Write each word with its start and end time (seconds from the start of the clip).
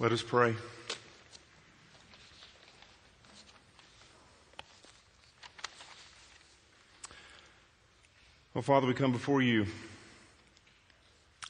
Let 0.00 0.12
us 0.12 0.22
pray. 0.22 0.54
Well, 8.54 8.62
Father, 8.62 8.86
we 8.86 8.94
come 8.94 9.12
before 9.12 9.42
you 9.42 9.66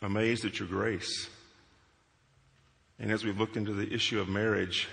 amazed 0.03 0.45
at 0.45 0.59
your 0.59 0.67
grace. 0.67 1.29
And 2.99 3.13
as 3.13 3.25
we've 3.25 3.39
looked 3.39 3.57
into 3.57 3.73
the 3.73 3.89
issue 3.95 4.19
of 4.19 4.29
marriage, 4.29 4.89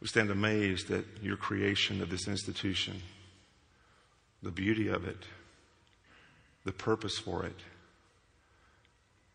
we 0.00 0.06
stand 0.08 0.30
amazed 0.30 0.90
at 0.90 1.04
your 1.20 1.36
creation 1.36 2.00
of 2.00 2.08
this 2.08 2.28
institution, 2.28 3.02
the 4.42 4.50
beauty 4.50 4.88
of 4.88 5.06
it, 5.06 5.22
the 6.64 6.72
purpose 6.72 7.18
for 7.18 7.44
it. 7.44 7.60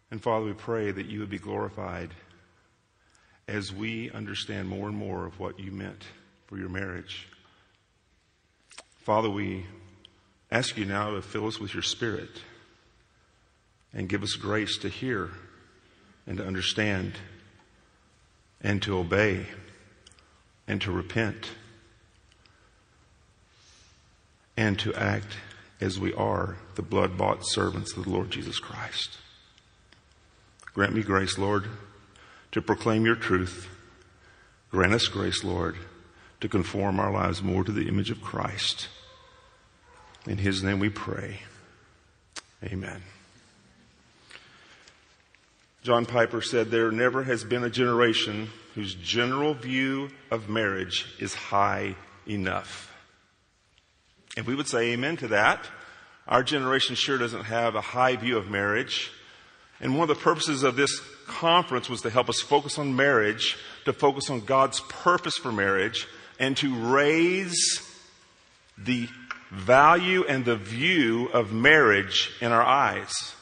And 0.10 0.20
Father, 0.20 0.48
we 0.48 0.54
pray 0.54 0.90
that 0.90 1.06
you 1.06 1.20
would 1.20 1.30
be 1.30 1.38
glorified 1.38 2.10
as 3.48 3.74
we 3.74 4.10
understand 4.12 4.68
more 4.68 4.88
and 4.88 4.98
more 4.98 5.26
of 5.26 5.40
what 5.40 5.60
you 5.60 5.72
meant 5.72 6.04
for 6.48 6.58
your 6.58 6.70
marriage. 6.70 7.28
Father, 9.02 9.30
we 9.30 9.66
ask 10.52 10.78
you 10.78 10.86
now 10.86 11.12
to 11.12 11.22
fill 11.22 11.48
us 11.48 11.60
with 11.60 11.74
your 11.74 11.84
spirit 11.84 12.30
and 13.94 14.08
give 14.08 14.24
us 14.24 14.34
grace 14.36 14.78
to 14.78 14.90
hear 14.90 15.32
and 16.26 16.38
to 16.38 16.46
understand 16.46 17.14
and 18.62 18.82
to 18.82 18.98
obey 18.98 19.46
and 20.68 20.82
to 20.82 20.92
repent 20.92 21.52
and 24.56 24.80
to 24.80 24.94
act 24.94 25.36
as 25.82 26.00
we 26.00 26.14
are 26.14 26.58
the 26.76 26.82
blood 26.82 27.18
bought 27.18 27.46
servants 27.46 27.98
of 27.98 28.06
the 28.06 28.10
Lord 28.10 28.32
Jesus 28.32 28.60
Christ. 28.60 29.18
Grant 30.74 30.94
me 30.94 31.04
grace, 31.04 31.38
Lord, 31.38 31.68
to 32.54 32.62
proclaim 32.62 33.06
your 33.06 33.16
truth. 33.16 33.68
Grant 34.72 34.94
us 34.94 35.08
grace, 35.08 35.44
Lord, 35.44 35.76
to 36.40 36.48
conform 36.48 37.00
our 37.00 37.12
lives 37.12 37.44
more 37.44 37.64
to 37.64 37.72
the 37.72 37.88
image 37.88 38.12
of 38.12 38.22
Christ. 38.22 38.88
In 40.26 40.38
his 40.38 40.64
name 40.64 40.80
we 40.80 40.90
pray. 40.90 41.40
Amen. 42.64 43.02
John 45.82 46.06
Piper 46.06 46.42
said, 46.42 46.72
There 46.72 46.92
never 46.92 47.24
has 47.24 47.44
been 47.44 47.64
a 47.64 47.70
generation 47.70 48.50
whose 48.76 48.96
general 48.96 49.54
view 49.54 50.10
of 50.32 50.48
marriage 50.48 51.08
is 51.20 51.34
high 51.34 51.96
enough. 52.28 52.94
And 54.38 54.46
we 54.46 54.56
would 54.56 54.68
say 54.68 54.94
amen 54.94 55.18
to 55.18 55.28
that. 55.30 55.68
Our 56.28 56.44
generation 56.44 56.96
sure 56.96 57.18
doesn't 57.18 57.44
have 57.44 57.76
a 57.76 57.82
high 57.82 58.16
view 58.16 58.38
of 58.38 58.50
marriage. 58.50 59.12
And 59.82 59.98
one 59.98 60.10
of 60.10 60.16
the 60.16 60.24
purposes 60.24 60.64
of 60.64 60.76
this 60.76 61.02
conference 61.28 61.90
was 61.90 62.02
to 62.02 62.10
help 62.10 62.30
us 62.30 62.42
focus 62.42 62.78
on 62.78 62.96
marriage, 62.96 63.58
to 63.86 63.94
focus 63.94 64.30
on 64.30 64.42
God's 64.42 64.80
purpose 64.82 65.38
for 65.38 65.52
marriage, 65.52 66.08
and 66.40 66.56
to 66.58 66.74
raise 66.74 67.90
the 68.78 69.08
value 69.52 70.26
and 70.26 70.46
the 70.46 70.56
view 70.56 71.28
of 71.28 71.54
marriage 71.54 72.32
in 72.42 72.52
our 72.52 72.64
eyes. 72.64 73.34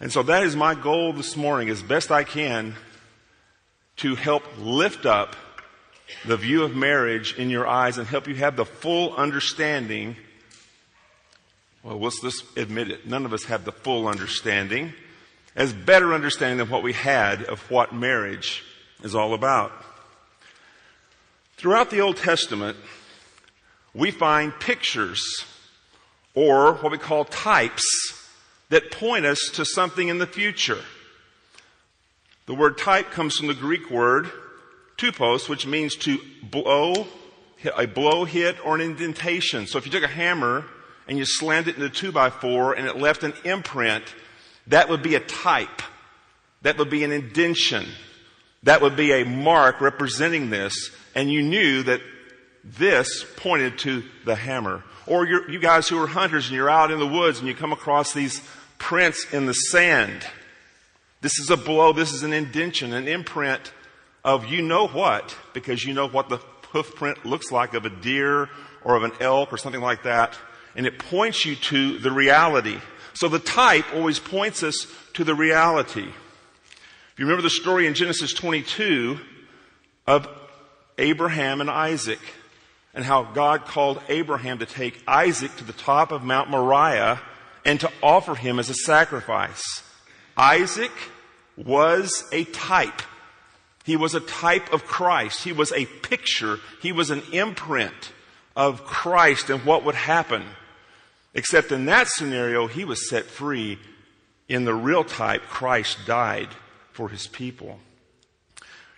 And 0.00 0.12
so 0.12 0.22
that 0.24 0.44
is 0.44 0.56
my 0.56 0.74
goal 0.74 1.12
this 1.12 1.36
morning, 1.36 1.68
as 1.68 1.82
best 1.82 2.10
I 2.10 2.24
can, 2.24 2.74
to 3.96 4.14
help 4.14 4.42
lift 4.58 5.06
up 5.06 5.36
the 6.24 6.36
view 6.36 6.62
of 6.62 6.74
marriage 6.74 7.34
in 7.38 7.50
your 7.50 7.66
eyes 7.66 7.98
and 7.98 8.06
help 8.06 8.26
you 8.26 8.34
have 8.36 8.56
the 8.56 8.64
full 8.64 9.14
understanding. 9.14 10.16
Well, 11.82 12.00
let's 12.00 12.20
just 12.20 12.44
admit 12.56 12.90
it. 12.90 13.06
None 13.06 13.24
of 13.24 13.32
us 13.32 13.44
have 13.44 13.64
the 13.64 13.72
full 13.72 14.08
understanding 14.08 14.94
as 15.56 15.72
better 15.72 16.14
understanding 16.14 16.58
than 16.58 16.68
what 16.68 16.82
we 16.82 16.92
had 16.92 17.44
of 17.44 17.60
what 17.70 17.94
marriage 17.94 18.64
is 19.02 19.14
all 19.14 19.34
about. 19.34 19.72
Throughout 21.56 21.90
the 21.90 22.00
Old 22.00 22.16
Testament, 22.16 22.76
we 23.94 24.10
find 24.10 24.52
pictures 24.58 25.44
or 26.34 26.74
what 26.74 26.90
we 26.90 26.98
call 26.98 27.24
types 27.24 27.84
that 28.70 28.90
point 28.90 29.24
us 29.24 29.50
to 29.54 29.64
something 29.64 30.08
in 30.08 30.18
the 30.18 30.26
future. 30.26 30.80
The 32.46 32.54
word 32.54 32.76
type 32.76 33.10
comes 33.10 33.36
from 33.36 33.46
the 33.46 33.54
Greek 33.54 33.90
word 33.90 34.30
tupos, 34.98 35.48
which 35.48 35.66
means 35.66 35.94
to 35.96 36.18
blow, 36.42 37.06
a 37.76 37.86
blow 37.86 38.24
hit 38.24 38.56
or 38.64 38.74
an 38.74 38.80
indentation. 38.80 39.66
So 39.66 39.78
if 39.78 39.86
you 39.86 39.92
took 39.92 40.02
a 40.02 40.08
hammer 40.08 40.64
and 41.06 41.16
you 41.16 41.24
slammed 41.24 41.68
it 41.68 41.76
into 41.76 41.86
a 41.86 41.90
two 41.90 42.12
by 42.12 42.30
four 42.30 42.74
and 42.74 42.86
it 42.86 42.96
left 42.96 43.22
an 43.22 43.32
imprint, 43.44 44.04
that 44.68 44.88
would 44.88 45.02
be 45.02 45.14
a 45.14 45.20
type. 45.20 45.82
That 46.62 46.78
would 46.78 46.90
be 46.90 47.04
an 47.04 47.12
indention. 47.12 47.86
That 48.62 48.80
would 48.80 48.96
be 48.96 49.12
a 49.12 49.24
mark 49.24 49.80
representing 49.80 50.50
this. 50.50 50.90
And 51.14 51.30
you 51.30 51.42
knew 51.42 51.82
that 51.82 52.00
this 52.64 53.24
pointed 53.36 53.78
to 53.80 54.02
the 54.24 54.34
hammer. 54.34 54.82
Or 55.06 55.26
you 55.26 55.58
guys 55.58 55.86
who 55.86 56.02
are 56.02 56.06
hunters 56.06 56.46
and 56.46 56.54
you're 56.54 56.70
out 56.70 56.90
in 56.90 56.98
the 56.98 57.06
woods 57.06 57.38
and 57.38 57.46
you 57.46 57.54
come 57.54 57.72
across 57.72 58.14
these 58.14 58.40
prints 58.78 59.32
in 59.32 59.44
the 59.44 59.52
sand. 59.52 60.26
This 61.20 61.38
is 61.38 61.50
a 61.50 61.56
blow. 61.56 61.92
This 61.92 62.12
is 62.12 62.22
an 62.22 62.32
indention, 62.32 62.94
an 62.94 63.06
imprint 63.06 63.72
of 64.24 64.46
you 64.46 64.62
know 64.62 64.86
what, 64.86 65.36
because 65.52 65.84
you 65.84 65.92
know 65.92 66.08
what 66.08 66.30
the 66.30 66.38
hoof 66.70 66.94
print 66.94 67.26
looks 67.26 67.52
like 67.52 67.74
of 67.74 67.84
a 67.84 67.90
deer 67.90 68.48
or 68.82 68.96
of 68.96 69.02
an 69.02 69.12
elk 69.20 69.52
or 69.52 69.58
something 69.58 69.82
like 69.82 70.04
that. 70.04 70.38
And 70.74 70.86
it 70.86 70.98
points 70.98 71.44
you 71.44 71.54
to 71.56 71.98
the 71.98 72.10
reality. 72.10 72.78
So 73.14 73.28
the 73.28 73.38
type 73.38 73.86
always 73.94 74.18
points 74.18 74.62
us 74.62 74.86
to 75.14 75.24
the 75.24 75.34
reality. 75.34 76.06
If 76.06 77.18
you 77.18 77.26
remember 77.26 77.42
the 77.42 77.50
story 77.50 77.86
in 77.86 77.94
Genesis 77.94 78.34
22 78.34 79.18
of 80.06 80.28
Abraham 80.98 81.60
and 81.60 81.70
Isaac 81.70 82.18
and 82.92 83.04
how 83.04 83.22
God 83.22 83.66
called 83.66 84.00
Abraham 84.08 84.58
to 84.58 84.66
take 84.66 85.02
Isaac 85.06 85.54
to 85.56 85.64
the 85.64 85.72
top 85.72 86.12
of 86.12 86.24
Mount 86.24 86.50
Moriah 86.50 87.20
and 87.64 87.80
to 87.80 87.90
offer 88.02 88.34
him 88.34 88.58
as 88.58 88.68
a 88.68 88.74
sacrifice. 88.74 89.62
Isaac 90.36 90.92
was 91.56 92.24
a 92.32 92.44
type. 92.44 93.02
He 93.84 93.96
was 93.96 94.14
a 94.14 94.20
type 94.20 94.72
of 94.72 94.86
Christ. 94.86 95.44
He 95.44 95.52
was 95.52 95.72
a 95.72 95.86
picture. 95.86 96.58
He 96.80 96.90
was 96.90 97.10
an 97.10 97.22
imprint 97.32 98.12
of 98.56 98.84
Christ 98.84 99.50
and 99.50 99.64
what 99.64 99.84
would 99.84 99.94
happen. 99.94 100.42
Except 101.34 101.72
in 101.72 101.86
that 101.86 102.08
scenario, 102.08 102.66
he 102.66 102.84
was 102.84 103.08
set 103.08 103.24
free. 103.24 103.78
In 104.48 104.64
the 104.64 104.74
real 104.74 105.04
type, 105.04 105.42
Christ 105.42 105.98
died 106.06 106.48
for 106.92 107.08
his 107.08 107.26
people. 107.26 107.78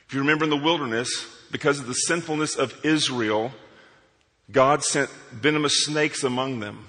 If 0.06 0.14
you 0.14 0.20
remember 0.20 0.44
in 0.44 0.50
the 0.50 0.56
wilderness, 0.56 1.26
because 1.50 1.80
of 1.80 1.86
the 1.86 1.94
sinfulness 1.94 2.56
of 2.56 2.84
Israel, 2.84 3.52
God 4.50 4.84
sent 4.84 5.08
venomous 5.32 5.84
snakes 5.84 6.22
among 6.22 6.60
them. 6.60 6.86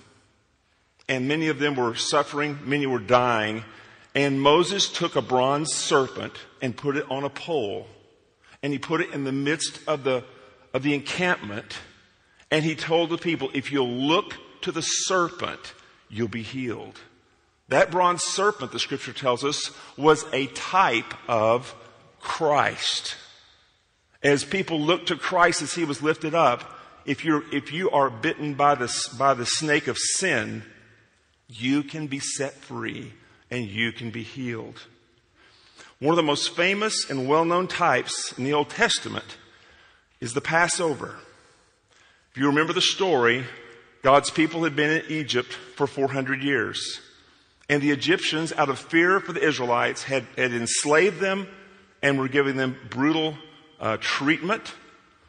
And 1.08 1.28
many 1.28 1.48
of 1.48 1.60
them 1.60 1.76
were 1.76 1.96
suffering, 1.96 2.60
many 2.66 2.86
were 2.86 3.00
dying. 3.00 3.64
And 4.14 4.42
Moses 4.42 4.90
took 4.90 5.16
a 5.16 5.22
bronze 5.22 5.74
serpent 5.74 6.34
and 6.62 6.76
put 6.76 6.98
it 6.98 7.10
on 7.10 7.24
a 7.24 7.30
pole. 7.30 7.88
And 8.62 8.74
he 8.74 8.80
put 8.80 9.02
it 9.02 9.12
in 9.12 9.24
the 9.24 9.32
midst 9.32 9.80
of 9.88 10.04
the, 10.04 10.24
of 10.74 10.84
the 10.84 10.94
encampment. 10.94 11.78
And 12.52 12.66
he 12.66 12.76
told 12.76 13.10
the 13.10 13.18
people, 13.18 13.50
if 13.54 13.72
you'll 13.72 13.88
look 13.88 14.34
to 14.64 14.72
the 14.72 14.82
serpent, 14.82 15.74
you'll 16.10 16.28
be 16.28 16.44
healed. 16.44 17.00
That 17.70 17.92
bronze 17.92 18.24
serpent, 18.24 18.72
the 18.72 18.80
scripture 18.80 19.14
tells 19.14 19.44
us, 19.44 19.72
was 19.98 20.26
a 20.32 20.48
type 20.48 21.14
of 21.28 21.76
Christ. 22.20 23.16
As 24.24 24.44
people 24.44 24.80
look 24.80 25.08
to 25.08 25.16
Christ 25.16 25.62
as 25.62 25.74
he 25.74 25.84
was 25.84 26.02
lifted 26.02 26.34
up, 26.34 26.80
if 27.06 27.24
you're, 27.24 27.44
if 27.54 27.72
you 27.72 27.90
are 27.92 28.10
bitten 28.10 28.54
by 28.54 28.76
the, 28.76 28.94
by 29.18 29.34
the 29.34 29.46
snake 29.46 29.88
of 29.88 29.98
sin, 29.98 30.64
you 31.48 31.84
can 31.84 32.08
be 32.08 32.20
set 32.20 32.54
free 32.54 33.14
and 33.50 33.66
you 33.68 33.92
can 33.92 34.12
be 34.12 34.24
healed. 34.24 34.82
One 36.00 36.12
of 36.12 36.18
the 36.18 36.24
most 36.24 36.56
famous 36.56 37.10
and 37.10 37.28
well-known 37.28 37.68
types 37.68 38.34
in 38.38 38.44
the 38.44 38.54
Old 38.54 38.70
Testament 38.70 39.38
is 40.20 40.34
the 40.34 40.42
Passover. 40.42 41.16
If 42.32 42.38
you 42.38 42.48
remember 42.48 42.74
the 42.74 42.82
story, 42.82 43.46
God's 44.08 44.30
people 44.30 44.64
had 44.64 44.74
been 44.74 45.02
in 45.02 45.12
Egypt 45.12 45.52
for 45.52 45.86
400 45.86 46.42
years. 46.42 47.02
And 47.68 47.82
the 47.82 47.92
Egyptians, 47.92 48.54
out 48.54 48.70
of 48.70 48.80
fear 48.80 49.20
for 49.20 49.34
the 49.34 49.46
Israelites, 49.46 50.04
had, 50.04 50.26
had 50.38 50.54
enslaved 50.54 51.20
them 51.20 51.46
and 52.02 52.18
were 52.18 52.30
giving 52.30 52.56
them 52.56 52.78
brutal 52.90 53.38
uh, 53.82 53.98
treatment. 54.00 54.76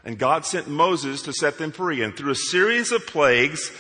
And 0.05 0.17
God 0.17 0.47
sent 0.47 0.69
Moses 0.69 1.23
to 1.23 1.33
set 1.33 1.59
them 1.59 1.73
free. 1.73 2.05
And 2.05 2.17
through 2.17 2.31
a 2.31 2.37
series 2.37 2.93
of 2.93 3.05
plagues, 3.05 3.73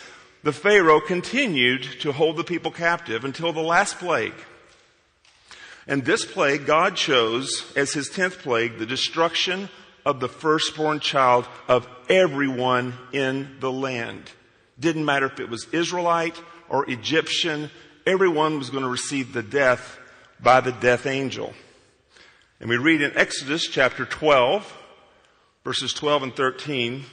the 0.42 0.52
Pharaoh 0.52 1.00
continued 1.00 1.84
to 2.00 2.10
hold 2.10 2.36
the 2.36 2.42
people 2.42 2.72
captive 2.72 3.24
until 3.24 3.52
the 3.52 3.60
last 3.60 4.00
plague. 4.00 4.34
And 5.86 6.04
this 6.04 6.24
plague 6.24 6.66
God 6.66 6.96
chose 6.96 7.72
as 7.76 7.92
his 7.92 8.08
tenth 8.08 8.40
plague 8.40 8.78
the 8.78 8.84
destruction 8.84 9.68
of 10.04 10.18
the 10.18 10.28
firstborn 10.28 10.98
child 10.98 11.46
of 11.68 11.86
everyone 12.08 12.94
in 13.12 13.58
the 13.60 13.70
land. 13.70 14.32
Didn't 14.78 15.04
matter 15.04 15.26
if 15.26 15.40
it 15.40 15.50
was 15.50 15.66
Israelite 15.72 16.40
or 16.68 16.88
Egyptian, 16.90 17.70
everyone 18.06 18.58
was 18.58 18.70
going 18.70 18.84
to 18.84 18.88
receive 18.88 19.32
the 19.32 19.42
death 19.42 19.98
by 20.40 20.60
the 20.60 20.72
death 20.72 21.06
angel. 21.06 21.52
And 22.60 22.68
we 22.68 22.76
read 22.76 23.02
in 23.02 23.16
Exodus 23.16 23.66
chapter 23.66 24.04
12, 24.04 24.76
verses 25.64 25.92
12 25.92 26.22
and 26.24 26.36
13, 26.36 27.04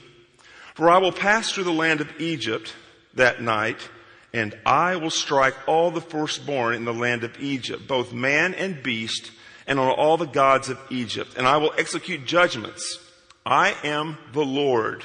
For 0.74 0.90
I 0.90 0.98
will 0.98 1.12
pass 1.12 1.50
through 1.50 1.64
the 1.64 1.72
land 1.72 2.00
of 2.00 2.20
Egypt 2.20 2.74
that 3.14 3.42
night, 3.42 3.88
and 4.32 4.56
I 4.64 4.96
will 4.96 5.10
strike 5.10 5.54
all 5.66 5.90
the 5.90 6.00
firstborn 6.00 6.74
in 6.74 6.84
the 6.84 6.94
land 6.94 7.24
of 7.24 7.40
Egypt, 7.40 7.86
both 7.88 8.12
man 8.12 8.54
and 8.54 8.82
beast, 8.82 9.32
and 9.66 9.80
on 9.80 9.88
all 9.88 10.16
the 10.16 10.26
gods 10.26 10.68
of 10.68 10.78
Egypt, 10.90 11.34
and 11.36 11.46
I 11.46 11.56
will 11.56 11.72
execute 11.76 12.26
judgments. 12.26 12.98
I 13.44 13.74
am 13.84 14.18
the 14.32 14.44
Lord. 14.44 15.04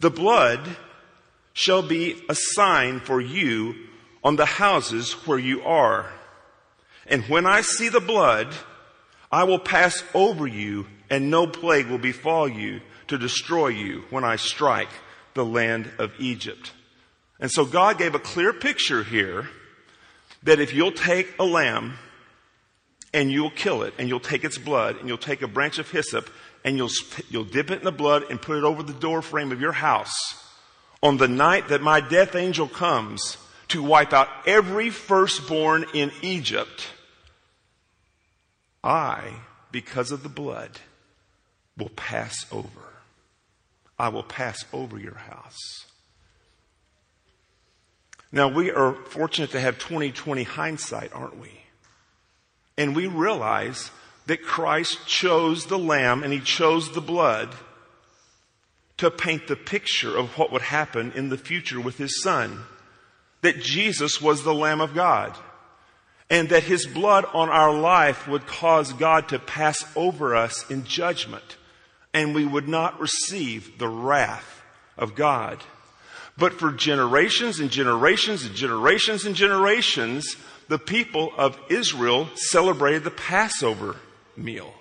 The 0.00 0.10
blood 0.10 0.76
shall 1.60 1.82
be 1.82 2.16
a 2.30 2.34
sign 2.34 3.00
for 3.00 3.20
you 3.20 3.74
on 4.24 4.36
the 4.36 4.46
houses 4.46 5.12
where 5.26 5.38
you 5.38 5.62
are. 5.62 6.10
And 7.06 7.22
when 7.24 7.44
I 7.44 7.60
see 7.60 7.90
the 7.90 8.00
blood, 8.00 8.54
I 9.30 9.44
will 9.44 9.58
pass 9.58 10.02
over 10.14 10.46
you 10.46 10.86
and 11.10 11.30
no 11.30 11.46
plague 11.46 11.88
will 11.88 11.98
befall 11.98 12.48
you 12.48 12.80
to 13.08 13.18
destroy 13.18 13.68
you 13.68 14.04
when 14.08 14.24
I 14.24 14.36
strike 14.36 14.88
the 15.34 15.44
land 15.44 15.90
of 15.98 16.12
Egypt. 16.18 16.72
And 17.38 17.50
so 17.50 17.66
God 17.66 17.98
gave 17.98 18.14
a 18.14 18.18
clear 18.18 18.54
picture 18.54 19.02
here 19.02 19.46
that 20.42 20.60
if 20.60 20.72
you'll 20.72 20.92
take 20.92 21.28
a 21.38 21.44
lamb 21.44 21.98
and 23.12 23.30
you'll 23.30 23.50
kill 23.50 23.82
it 23.82 23.92
and 23.98 24.08
you'll 24.08 24.18
take 24.18 24.44
its 24.44 24.56
blood 24.56 24.96
and 24.96 25.08
you'll 25.08 25.18
take 25.18 25.42
a 25.42 25.48
branch 25.48 25.78
of 25.78 25.90
hyssop 25.90 26.30
and 26.64 26.78
you'll, 26.78 26.90
you'll 27.28 27.44
dip 27.44 27.70
it 27.70 27.80
in 27.80 27.84
the 27.84 27.92
blood 27.92 28.24
and 28.30 28.40
put 28.40 28.56
it 28.56 28.64
over 28.64 28.82
the 28.82 28.94
door 28.94 29.20
frame 29.20 29.52
of 29.52 29.60
your 29.60 29.72
house 29.72 30.39
on 31.02 31.16
the 31.16 31.28
night 31.28 31.68
that 31.68 31.82
my 31.82 32.00
death 32.00 32.34
angel 32.34 32.68
comes 32.68 33.38
to 33.68 33.82
wipe 33.82 34.12
out 34.12 34.28
every 34.46 34.90
firstborn 34.90 35.84
in 35.94 36.10
Egypt, 36.22 36.88
I, 38.82 39.34
because 39.70 40.10
of 40.10 40.22
the 40.22 40.28
blood, 40.28 40.80
will 41.76 41.90
pass 41.90 42.46
over. 42.50 42.68
I 43.98 44.08
will 44.08 44.22
pass 44.22 44.64
over 44.72 44.98
your 44.98 45.14
house. 45.14 45.86
Now 48.32 48.48
we 48.48 48.70
are 48.70 48.94
fortunate 48.94 49.50
to 49.52 49.60
have 49.60 49.78
2020 49.78 50.42
hindsight, 50.44 51.12
aren't 51.12 51.38
we? 51.38 51.60
And 52.76 52.94
we 52.94 53.06
realize 53.06 53.90
that 54.26 54.42
Christ 54.42 55.06
chose 55.06 55.66
the 55.66 55.78
lamb 55.78 56.22
and 56.22 56.32
he 56.32 56.40
chose 56.40 56.92
the 56.92 57.00
blood 57.00 57.54
to 59.00 59.10
paint 59.10 59.46
the 59.46 59.56
picture 59.56 60.14
of 60.14 60.36
what 60.36 60.52
would 60.52 60.60
happen 60.60 61.10
in 61.14 61.30
the 61.30 61.38
future 61.38 61.80
with 61.80 61.96
his 61.96 62.22
son. 62.22 62.64
That 63.40 63.62
Jesus 63.62 64.20
was 64.20 64.42
the 64.42 64.54
Lamb 64.54 64.82
of 64.82 64.94
God. 64.94 65.34
And 66.28 66.50
that 66.50 66.64
his 66.64 66.86
blood 66.86 67.24
on 67.32 67.48
our 67.48 67.72
life 67.72 68.28
would 68.28 68.46
cause 68.46 68.92
God 68.92 69.28
to 69.30 69.38
pass 69.38 69.84
over 69.96 70.36
us 70.36 70.70
in 70.70 70.84
judgment. 70.84 71.56
And 72.12 72.34
we 72.34 72.44
would 72.44 72.68
not 72.68 73.00
receive 73.00 73.78
the 73.78 73.88
wrath 73.88 74.62
of 74.98 75.14
God. 75.14 75.64
But 76.36 76.52
for 76.52 76.70
generations 76.70 77.58
and 77.58 77.70
generations 77.70 78.44
and 78.44 78.54
generations 78.54 79.24
and 79.24 79.34
generations, 79.34 80.36
the 80.68 80.78
people 80.78 81.32
of 81.38 81.58
Israel 81.70 82.28
celebrated 82.34 83.04
the 83.04 83.10
Passover 83.10 83.96
meal 84.36 84.74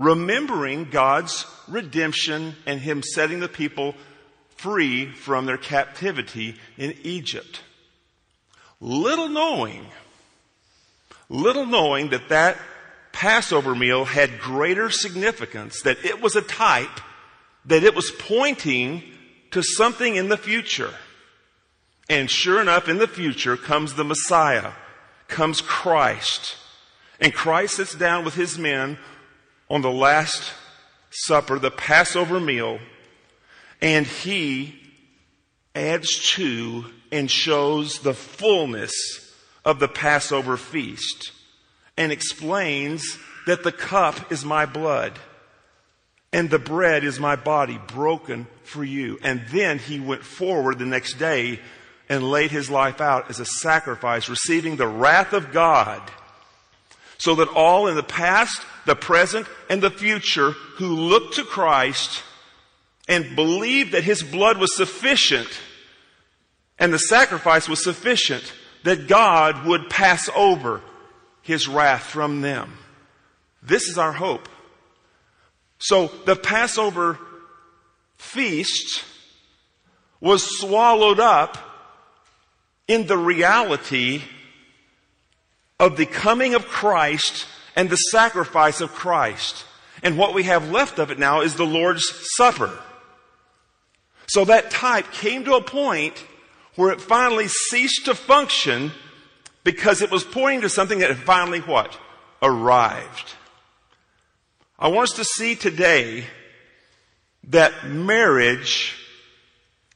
remembering 0.00 0.86
God's 0.86 1.46
redemption 1.68 2.56
and 2.66 2.80
Him 2.80 3.02
setting 3.02 3.38
the 3.38 3.48
people 3.48 3.94
free 4.56 5.06
from 5.06 5.44
their 5.44 5.58
captivity 5.58 6.56
in 6.78 6.96
Egypt. 7.02 7.60
Little 8.80 9.28
knowing, 9.28 9.86
little 11.28 11.66
knowing 11.66 12.10
that 12.10 12.30
that 12.30 12.56
Passover 13.12 13.74
meal 13.74 14.06
had 14.06 14.40
greater 14.40 14.88
significance, 14.88 15.82
that 15.82 16.02
it 16.02 16.22
was 16.22 16.34
a 16.34 16.42
type, 16.42 17.00
that 17.66 17.84
it 17.84 17.94
was 17.94 18.10
pointing 18.10 19.02
to 19.50 19.62
something 19.62 20.16
in 20.16 20.30
the 20.30 20.38
future. 20.38 20.94
And 22.08 22.30
sure 22.30 22.60
enough, 22.60 22.88
in 22.88 22.96
the 22.96 23.06
future 23.06 23.56
comes 23.58 23.94
the 23.94 24.04
Messiah, 24.04 24.72
comes 25.28 25.60
Christ. 25.60 26.56
And 27.20 27.34
Christ 27.34 27.76
sits 27.76 27.94
down 27.94 28.24
with 28.24 28.34
his 28.34 28.58
men 28.58 28.96
on 29.70 29.82
the 29.82 29.90
Last 29.90 30.52
Supper, 31.10 31.58
the 31.58 31.70
Passover 31.70 32.40
meal, 32.40 32.80
and 33.80 34.06
he 34.06 34.78
adds 35.74 36.32
to 36.34 36.84
and 37.12 37.30
shows 37.30 38.00
the 38.00 38.14
fullness 38.14 38.92
of 39.64 39.78
the 39.78 39.88
Passover 39.88 40.56
feast 40.56 41.32
and 41.96 42.12
explains 42.12 43.16
that 43.46 43.62
the 43.62 43.72
cup 43.72 44.32
is 44.32 44.44
my 44.44 44.66
blood 44.66 45.18
and 46.32 46.50
the 46.50 46.58
bread 46.58 47.04
is 47.04 47.18
my 47.18 47.36
body 47.36 47.80
broken 47.88 48.46
for 48.62 48.84
you. 48.84 49.18
And 49.22 49.42
then 49.50 49.78
he 49.78 49.98
went 49.98 50.24
forward 50.24 50.78
the 50.78 50.86
next 50.86 51.14
day 51.14 51.60
and 52.08 52.30
laid 52.30 52.50
his 52.50 52.70
life 52.70 53.00
out 53.00 53.30
as 53.30 53.40
a 53.40 53.44
sacrifice, 53.44 54.28
receiving 54.28 54.76
the 54.76 54.86
wrath 54.86 55.32
of 55.32 55.52
God 55.52 56.02
so 57.20 57.34
that 57.34 57.48
all 57.48 57.86
in 57.86 57.96
the 57.96 58.02
past, 58.02 58.62
the 58.86 58.96
present, 58.96 59.46
and 59.68 59.82
the 59.82 59.90
future 59.90 60.52
who 60.52 60.86
look 60.86 61.34
to 61.34 61.44
Christ 61.44 62.22
and 63.06 63.36
believe 63.36 63.90
that 63.92 64.04
his 64.04 64.22
blood 64.22 64.56
was 64.56 64.74
sufficient 64.74 65.46
and 66.78 66.94
the 66.94 66.98
sacrifice 66.98 67.68
was 67.68 67.84
sufficient, 67.84 68.54
that 68.84 69.06
God 69.06 69.66
would 69.66 69.90
pass 69.90 70.30
over 70.34 70.80
his 71.42 71.68
wrath 71.68 72.04
from 72.04 72.40
them. 72.40 72.72
This 73.62 73.86
is 73.86 73.98
our 73.98 74.12
hope. 74.12 74.48
So 75.78 76.06
the 76.24 76.36
Passover 76.36 77.18
feast 78.16 79.04
was 80.22 80.58
swallowed 80.58 81.20
up 81.20 81.58
in 82.88 83.06
the 83.06 83.18
reality 83.18 84.22
of 85.80 85.96
the 85.96 86.06
coming 86.06 86.54
of 86.54 86.68
Christ 86.68 87.46
and 87.74 87.88
the 87.88 87.96
sacrifice 87.96 88.82
of 88.82 88.92
Christ. 88.92 89.64
And 90.02 90.18
what 90.18 90.34
we 90.34 90.44
have 90.44 90.70
left 90.70 90.98
of 90.98 91.10
it 91.10 91.18
now 91.18 91.40
is 91.40 91.54
the 91.54 91.64
Lord's 91.64 92.04
Supper. 92.36 92.78
So 94.26 94.44
that 94.44 94.70
type 94.70 95.10
came 95.10 95.44
to 95.44 95.54
a 95.54 95.62
point 95.62 96.22
where 96.76 96.92
it 96.92 97.00
finally 97.00 97.48
ceased 97.48 98.04
to 98.04 98.14
function 98.14 98.92
because 99.64 100.02
it 100.02 100.10
was 100.10 100.22
pointing 100.22 100.60
to 100.60 100.68
something 100.68 100.98
that 100.98 101.08
had 101.08 101.18
finally 101.18 101.60
what? 101.60 101.98
Arrived. 102.42 103.34
I 104.78 104.88
want 104.88 105.10
us 105.10 105.16
to 105.16 105.24
see 105.24 105.54
today 105.56 106.24
that 107.44 107.86
marriage 107.86 108.96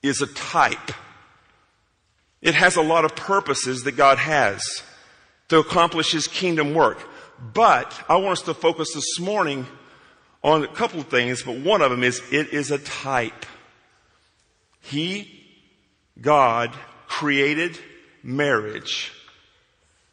is 0.03 0.23
a 0.23 0.27
type. 0.27 0.93
It 2.41 2.55
has 2.55 2.77
a 2.77 2.83
lot 2.83 3.05
of 3.05 3.15
purposes 3.15 3.85
that 3.85 3.93
God 3.93 4.19
has 4.19 4.83
to 5.49 5.59
accomplish 5.59 6.13
his 6.13 6.27
kingdom 6.27 6.75
work. 6.75 6.99
But 7.53 7.93
I 8.09 8.17
want 8.17 8.39
us 8.39 8.43
to 8.43 8.55
focus 8.55 8.93
this 8.95 9.19
morning 9.19 9.67
on 10.43 10.63
a 10.63 10.69
couple 10.69 11.01
of 11.01 11.09
things, 11.09 11.43
but 11.43 11.57
one 11.57 11.83
of 11.83 11.91
them 11.91 12.03
is 12.03 12.23
it 12.31 12.53
is 12.53 12.71
a 12.71 12.79
type. 12.79 13.47
He, 14.81 15.43
God, 16.21 16.73
created 17.07 17.79
marriage 18.23 19.13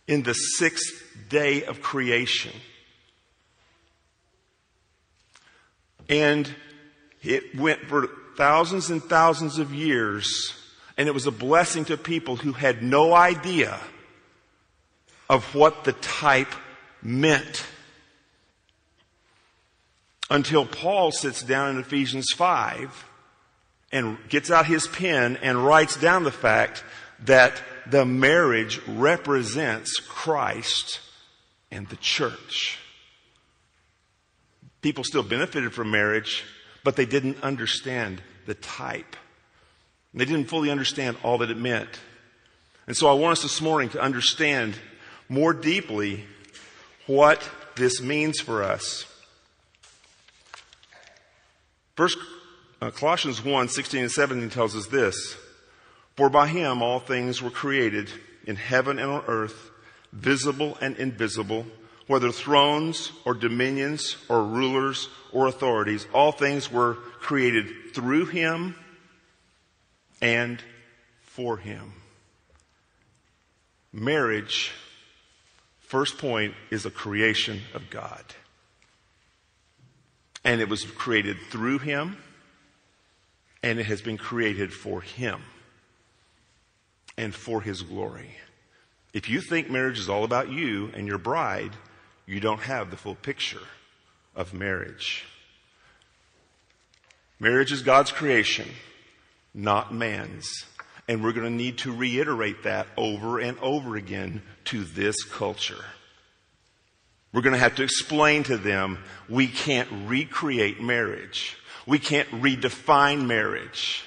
in 0.07 0.23
the 0.23 0.33
sixth 0.33 1.03
day 1.29 1.63
of 1.63 1.81
creation. 1.81 2.53
And 6.09 6.53
it 7.21 7.57
went 7.57 7.81
for 7.81 8.09
thousands 8.37 8.89
and 8.89 9.03
thousands 9.03 9.59
of 9.59 9.73
years, 9.73 10.53
and 10.97 11.07
it 11.07 11.13
was 11.13 11.27
a 11.27 11.31
blessing 11.31 11.85
to 11.85 11.97
people 11.97 12.35
who 12.35 12.53
had 12.53 12.83
no 12.83 13.13
idea 13.13 13.79
of 15.31 15.55
what 15.55 15.85
the 15.85 15.93
type 15.93 16.53
meant. 17.01 17.65
Until 20.29 20.65
Paul 20.65 21.13
sits 21.13 21.41
down 21.41 21.69
in 21.69 21.79
Ephesians 21.79 22.31
5 22.35 23.05
and 23.93 24.17
gets 24.27 24.51
out 24.51 24.65
his 24.65 24.87
pen 24.87 25.37
and 25.37 25.65
writes 25.65 25.95
down 25.95 26.25
the 26.25 26.31
fact 26.31 26.83
that 27.23 27.61
the 27.87 28.05
marriage 28.05 28.81
represents 28.87 30.01
Christ 30.01 30.99
and 31.71 31.87
the 31.87 31.95
church. 31.95 32.77
People 34.81 35.05
still 35.05 35.23
benefited 35.23 35.73
from 35.73 35.91
marriage, 35.91 36.43
but 36.83 36.97
they 36.97 37.05
didn't 37.05 37.41
understand 37.41 38.21
the 38.47 38.55
type. 38.55 39.15
They 40.13 40.25
didn't 40.25 40.49
fully 40.49 40.69
understand 40.69 41.15
all 41.23 41.37
that 41.37 41.49
it 41.49 41.57
meant. 41.57 42.01
And 42.85 42.97
so 42.97 43.07
I 43.07 43.13
want 43.13 43.33
us 43.37 43.43
this 43.43 43.61
morning 43.61 43.87
to 43.91 44.01
understand 44.01 44.75
more 45.31 45.53
deeply 45.53 46.25
what 47.07 47.49
this 47.77 48.01
means 48.01 48.41
for 48.41 48.61
us. 48.61 49.05
First, 51.95 52.17
uh, 52.81 52.91
Colossians 52.91 53.41
1, 53.41 53.69
16 53.69 54.01
and 54.01 54.11
17 54.11 54.49
tells 54.49 54.75
us 54.75 54.87
this. 54.87 55.37
For 56.17 56.29
by 56.29 56.47
him 56.47 56.81
all 56.81 56.99
things 56.99 57.41
were 57.41 57.49
created 57.49 58.11
in 58.45 58.57
heaven 58.57 58.99
and 58.99 59.09
on 59.09 59.23
earth, 59.25 59.69
visible 60.11 60.77
and 60.81 60.97
invisible, 60.97 61.65
whether 62.07 62.33
thrones 62.33 63.13
or 63.23 63.33
dominions 63.33 64.17
or 64.27 64.43
rulers 64.43 65.07
or 65.31 65.47
authorities, 65.47 66.07
all 66.13 66.33
things 66.33 66.69
were 66.69 66.95
created 67.21 67.93
through 67.93 68.25
him 68.25 68.75
and 70.21 70.61
for 71.21 71.55
him. 71.55 71.93
Marriage, 73.93 74.73
first 75.91 76.17
point, 76.17 76.53
is 76.69 76.85
a 76.85 76.89
creation 76.89 77.59
of 77.73 77.89
God. 77.89 78.23
And 80.41 80.61
it 80.61 80.69
was 80.69 80.85
created 80.85 81.35
through 81.49 81.79
him, 81.79 82.15
and 83.61 83.77
it 83.77 83.87
has 83.87 84.01
been 84.01 84.17
created 84.17 84.71
for 84.73 85.01
him 85.01 85.41
and 87.17 87.35
for 87.35 87.59
his 87.59 87.81
glory. 87.81 88.37
If 89.13 89.29
you 89.29 89.41
think 89.41 89.69
marriage 89.69 89.99
is 89.99 90.07
all 90.07 90.23
about 90.23 90.49
you 90.49 90.89
and 90.95 91.07
your 91.07 91.17
bride, 91.17 91.73
you 92.25 92.39
don't 92.39 92.61
have 92.61 92.89
the 92.89 92.95
full 92.95 93.15
picture 93.15 93.67
of 94.33 94.53
marriage. 94.53 95.25
Marriage 97.37 97.73
is 97.73 97.81
God's 97.81 98.13
creation, 98.13 98.69
not 99.53 99.93
man's. 99.93 100.47
And 101.07 101.23
we're 101.23 101.33
going 101.33 101.49
to 101.49 101.55
need 101.55 101.79
to 101.79 101.91
reiterate 101.91 102.63
that 102.63 102.87
over 102.95 103.39
and 103.39 103.57
over 103.59 103.95
again 103.95 104.41
to 104.65 104.83
this 104.83 105.23
culture. 105.23 105.83
We're 107.33 107.41
going 107.41 107.53
to 107.53 107.59
have 107.59 107.75
to 107.75 107.83
explain 107.83 108.43
to 108.43 108.57
them 108.57 108.99
we 109.29 109.47
can't 109.47 109.89
recreate 110.07 110.81
marriage. 110.81 111.57
We 111.85 111.97
can't 111.97 112.29
redefine 112.29 113.25
marriage. 113.25 114.03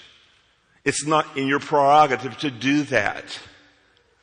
It's 0.85 1.07
not 1.07 1.37
in 1.37 1.49
your 1.49 1.61
prerogative 1.61 2.39
to 2.39 2.51
do 2.51 2.83
that. 2.85 3.39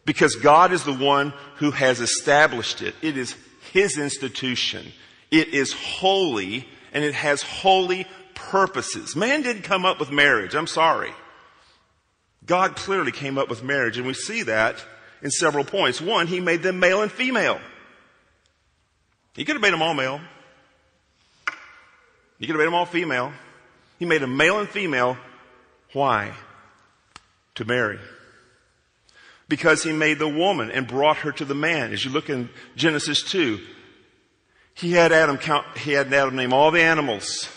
Because 0.06 0.36
God 0.36 0.72
is 0.72 0.84
the 0.84 0.94
one 0.94 1.34
who 1.58 1.72
has 1.72 2.00
established 2.00 2.82
it. 2.82 2.96
It 3.02 3.18
is 3.18 3.36
His 3.72 3.98
institution. 3.98 4.92
It 5.30 5.50
is 5.50 5.74
holy 5.74 6.68
and 6.94 7.04
it 7.04 7.14
has 7.14 7.42
holy 7.42 8.06
purposes. 8.36 9.16
Man 9.16 9.44
didn't 9.44 9.62
come 9.64 9.86
up 9.86 10.00
with 10.00 10.12
marriage. 10.12 10.56
I'm 10.56 10.68
sorry. 10.68 11.12
God 12.46 12.76
clearly 12.76 13.12
came 13.12 13.38
up 13.38 13.50
with 13.50 13.64
marriage 13.64 13.98
and 13.98 14.08
we 14.08 14.14
see 14.14 14.44
that 14.44 14.84
in 15.22 15.32
several 15.32 15.64
points. 15.64 16.02
One, 16.02 16.28
He 16.28 16.40
made 16.40 16.64
them 16.64 16.80
male 16.80 17.02
and 17.02 17.12
female. 17.12 17.60
He 19.34 19.46
could 19.46 19.56
have 19.56 19.62
made 19.62 19.74
them 19.74 19.82
all 19.82 19.94
male. 19.94 20.20
He 22.40 22.48
could 22.48 22.56
have 22.56 22.60
made 22.60 22.66
them 22.66 22.74
all 22.74 22.86
female. 22.86 23.32
He 24.00 24.06
made 24.06 24.22
them 24.22 24.36
male 24.36 24.60
and 24.60 24.68
female. 24.68 25.18
Why? 25.94 26.34
To 27.56 27.66
marry. 27.66 28.00
Because 29.48 29.84
he 29.84 29.92
made 29.92 30.18
the 30.18 30.28
woman 30.28 30.72
and 30.72 30.88
brought 30.88 31.18
her 31.18 31.32
to 31.34 31.46
the 31.46 31.54
man. 31.54 31.94
As 31.94 32.04
you 32.04 32.10
look 32.10 32.30
in 32.30 32.50
Genesis 32.76 33.22
2, 33.24 33.60
he 34.74 34.94
had 34.94 35.12
Adam 35.12 35.38
count, 35.38 35.78
he 35.78 35.92
had 35.92 36.12
Adam 36.12 36.36
name 36.36 36.54
all 36.54 36.72
the 36.72 36.82
animals. 36.82 37.48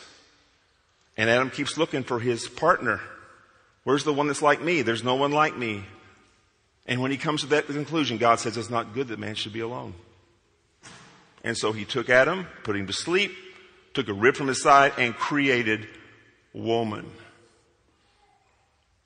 And 1.16 1.30
Adam 1.30 1.50
keeps 1.50 1.78
looking 1.78 2.02
for 2.02 2.20
his 2.20 2.48
partner. 2.48 3.00
Where's 3.84 4.04
the 4.04 4.12
one 4.12 4.26
that's 4.26 4.42
like 4.42 4.62
me? 4.62 4.82
There's 4.82 5.04
no 5.04 5.14
one 5.14 5.32
like 5.32 5.56
me. 5.56 5.84
And 6.86 7.00
when 7.00 7.10
he 7.10 7.16
comes 7.16 7.42
to 7.42 7.46
that 7.48 7.66
conclusion, 7.66 8.18
God 8.18 8.40
says 8.40 8.56
it's 8.56 8.70
not 8.70 8.94
good 8.94 9.08
that 9.08 9.18
man 9.18 9.34
should 9.34 9.52
be 9.52 9.60
alone. 9.60 9.94
And 11.42 11.56
so 11.56 11.72
he 11.72 11.84
took 11.84 12.08
Adam, 12.08 12.46
put 12.62 12.76
him 12.76 12.86
to 12.86 12.92
sleep, 12.92 13.32
took 13.92 14.08
a 14.08 14.12
rib 14.12 14.36
from 14.36 14.48
his 14.48 14.62
side, 14.62 14.92
and 14.98 15.14
created 15.14 15.86
woman 16.52 17.10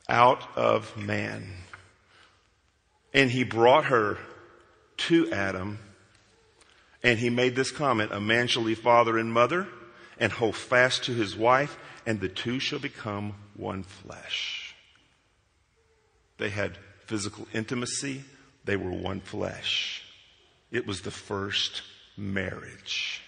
out 0.08 0.42
of 0.56 0.96
man. 0.96 1.52
And 3.12 3.30
he 3.30 3.42
brought 3.42 3.86
her 3.86 4.18
to 4.98 5.30
Adam, 5.32 5.78
and 7.02 7.18
he 7.18 7.30
made 7.30 7.56
this 7.56 7.70
comment 7.70 8.12
A 8.12 8.20
man 8.20 8.46
shall 8.46 8.62
leave 8.62 8.80
father 8.80 9.18
and 9.18 9.32
mother 9.32 9.66
and 10.18 10.32
hold 10.32 10.56
fast 10.56 11.04
to 11.04 11.14
his 11.14 11.36
wife, 11.36 11.78
and 12.06 12.20
the 12.20 12.28
two 12.28 12.58
shall 12.58 12.78
become 12.78 13.34
one 13.54 13.82
flesh. 13.82 14.67
They 16.38 16.50
had 16.50 16.78
physical 17.06 17.46
intimacy, 17.52 18.24
they 18.64 18.76
were 18.76 18.90
one 18.90 19.20
flesh. 19.20 20.02
It 20.70 20.86
was 20.86 21.00
the 21.00 21.10
first 21.10 21.82
marriage. 22.16 23.22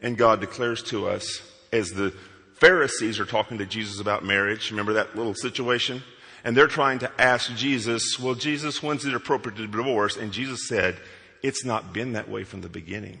And 0.00 0.18
God 0.18 0.40
declares 0.40 0.82
to 0.84 1.08
us, 1.08 1.40
as 1.72 1.90
the 1.90 2.12
Pharisees 2.54 3.18
are 3.20 3.24
talking 3.24 3.58
to 3.58 3.66
Jesus 3.66 4.00
about 4.00 4.24
marriage, 4.24 4.70
remember 4.70 4.94
that 4.94 5.16
little 5.16 5.34
situation? 5.34 6.02
And 6.44 6.56
they're 6.56 6.66
trying 6.66 6.98
to 6.98 7.10
ask 7.18 7.54
Jesus, 7.54 8.18
well, 8.18 8.34
Jesus, 8.34 8.82
when's 8.82 9.06
it 9.06 9.14
appropriate 9.14 9.56
to 9.56 9.66
divorce? 9.66 10.16
And 10.16 10.32
Jesus 10.32 10.68
said, 10.68 10.98
it's 11.42 11.64
not 11.64 11.92
been 11.92 12.12
that 12.12 12.28
way 12.28 12.44
from 12.44 12.60
the 12.60 12.68
beginning. 12.68 13.18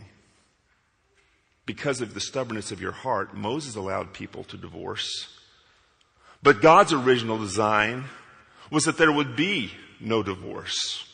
Because 1.64 2.00
of 2.02 2.12
the 2.12 2.20
stubbornness 2.20 2.70
of 2.70 2.82
your 2.82 2.92
heart, 2.92 3.34
Moses 3.34 3.76
allowed 3.76 4.12
people 4.12 4.44
to 4.44 4.58
divorce. 4.58 5.33
But 6.44 6.60
God's 6.60 6.92
original 6.92 7.38
design 7.38 8.04
was 8.70 8.84
that 8.84 8.98
there 8.98 9.10
would 9.10 9.34
be 9.34 9.72
no 9.98 10.22
divorce. 10.22 11.08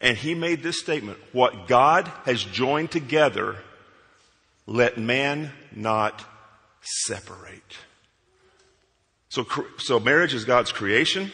And 0.00 0.16
he 0.16 0.36
made 0.36 0.62
this 0.62 0.78
statement, 0.78 1.18
what 1.32 1.66
God 1.66 2.06
has 2.24 2.44
joined 2.44 2.92
together, 2.92 3.56
let 4.66 4.98
man 4.98 5.50
not 5.74 6.24
separate. 6.80 7.76
So, 9.30 9.44
so 9.78 9.98
marriage 9.98 10.32
is 10.32 10.44
God's 10.44 10.70
creation, 10.70 11.32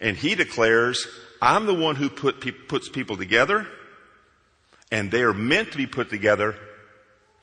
and 0.00 0.16
he 0.16 0.34
declares, 0.34 1.06
I'm 1.42 1.66
the 1.66 1.74
one 1.74 1.96
who 1.96 2.08
put, 2.08 2.66
puts 2.66 2.88
people 2.88 3.18
together, 3.18 3.66
and 4.90 5.10
they 5.10 5.22
are 5.22 5.34
meant 5.34 5.72
to 5.72 5.76
be 5.76 5.86
put 5.86 6.08
together 6.08 6.54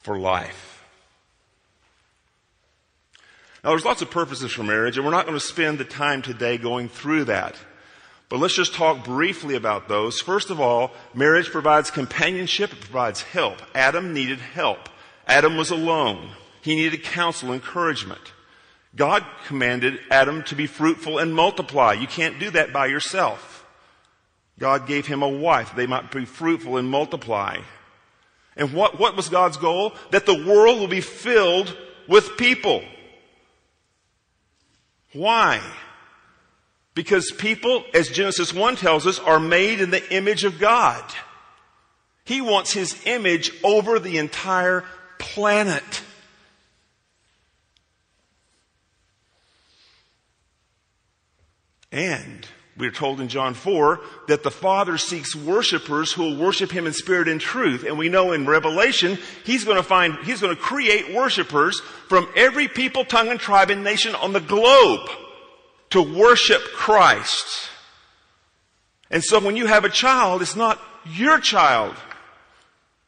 for 0.02 0.18
life. 0.18 0.75
Now 3.66 3.72
there's 3.72 3.84
lots 3.84 4.04
of 4.04 4.12
purposes 4.12 4.52
for 4.52 4.62
marriage, 4.62 4.96
and 4.96 5.04
we're 5.04 5.12
not 5.12 5.26
going 5.26 5.40
to 5.40 5.44
spend 5.44 5.80
the 5.80 5.86
time 5.86 6.22
today 6.22 6.60
going 6.60 6.88
through 6.88 7.24
that. 7.26 7.56
But 8.30 8.38
let's 8.38 8.54
just 8.54 8.76
talk 8.76 9.04
briefly 9.04 9.56
about 9.56 9.88
those. 9.88 10.22
First 10.22 10.52
of 10.52 10.60
all, 10.62 10.92
marriage 11.16 11.50
provides 11.50 11.90
companionship, 11.90 12.74
it 12.74 12.82
provides 12.82 13.24
help. 13.24 13.58
Adam 13.74 14.14
needed 14.14 14.38
help. 14.38 14.88
Adam 15.26 15.58
was 15.58 15.72
alone. 15.72 16.30
He 16.62 16.76
needed 16.76 17.02
counsel, 17.02 17.52
encouragement. 17.52 18.34
God 18.96 19.26
commanded 19.48 20.00
Adam 20.12 20.44
to 20.44 20.56
be 20.56 20.68
fruitful 20.68 21.18
and 21.18 21.34
multiply. 21.34 21.94
You 21.94 22.06
can't 22.06 22.40
do 22.40 22.52
that 22.52 22.72
by 22.72 22.86
yourself. 22.86 23.66
God 24.60 24.86
gave 24.86 25.08
him 25.08 25.24
a 25.24 25.28
wife. 25.28 25.76
They 25.76 25.88
might 25.88 26.12
be 26.12 26.26
fruitful 26.26 26.78
and 26.78 26.88
multiply. 26.88 27.58
And 28.56 28.74
what, 28.74 29.00
what 29.00 29.16
was 29.16 29.28
God's 29.28 29.58
goal? 29.58 29.96
That 30.12 30.28
the 30.28 30.46
world 30.46 30.80
will 30.80 30.88
be 30.88 31.02
filled 31.02 31.76
with 32.08 32.38
people. 32.38 32.84
Why? 35.16 35.62
Because 36.94 37.32
people, 37.32 37.86
as 37.94 38.10
Genesis 38.10 38.54
1 38.54 38.76
tells 38.76 39.08
us, 39.08 39.18
are 39.18 39.40
made 39.40 39.80
in 39.80 39.90
the 39.90 40.14
image 40.14 40.44
of 40.44 40.60
God. 40.60 41.04
He 42.26 42.42
wants 42.42 42.74
His 42.74 43.02
image 43.06 43.52
over 43.64 43.98
the 43.98 44.18
entire 44.18 44.84
planet. 45.18 46.04
And 51.94 52.46
we 52.78 52.88
are 52.88 52.92
told 52.92 53.22
in 53.22 53.30
John 53.30 53.54
4 53.54 54.02
that 54.28 54.44
the 54.44 54.52
Father 54.52 54.98
seeks 54.98 55.34
worshipers 55.34 56.12
who 56.12 56.24
will 56.24 56.38
worship 56.38 56.72
Him 56.72 56.88
in 56.88 56.94
spirit 56.94 57.30
and 57.30 57.40
truth. 57.40 57.86
And 57.86 57.98
we 57.98 58.10
know 58.10 58.34
in 58.34 58.46
Revelation, 58.46 59.18
He's 59.46 59.64
going 59.64 59.78
to 59.78 59.84
find, 59.84 60.18
He's 60.26 60.42
going 60.42 60.56
to 60.56 60.62
create 60.62 61.14
worshipers 61.14 61.80
from 62.10 62.28
every 62.36 62.68
people, 62.68 63.06
tongue, 63.06 63.30
and 63.30 63.40
tribe 63.40 63.70
and 63.70 63.84
nation 63.84 64.14
on 64.16 64.34
the 64.34 64.42
globe 64.42 65.10
to 65.92 66.02
worship 66.02 66.62
Christ. 66.74 67.70
And 69.10 69.24
so 69.24 69.40
when 69.40 69.56
you 69.56 69.68
have 69.68 69.86
a 69.86 69.90
child, 69.90 70.42
it's 70.42 70.58
not 70.58 70.82
your 71.06 71.40
child. 71.40 71.96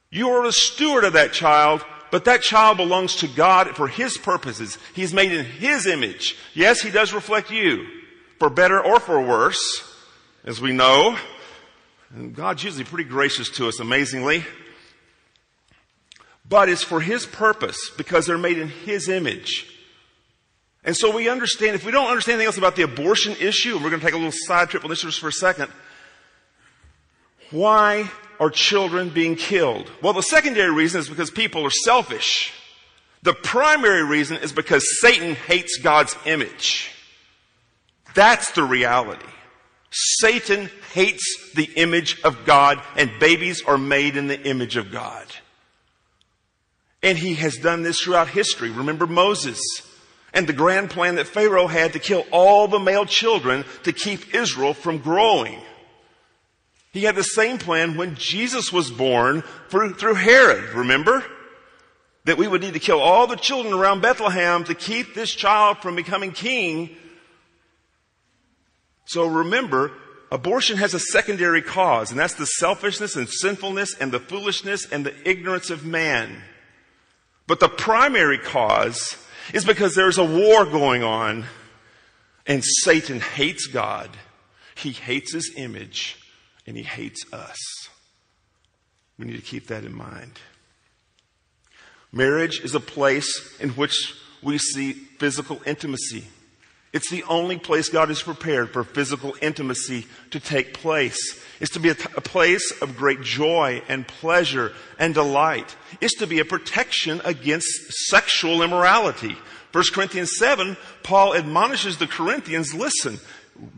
You 0.10 0.30
are 0.30 0.46
a 0.46 0.54
steward 0.54 1.04
of 1.04 1.14
that 1.14 1.34
child, 1.34 1.84
but 2.10 2.24
that 2.24 2.42
child 2.42 2.78
belongs 2.78 3.18
to 3.18 3.28
God 3.28 3.76
for 3.76 3.90
His 3.90 4.18
purposes. 4.18 4.78
He's 4.94 5.14
made 5.14 5.34
in 5.34 5.44
His 5.44 5.86
image. 5.86 6.38
Yes, 6.54 6.80
He 6.82 6.90
does 6.90 7.12
reflect 7.12 7.52
you, 7.52 7.86
for 8.40 8.50
better 8.50 8.80
or 8.80 9.00
for 9.00 9.22
worse, 9.22 9.84
as 10.44 10.62
we 10.62 10.72
know. 10.72 11.18
And 12.14 12.36
God's 12.36 12.64
usually 12.64 12.84
pretty 12.84 13.10
gracious 13.10 13.50
to 13.52 13.68
us, 13.68 13.80
amazingly. 13.80 14.46
But 16.48 16.70
it's 16.70 16.84
for 16.84 17.02
His 17.02 17.26
purpose, 17.26 17.78
because 17.98 18.26
they're 18.26 18.38
made 18.38 18.58
in 18.58 18.70
His 18.70 19.10
image. 19.10 19.74
And 20.84 20.96
so 20.96 21.14
we 21.14 21.28
understand, 21.28 21.76
if 21.76 21.86
we 21.86 21.92
don't 21.92 22.08
understand 22.08 22.36
anything 22.36 22.48
else 22.48 22.58
about 22.58 22.78
the 22.78 22.84
abortion 22.84 23.36
issue, 23.42 23.76
and 23.76 23.84
we're 23.84 23.90
going 23.90 24.00
to 24.00 24.06
take 24.06 24.14
a 24.14 24.18
little 24.18 24.32
side 24.32 24.70
trip 24.70 24.86
on 24.86 24.90
this 24.90 25.02
just 25.02 25.20
for 25.20 25.28
a 25.28 25.34
second, 25.34 25.70
why 27.52 28.10
are 28.40 28.50
children 28.50 29.10
being 29.10 29.36
killed? 29.36 29.92
Well, 30.02 30.14
the 30.14 30.22
secondary 30.22 30.72
reason 30.72 31.02
is 31.02 31.10
because 31.10 31.30
people 31.30 31.66
are 31.66 31.72
selfish. 31.72 32.54
The 33.24 33.34
primary 33.34 34.06
reason 34.06 34.38
is 34.38 34.54
because 34.54 35.02
Satan 35.02 35.36
hates 35.36 35.78
God's 35.78 36.16
image. 36.26 36.92
That's 38.18 38.50
the 38.54 38.64
reality. 38.64 39.28
Satan 39.92 40.72
hates 40.92 41.52
the 41.54 41.70
image 41.76 42.20
of 42.24 42.46
God, 42.46 42.82
and 42.96 43.12
babies 43.20 43.62
are 43.62 43.78
made 43.78 44.18
in 44.18 44.26
the 44.26 44.42
image 44.42 44.76
of 44.76 44.92
God. 44.92 45.28
And 47.04 47.16
he 47.16 47.36
has 47.36 47.58
done 47.58 47.84
this 47.84 48.02
throughout 48.02 48.30
history. 48.30 48.72
Remember 48.72 49.06
Moses 49.06 49.62
and 50.34 50.48
the 50.48 50.54
grand 50.54 50.90
plan 50.90 51.14
that 51.16 51.28
Pharaoh 51.28 51.68
had 51.68 51.94
to 51.94 52.00
kill 52.00 52.26
all 52.32 52.68
the 52.68 52.80
male 52.80 53.06
children 53.06 53.66
to 53.84 53.94
keep 53.94 54.34
Israel 54.34 54.74
from 54.74 54.98
growing. 54.98 55.62
He 56.94 57.04
had 57.04 57.16
the 57.16 57.22
same 57.22 57.60
plan 57.60 57.98
when 57.98 58.16
Jesus 58.16 58.74
was 58.74 58.90
born 58.90 59.44
through, 59.70 60.16
Herod, 60.16 60.74
remember? 60.74 61.24
That 62.26 62.40
we 62.40 62.48
would 62.48 62.62
need 62.62 62.74
to 62.74 62.80
kill 62.80 63.00
all 63.00 63.28
the 63.28 63.36
children 63.36 63.76
around 63.76 64.02
Bethlehem 64.02 64.64
to 64.64 64.74
keep 64.74 65.14
this 65.14 65.30
child 65.30 65.78
from 65.84 65.96
becoming 65.96 66.32
king. 66.32 66.98
So 69.08 69.26
remember, 69.26 69.92
abortion 70.32 70.78
has 70.78 70.94
a 70.94 71.00
secondary 71.00 71.62
cause, 71.62 72.12
and 72.12 72.20
that's 72.20 72.36
the 72.36 72.46
selfishness 72.46 73.16
and 73.16 73.30
sinfulness 73.30 73.96
and 73.96 74.12
the 74.12 74.20
foolishness 74.20 74.86
and 74.92 75.06
the 75.06 75.30
ignorance 75.30 75.70
of 75.70 75.86
man. 75.86 76.44
But 77.48 77.60
the 77.60 77.70
primary 77.70 78.38
cause 78.38 79.16
is 79.54 79.64
because 79.64 79.96
there's 79.96 80.18
a 80.18 80.26
war 80.26 80.66
going 80.66 81.04
on, 81.04 81.46
and 82.46 82.64
Satan 82.64 83.22
hates 83.22 83.68
God. 83.68 84.10
He 84.76 84.92
hates 84.92 85.34
his 85.34 85.54
image 85.56 86.18
and 86.68 86.78
he 86.78 86.84
hates 86.84 87.24
us. 87.34 87.58
We 89.18 89.26
need 89.26 89.38
to 89.38 89.42
keep 89.42 89.68
that 89.68 89.86
in 89.86 89.96
mind. 89.96 90.40
Marriage 92.12 92.62
is 92.62 92.76
a 92.76 92.80
place 92.80 93.58
in 93.60 93.70
which 93.72 94.14
we 94.44 94.58
see 94.58 94.94
physical 94.94 95.62
intimacy. 95.66 96.26
It's 96.98 97.12
the 97.12 97.24
only 97.26 97.60
place 97.60 97.90
God 97.90 98.08
has 98.08 98.24
prepared 98.24 98.74
for 98.74 98.84
physical 98.84 99.36
intimacy 99.40 100.08
to 100.32 100.40
take 100.40 100.74
place. 100.74 101.40
It's 101.60 101.74
to 101.74 101.80
be 101.80 101.90
a, 101.90 101.94
t- 101.94 102.10
a 102.18 102.22
place 102.22 102.74
of 102.82 102.98
great 102.98 103.22
joy 103.22 103.84
and 103.88 104.08
pleasure 104.08 104.74
and 104.98 105.14
delight. 105.14 105.76
It's 106.02 106.16
to 106.16 106.26
be 106.26 106.40
a 106.40 106.46
protection 106.46 107.22
against 107.24 107.70
sexual 108.08 108.64
immorality. 108.64 109.36
1 109.74 109.84
Corinthians 109.94 110.38
7, 110.38 110.76
Paul 111.04 111.36
admonishes 111.36 112.00
the 112.00 112.08
Corinthians, 112.08 112.74
listen, 112.74 113.20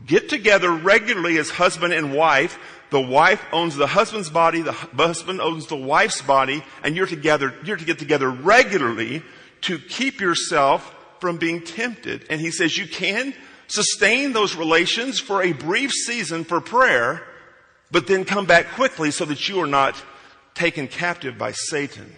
get 0.05 0.29
together 0.29 0.71
regularly 0.71 1.37
as 1.39 1.49
husband 1.49 1.91
and 1.91 2.13
wife 2.13 2.57
the 2.89 3.01
wife 3.01 3.45
owns 3.51 3.75
the 3.75 3.85
husband's 3.85 4.29
body, 4.29 4.61
the 4.61 4.71
husband 4.71 5.41
owns 5.41 5.67
the 5.67 5.75
wife's 5.75 6.21
body, 6.21 6.63
and 6.83 6.95
you're 6.95 7.05
together, 7.05 7.53
you're 7.65 7.77
to 7.77 7.85
get 7.85 7.99
together 7.99 8.29
regularly 8.29 9.23
to 9.61 9.77
keep 9.77 10.21
yourself 10.21 10.95
from 11.19 11.37
being 11.37 11.61
tempted. 11.61 12.25
And 12.29 12.39
he 12.39 12.51
says 12.51 12.77
you 12.77 12.87
can 12.87 13.33
sustain 13.67 14.33
those 14.33 14.55
relations 14.55 15.19
for 15.19 15.41
a 15.41 15.53
brief 15.53 15.91
season 15.91 16.43
for 16.43 16.59
prayer, 16.59 17.23
but 17.91 18.07
then 18.07 18.25
come 18.25 18.45
back 18.45 18.71
quickly 18.71 19.11
so 19.11 19.25
that 19.25 19.47
you 19.47 19.61
are 19.61 19.67
not 19.67 20.01
taken 20.55 20.87
captive 20.87 21.37
by 21.37 21.51
Satan. 21.51 22.15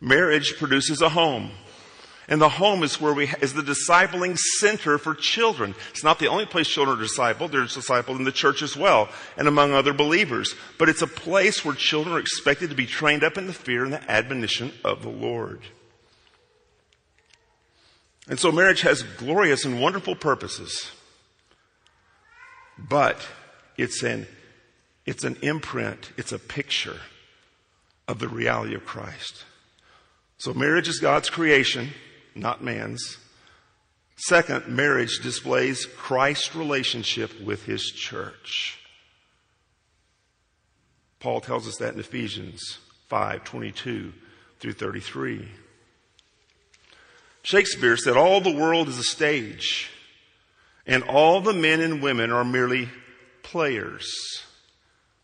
Marriage 0.00 0.56
produces 0.58 1.00
a 1.00 1.08
home. 1.08 1.50
And 2.26 2.40
the 2.40 2.48
home 2.48 2.82
is 2.82 3.00
where 3.00 3.12
we, 3.12 3.28
is 3.42 3.52
the 3.52 3.62
discipling 3.62 4.38
center 4.38 4.96
for 4.96 5.14
children. 5.14 5.74
It's 5.90 6.04
not 6.04 6.18
the 6.18 6.28
only 6.28 6.46
place 6.46 6.66
children 6.66 6.98
are 6.98 7.02
discipled. 7.02 7.50
They're 7.50 7.62
discipled 7.62 8.16
in 8.16 8.24
the 8.24 8.32
church 8.32 8.62
as 8.62 8.76
well 8.76 9.10
and 9.36 9.46
among 9.46 9.72
other 9.72 9.92
believers. 9.92 10.54
But 10.78 10.88
it's 10.88 11.02
a 11.02 11.06
place 11.06 11.64
where 11.64 11.74
children 11.74 12.14
are 12.14 12.20
expected 12.20 12.70
to 12.70 12.76
be 12.76 12.86
trained 12.86 13.24
up 13.24 13.36
in 13.36 13.46
the 13.46 13.52
fear 13.52 13.84
and 13.84 13.92
the 13.92 14.10
admonition 14.10 14.72
of 14.84 15.02
the 15.02 15.10
Lord. 15.10 15.60
And 18.28 18.38
so 18.38 18.50
marriage 18.50 18.82
has 18.82 19.02
glorious 19.02 19.64
and 19.64 19.80
wonderful 19.80 20.14
purposes. 20.14 20.90
But 22.78 23.26
it's 23.76 24.02
an, 24.02 24.26
it's 25.06 25.24
an 25.24 25.36
imprint. 25.42 26.12
It's 26.16 26.32
a 26.32 26.38
picture 26.38 27.00
of 28.08 28.18
the 28.18 28.28
reality 28.28 28.74
of 28.74 28.86
Christ. 28.86 29.44
So 30.38 30.54
marriage 30.54 30.88
is 30.88 30.98
God's 30.98 31.30
creation 31.30 31.90
not 32.34 32.62
man's. 32.62 33.18
Second, 34.16 34.68
marriage 34.68 35.20
displays 35.22 35.86
Christ's 35.86 36.54
relationship 36.54 37.40
with 37.40 37.64
his 37.64 37.84
church. 37.84 38.78
Paul 41.20 41.40
tells 41.40 41.66
us 41.66 41.76
that 41.78 41.94
in 41.94 42.00
Ephesians 42.00 42.78
5 43.08 43.44
22 43.44 44.12
through 44.60 44.72
33. 44.72 45.48
Shakespeare 47.44 47.98
said, 47.98 48.16
All 48.16 48.40
the 48.40 48.54
world 48.54 48.88
is 48.88 48.98
a 48.98 49.04
stage, 49.04 49.90
and 50.86 51.04
all 51.04 51.42
the 51.42 51.52
men 51.52 51.80
and 51.80 52.02
women 52.02 52.32
are 52.32 52.44
merely 52.44 52.88
players. 53.42 54.42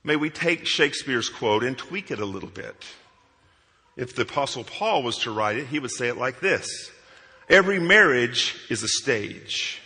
May 0.05 0.17
we 0.17 0.29
take 0.29 0.67
Shakespeare's 0.67 1.31
quote 1.31 1.65
and 1.65 1.77
tweak 1.77 2.11
it 2.11 2.21
a 2.21 2.27
little 2.27 2.51
bit. 2.51 2.85
If 3.97 4.15
the 4.15 4.23
Apostle 4.23 4.65
Paul 4.65 5.03
was 5.03 5.17
to 5.19 5.31
write 5.31 5.57
it, 5.57 5.69
he 5.69 5.79
would 5.79 5.91
say 5.91 6.09
it 6.09 6.19
like 6.19 6.41
this 6.41 6.69
Every 7.49 7.81
marriage 7.81 8.55
is 8.69 8.83
a 8.83 8.89
stage. 8.89 9.81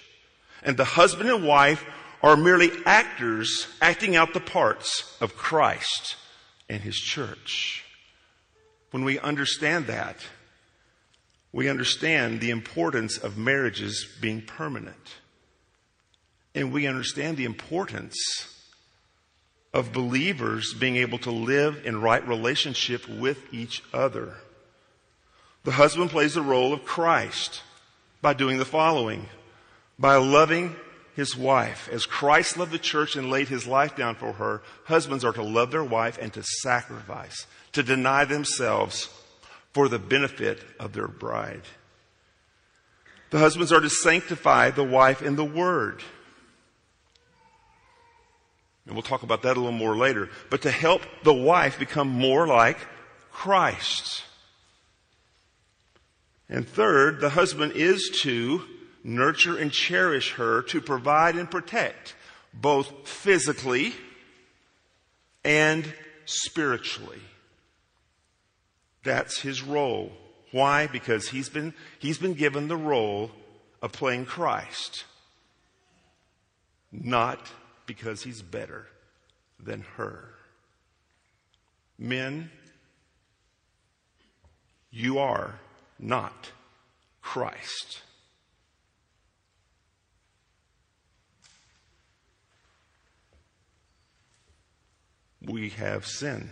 And 0.64 0.77
the 0.77 0.85
husband 0.85 1.31
and 1.31 1.47
wife 1.47 1.85
are 2.20 2.37
merely 2.37 2.73
actors 2.85 3.68
acting 3.81 4.16
out 4.16 4.35
the 4.35 4.40
parts 4.40 5.16
of 5.20 5.37
Christ 5.37 6.16
and 6.68 6.83
his 6.83 6.97
church. 6.97 7.85
When 8.90 9.05
we 9.05 9.20
understand 9.20 9.87
that, 9.87 10.16
we 11.55 11.69
understand 11.69 12.40
the 12.40 12.51
importance 12.51 13.17
of 13.17 13.38
marriages 13.38 14.09
being 14.21 14.43
permanent. 14.43 15.14
And 16.53 16.73
we 16.73 16.88
understand 16.88 17.37
the 17.37 17.45
importance 17.45 18.19
of 19.73 19.93
believers 19.93 20.75
being 20.75 20.97
able 20.97 21.19
to 21.19 21.31
live 21.31 21.87
in 21.87 22.01
right 22.01 22.27
relationship 22.27 23.09
with 23.09 23.38
each 23.55 23.85
other. 23.93 24.35
The 25.62 25.71
husband 25.71 26.11
plays 26.11 26.35
the 26.35 26.43
role 26.43 26.73
of 26.73 26.85
Christ 26.85 27.62
by 28.21 28.35
doing 28.35 28.59
the 28.59 28.64
following. 28.64 29.29
By 29.97 30.17
loving 30.17 30.75
his 31.14 31.37
wife. 31.37 31.88
As 31.93 32.05
Christ 32.05 32.59
loved 32.59 32.73
the 32.73 32.79
church 32.79 33.14
and 33.14 33.31
laid 33.31 33.47
his 33.47 33.64
life 33.64 33.95
down 33.95 34.17
for 34.17 34.33
her, 34.33 34.62
husbands 34.87 35.25
are 35.25 35.33
to 35.33 35.45
love 35.45 35.71
their 35.71 35.85
wife 35.85 36.19
and 36.21 36.33
to 36.33 36.43
sacrifice, 36.43 37.47
to 37.71 37.85
deny 37.85 38.25
themselves 38.25 39.09
for 39.75 39.89
the 39.89 39.99
benefit 39.99 40.61
of 40.79 40.93
their 40.93 41.09
bride. 41.09 41.63
The 43.31 43.41
husbands 43.41 43.73
are 43.73 43.81
to 43.81 43.91
sanctify 43.91 44.71
the 44.71 44.85
wife 44.85 45.21
in 45.21 45.35
the 45.35 45.45
word. 45.45 46.03
And 48.87 48.95
we'll 48.95 49.03
talk 49.03 49.25
about 49.25 49.43
that 49.43 49.57
a 49.57 49.61
little 49.61 49.73
more 49.73 49.97
later. 49.97 50.31
But 50.51 50.63
to 50.63 50.71
help 50.71 51.03
the 51.25 51.35
wife 51.35 51.79
become 51.79 52.09
more 52.09 52.47
like 52.47 52.79
Christ. 53.33 54.23
And 56.49 56.69
third, 56.69 57.21
the 57.21 57.31
husband 57.31 57.73
is 57.73 58.11
to 58.23 58.63
nurture 59.03 59.59
and 59.59 59.73
cherish 59.73 60.35
her 60.35 60.63
to 60.63 60.81
provide 60.81 61.35
and 61.35 61.51
protect 61.51 62.15
both 62.53 63.09
physically 63.09 63.95
and 65.45 65.93
spiritually. 66.27 67.21
That's 69.05 69.40
his 69.40 69.62
role. 69.62 70.12
Why? 70.51 70.87
Because 70.87 71.29
he's 71.29 71.49
been, 71.49 71.75
he's 71.99 72.19
been 72.19 72.35
given 72.35 72.69
the 72.69 72.77
role 72.77 73.31
of 73.83 73.93
playing 73.93 74.25
Christ. 74.25 75.05
Not 76.90 77.40
because 77.87 78.23
he's 78.23 78.40
better 78.40 78.87
than 79.61 79.85
her. 79.97 80.31
Men, 81.99 82.51
you 84.90 85.19
are 85.19 85.59
not 85.99 86.51
Christ. 87.21 88.01
We 95.43 95.71
have 95.71 96.07
sin. 96.07 96.51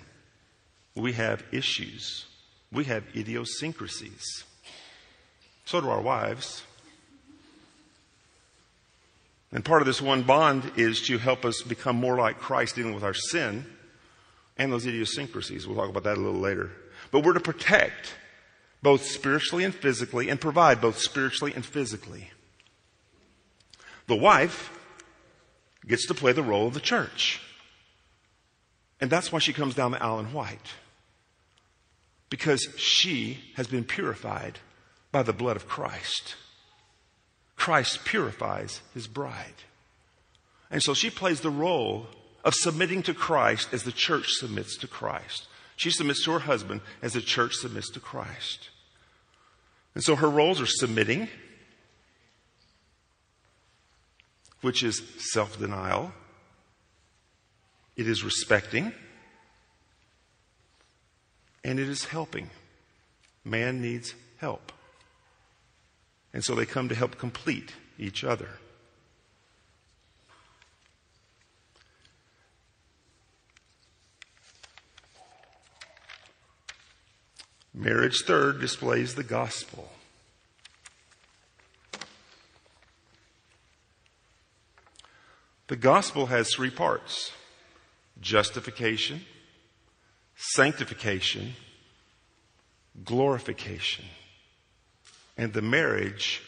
We 0.95 1.13
have 1.15 1.45
issues. 1.51 2.27
We 2.73 2.85
have 2.85 3.05
idiosyncrasies. 3.15 4.45
So 5.65 5.81
do 5.81 5.89
our 5.89 6.01
wives. 6.01 6.63
And 9.53 9.65
part 9.65 9.83
of 9.83 9.87
this 9.87 10.01
one 10.01 10.23
bond 10.23 10.73
is 10.77 11.03
to 11.03 11.19
help 11.19 11.45
us 11.45 11.61
become 11.63 11.97
more 11.97 12.17
like 12.17 12.39
Christ 12.39 12.75
dealing 12.75 12.95
with 12.95 13.05
our 13.05 13.15
sin 13.15 13.67
and 14.57 14.73
those 14.73 14.87
idiosyncrasies. 14.87 15.67
We'll 15.67 15.77
talk 15.77 15.91
about 15.91 16.05
that 16.05 16.17
a 16.17 16.21
little 16.21 16.41
later. 16.41 16.71
But 17.11 17.25
we're 17.25 17.35
to 17.35 17.41
protect 17.41 18.15
both 18.83 19.05
spiritually 19.05 19.63
and 19.63 19.75
physically, 19.75 20.29
and 20.29 20.41
provide 20.41 20.81
both 20.81 20.99
spiritually 20.99 21.53
and 21.55 21.65
physically. 21.65 22.31
The 24.09 24.17
wife 24.17 24.77
gets 25.87 26.07
to 26.09 26.15
play 26.15 26.33
the 26.33 26.43
role 26.43 26.67
of 26.67 26.75
the 26.75 26.81
church. 26.81 27.41
And 29.01 29.09
that's 29.09 29.31
why 29.31 29.39
she 29.39 29.53
comes 29.53 29.75
down 29.75 29.93
the 29.93 30.03
aisle 30.03 30.19
in 30.19 30.33
white. 30.33 30.75
Because 32.33 32.67
she 32.79 33.41
has 33.57 33.67
been 33.67 33.85
purified 33.85 34.59
by 35.11 35.23
the 35.23 35.35
blood 35.35 35.55
of 35.55 35.69
Christ. 35.69 36.35
Christ 37.57 38.07
purifies 38.07 38.81
his 38.95 39.07
bride. 39.07 39.65
And 40.71 40.83
so 40.83 40.95
she 40.95 41.11
plays 41.11 41.43
the 41.43 41.51
role 41.51 42.07
of 42.43 42.55
submitting 42.55 43.03
to 43.03 43.13
Christ 43.13 43.69
as 43.75 43.83
the 43.83 43.93
church 43.93 44.29
submits 44.31 44.79
to 44.79 44.87
Christ. 44.87 45.47
She 45.77 45.91
submits 45.91 46.25
to 46.25 46.33
her 46.33 46.39
husband 46.39 46.81
as 47.03 47.13
the 47.13 47.21
church 47.21 47.53
submits 47.53 47.91
to 47.91 48.01
Christ. 48.01 48.71
And 49.95 50.03
so 50.03 50.17
her 50.17 50.31
roles 50.31 50.59
are 50.59 50.67
submitting, 50.67 51.29
which 54.63 54.83
is 54.83 55.03
self 55.19 55.59
denial, 55.59 56.15
it 57.95 58.09
is 58.09 58.25
respecting, 58.25 58.95
and 61.65 61.79
it 61.79 61.89
is 61.89 62.07
helping. 62.07 62.51
Man 63.45 63.81
needs 63.81 64.15
help. 64.39 64.73
And 66.33 66.43
so 66.45 66.55
they 66.55 66.67
come 66.67 66.89
to 66.89 66.95
help 66.95 67.19
complete 67.19 67.75
each 67.99 68.25
other. 68.25 68.49
Marriage, 77.75 78.23
third, 78.27 78.61
displays 78.61 79.15
the 79.15 79.25
gospel. 79.25 79.91
The 85.69 85.77
gospel 85.77 86.27
has 86.27 86.53
three 86.55 86.71
parts 86.71 87.33
justification, 88.21 89.23
sanctification, 90.51 91.55
glorification. 93.05 94.05
And 95.39 95.53
the 95.53 95.63
marriage 95.63 96.43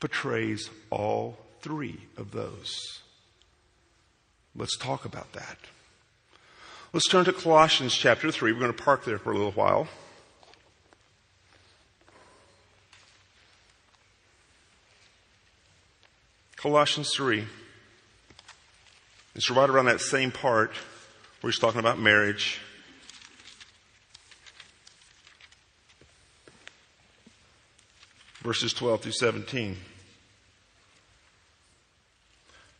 portrays 0.00 0.68
all 0.90 1.38
three 1.60 2.00
of 2.16 2.32
those. 2.32 3.00
Let's 4.54 4.76
talk 4.76 5.04
about 5.04 5.32
that. 5.32 5.58
Let's 6.92 7.08
turn 7.08 7.24
to 7.26 7.32
Colossians 7.32 7.94
chapter 7.94 8.30
3. 8.30 8.52
We're 8.52 8.58
going 8.58 8.72
to 8.72 8.82
park 8.82 9.04
there 9.04 9.18
for 9.18 9.30
a 9.30 9.36
little 9.36 9.52
while. 9.52 9.88
Colossians 16.56 17.12
3. 17.14 17.44
It's 19.34 19.50
right 19.50 19.68
around 19.68 19.84
that 19.86 20.00
same 20.00 20.32
part 20.32 20.72
where 21.40 21.50
he's 21.50 21.60
talking 21.60 21.80
about 21.80 21.98
marriage. 21.98 22.60
Verses 28.46 28.72
12 28.72 29.00
through 29.00 29.10
17. 29.10 29.76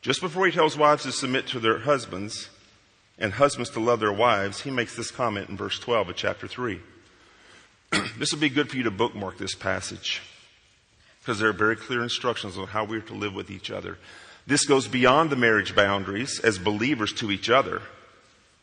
Just 0.00 0.20
before 0.20 0.46
he 0.46 0.52
tells 0.52 0.78
wives 0.78 1.02
to 1.02 1.10
submit 1.10 1.48
to 1.48 1.58
their 1.58 1.80
husbands 1.80 2.50
and 3.18 3.32
husbands 3.32 3.70
to 3.70 3.80
love 3.80 3.98
their 3.98 4.12
wives, 4.12 4.60
he 4.60 4.70
makes 4.70 4.94
this 4.94 5.10
comment 5.10 5.48
in 5.48 5.56
verse 5.56 5.80
12 5.80 6.10
of 6.10 6.14
chapter 6.14 6.46
3. 6.46 6.78
this 8.16 8.30
would 8.30 8.40
be 8.40 8.48
good 8.48 8.70
for 8.70 8.76
you 8.76 8.84
to 8.84 8.92
bookmark 8.92 9.38
this 9.38 9.56
passage 9.56 10.22
because 11.18 11.40
there 11.40 11.48
are 11.48 11.52
very 11.52 11.74
clear 11.74 12.00
instructions 12.00 12.56
on 12.56 12.68
how 12.68 12.84
we 12.84 12.98
are 12.98 13.00
to 13.00 13.14
live 13.14 13.34
with 13.34 13.50
each 13.50 13.72
other. 13.72 13.98
This 14.46 14.66
goes 14.66 14.86
beyond 14.86 15.30
the 15.30 15.36
marriage 15.36 15.74
boundaries 15.74 16.38
as 16.44 16.60
believers 16.60 17.12
to 17.14 17.32
each 17.32 17.50
other, 17.50 17.82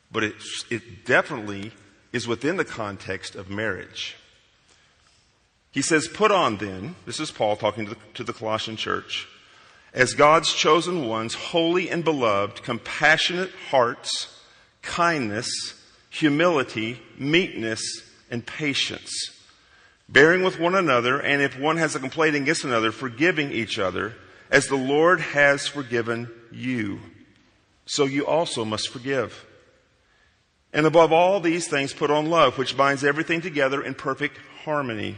but 0.09 0.23
it, 0.23 0.35
it 0.69 1.03
definitely 1.03 1.73
is 2.13 2.29
within 2.29 2.55
the 2.55 2.63
context 2.63 3.35
of 3.35 3.49
marriage. 3.49 4.15
He 5.73 5.81
says, 5.81 6.07
Put 6.07 6.31
on 6.31 6.57
then, 6.57 6.95
this 7.05 7.19
is 7.19 7.31
Paul 7.31 7.57
talking 7.57 7.83
to 7.85 7.91
the, 7.91 7.97
to 8.13 8.23
the 8.23 8.31
Colossian 8.31 8.77
church, 8.77 9.27
as 9.93 10.13
God's 10.13 10.53
chosen 10.53 11.07
ones, 11.07 11.33
holy 11.33 11.89
and 11.89 12.05
beloved, 12.05 12.63
compassionate 12.63 13.51
hearts, 13.69 14.41
kindness, 14.81 15.49
humility, 16.09 17.01
meekness, 17.17 17.81
and 18.31 18.45
patience 18.45 19.33
bearing 20.09 20.43
with 20.43 20.59
one 20.59 20.75
another, 20.75 21.19
and 21.19 21.41
if 21.41 21.59
one 21.59 21.77
has 21.77 21.95
a 21.95 21.99
complaint 21.99 22.35
against 22.35 22.63
another, 22.63 22.91
forgiving 22.91 23.51
each 23.51 23.79
other, 23.79 24.13
as 24.51 24.67
the 24.67 24.75
Lord 24.75 25.19
has 25.19 25.67
forgiven 25.67 26.29
you. 26.51 26.99
So 27.85 28.05
you 28.05 28.25
also 28.25 28.63
must 28.63 28.89
forgive. 28.89 29.45
And 30.71 30.85
above 30.85 31.11
all 31.11 31.39
these 31.39 31.67
things, 31.67 31.93
put 31.93 32.11
on 32.11 32.29
love, 32.29 32.57
which 32.57 32.77
binds 32.77 33.03
everything 33.03 33.41
together 33.41 33.83
in 33.83 33.95
perfect 33.95 34.37
harmony. 34.63 35.17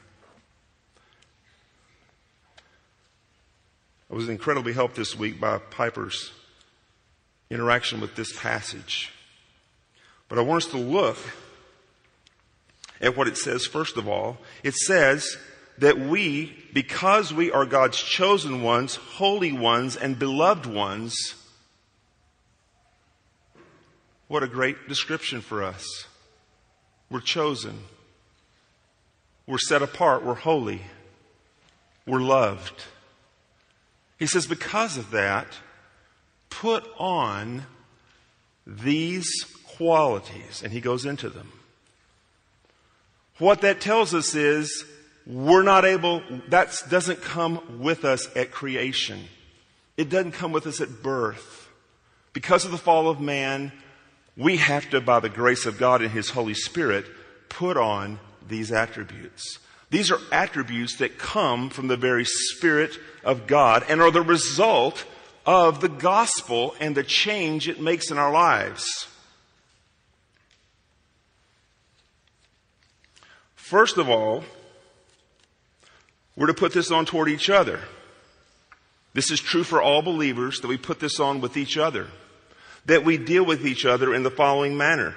I 4.11 4.15
was 4.15 4.27
incredibly 4.27 4.73
helped 4.73 4.95
this 4.95 5.17
week 5.17 5.39
by 5.39 5.57
Piper's 5.57 6.33
interaction 7.49 8.01
with 8.01 8.15
this 8.15 8.37
passage. 8.37 9.09
But 10.27 10.37
I 10.37 10.41
want 10.41 10.65
us 10.65 10.71
to 10.71 10.77
look 10.77 11.17
at 12.99 13.15
what 13.15 13.27
it 13.27 13.37
says, 13.37 13.65
first 13.65 13.95
of 13.95 14.09
all. 14.09 14.37
It 14.63 14.73
says 14.73 15.37
that 15.77 15.97
we, 15.97 16.53
because 16.73 17.33
we 17.33 17.51
are 17.51 17.65
God's 17.65 18.01
chosen 18.01 18.61
ones, 18.61 18.95
holy 18.95 19.53
ones, 19.53 19.95
and 19.95 20.19
beloved 20.19 20.65
ones, 20.65 21.35
what 24.27 24.43
a 24.43 24.47
great 24.47 24.89
description 24.89 25.39
for 25.39 25.63
us. 25.63 25.85
We're 27.09 27.21
chosen. 27.21 27.79
We're 29.47 29.57
set 29.57 29.81
apart. 29.81 30.25
We're 30.25 30.35
holy. 30.35 30.81
We're 32.05 32.21
loved. 32.21 32.83
He 34.21 34.27
says, 34.27 34.45
because 34.45 34.97
of 34.97 35.09
that, 35.09 35.47
put 36.51 36.87
on 36.99 37.65
these 38.67 39.45
qualities. 39.65 40.61
And 40.63 40.71
he 40.71 40.79
goes 40.79 41.07
into 41.07 41.27
them. 41.27 41.51
What 43.39 43.61
that 43.61 43.81
tells 43.81 44.13
us 44.13 44.35
is 44.35 44.85
we're 45.25 45.63
not 45.63 45.85
able, 45.85 46.21
that 46.49 46.83
doesn't 46.87 47.23
come 47.23 47.79
with 47.81 48.05
us 48.05 48.27
at 48.35 48.51
creation. 48.51 49.23
It 49.97 50.11
doesn't 50.11 50.33
come 50.33 50.51
with 50.51 50.67
us 50.67 50.81
at 50.81 51.01
birth. 51.01 51.67
Because 52.31 52.63
of 52.63 52.69
the 52.69 52.77
fall 52.77 53.09
of 53.09 53.19
man, 53.19 53.71
we 54.37 54.57
have 54.57 54.87
to, 54.91 55.01
by 55.01 55.19
the 55.19 55.29
grace 55.29 55.65
of 55.65 55.79
God 55.79 56.03
and 56.03 56.11
His 56.11 56.29
Holy 56.29 56.53
Spirit, 56.53 57.07
put 57.49 57.75
on 57.75 58.19
these 58.47 58.71
attributes. 58.71 59.57
These 59.91 60.09
are 60.09 60.19
attributes 60.31 60.95
that 60.97 61.19
come 61.19 61.69
from 61.69 61.87
the 61.89 61.97
very 61.97 62.23
Spirit 62.25 62.97
of 63.25 63.45
God 63.45 63.83
and 63.89 64.01
are 64.01 64.09
the 64.09 64.21
result 64.21 65.05
of 65.45 65.81
the 65.81 65.89
gospel 65.89 66.73
and 66.79 66.95
the 66.95 67.03
change 67.03 67.67
it 67.67 67.81
makes 67.81 68.09
in 68.09 68.17
our 68.17 68.31
lives. 68.31 69.07
First 73.55 73.97
of 73.97 74.09
all, 74.09 74.45
we're 76.37 76.47
to 76.47 76.53
put 76.53 76.71
this 76.71 76.89
on 76.89 77.05
toward 77.05 77.27
each 77.27 77.49
other. 77.49 77.81
This 79.13 79.29
is 79.29 79.41
true 79.41 79.65
for 79.65 79.81
all 79.81 80.01
believers 80.01 80.61
that 80.61 80.69
we 80.69 80.77
put 80.77 81.01
this 81.01 81.19
on 81.19 81.41
with 81.41 81.57
each 81.57 81.77
other. 81.77 82.07
That 82.85 83.03
we 83.03 83.17
deal 83.17 83.45
with 83.45 83.67
each 83.67 83.85
other 83.85 84.15
in 84.15 84.23
the 84.23 84.31
following 84.31 84.77
manner. 84.77 85.15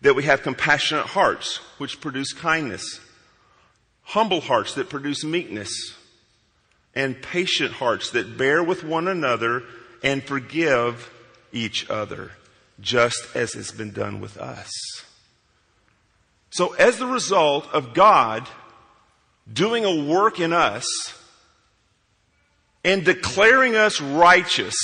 That 0.00 0.16
we 0.16 0.24
have 0.24 0.42
compassionate 0.42 1.06
hearts, 1.06 1.58
which 1.78 2.00
produce 2.00 2.32
kindness. 2.32 3.00
Humble 4.02 4.40
hearts 4.40 4.74
that 4.74 4.90
produce 4.90 5.24
meekness. 5.24 5.96
And 6.94 7.22
patient 7.22 7.72
hearts 7.72 8.10
that 8.10 8.36
bear 8.36 8.62
with 8.62 8.84
one 8.84 9.08
another 9.08 9.62
and 10.02 10.22
forgive 10.22 11.10
each 11.52 11.88
other, 11.88 12.32
just 12.80 13.34
as 13.34 13.54
it's 13.54 13.72
been 13.72 13.92
done 13.92 14.20
with 14.20 14.36
us. 14.36 14.70
So 16.50 16.74
as 16.74 16.98
the 16.98 17.06
result 17.06 17.66
of 17.72 17.94
God 17.94 18.46
doing 19.50 19.84
a 19.86 20.04
work 20.04 20.38
in 20.38 20.52
us 20.52 20.86
and 22.84 23.04
declaring 23.04 23.74
us 23.74 24.00
righteous, 24.00 24.76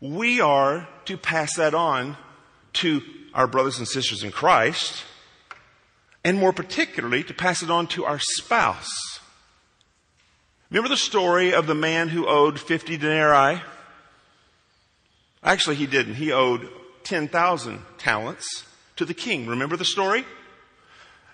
we 0.00 0.40
are 0.40 0.88
to 1.04 1.18
pass 1.18 1.56
that 1.56 1.74
on 1.74 2.16
to 2.74 3.02
our 3.34 3.46
brothers 3.46 3.78
and 3.78 3.86
sisters 3.86 4.22
in 4.22 4.30
Christ, 4.30 5.04
and 6.28 6.38
more 6.38 6.52
particularly 6.52 7.24
to 7.24 7.32
pass 7.32 7.62
it 7.62 7.70
on 7.70 7.86
to 7.86 8.04
our 8.04 8.18
spouse. 8.18 9.18
Remember 10.68 10.90
the 10.90 10.96
story 10.98 11.54
of 11.54 11.66
the 11.66 11.74
man 11.74 12.10
who 12.10 12.26
owed 12.26 12.60
50 12.60 12.98
denarii? 12.98 13.62
Actually, 15.42 15.76
he 15.76 15.86
didn't. 15.86 16.16
He 16.16 16.30
owed 16.30 16.68
10,000 17.04 17.80
talents 17.96 18.66
to 18.96 19.06
the 19.06 19.14
king. 19.14 19.46
Remember 19.46 19.78
the 19.78 19.86
story? 19.86 20.26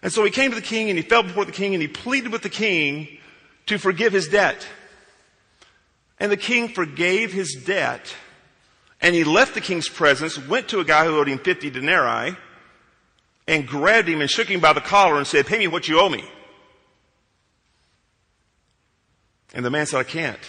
And 0.00 0.12
so 0.12 0.22
he 0.22 0.30
came 0.30 0.50
to 0.50 0.56
the 0.56 0.62
king 0.62 0.90
and 0.90 0.96
he 0.96 1.02
fell 1.02 1.24
before 1.24 1.44
the 1.44 1.50
king 1.50 1.74
and 1.74 1.82
he 1.82 1.88
pleaded 1.88 2.30
with 2.30 2.42
the 2.42 2.48
king 2.48 3.18
to 3.66 3.78
forgive 3.78 4.12
his 4.12 4.28
debt. 4.28 4.64
And 6.20 6.30
the 6.30 6.36
king 6.36 6.68
forgave 6.68 7.32
his 7.32 7.64
debt 7.66 8.14
and 9.00 9.12
he 9.12 9.24
left 9.24 9.54
the 9.54 9.60
king's 9.60 9.88
presence, 9.88 10.38
went 10.38 10.68
to 10.68 10.78
a 10.78 10.84
guy 10.84 11.04
who 11.04 11.18
owed 11.18 11.26
him 11.26 11.40
50 11.40 11.70
denarii 11.70 12.36
and 13.46 13.66
grabbed 13.66 14.08
him 14.08 14.20
and 14.20 14.30
shook 14.30 14.48
him 14.48 14.60
by 14.60 14.72
the 14.72 14.80
collar 14.80 15.16
and 15.16 15.26
said, 15.26 15.46
pay 15.46 15.58
me 15.58 15.66
what 15.66 15.88
you 15.88 16.00
owe 16.00 16.08
me. 16.08 16.24
And 19.52 19.64
the 19.64 19.70
man 19.70 19.86
said, 19.86 19.98
I 19.98 20.04
can't. 20.04 20.40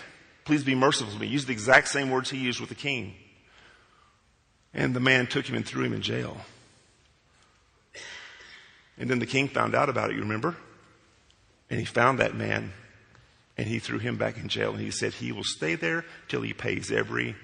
Please 0.45 0.63
be 0.63 0.75
merciful 0.75 1.13
to 1.13 1.19
me. 1.19 1.27
Used 1.27 1.47
the 1.47 1.53
exact 1.53 1.89
same 1.89 2.09
words 2.09 2.29
he 2.29 2.37
used 2.37 2.59
with 2.59 2.69
the 2.69 2.75
king. 2.75 3.13
And 4.73 4.95
the 4.95 4.99
man 4.99 5.27
took 5.27 5.47
him 5.47 5.55
and 5.55 5.65
threw 5.65 5.83
him 5.83 5.93
in 5.93 6.01
jail. 6.01 6.37
And 8.97 9.09
then 9.09 9.19
the 9.19 9.25
king 9.25 9.47
found 9.47 9.75
out 9.75 9.89
about 9.89 10.09
it, 10.09 10.15
you 10.15 10.21
remember? 10.21 10.55
And 11.69 11.79
he 11.79 11.85
found 11.85 12.19
that 12.19 12.35
man 12.35 12.71
and 13.57 13.67
he 13.67 13.79
threw 13.79 13.99
him 13.99 14.17
back 14.17 14.37
in 14.37 14.47
jail 14.47 14.71
and 14.71 14.79
he 14.79 14.91
said 14.91 15.13
he 15.13 15.31
will 15.31 15.43
stay 15.43 15.75
there 15.75 16.05
till 16.27 16.41
he 16.41 16.53
pays 16.53 16.91
every 16.91 17.35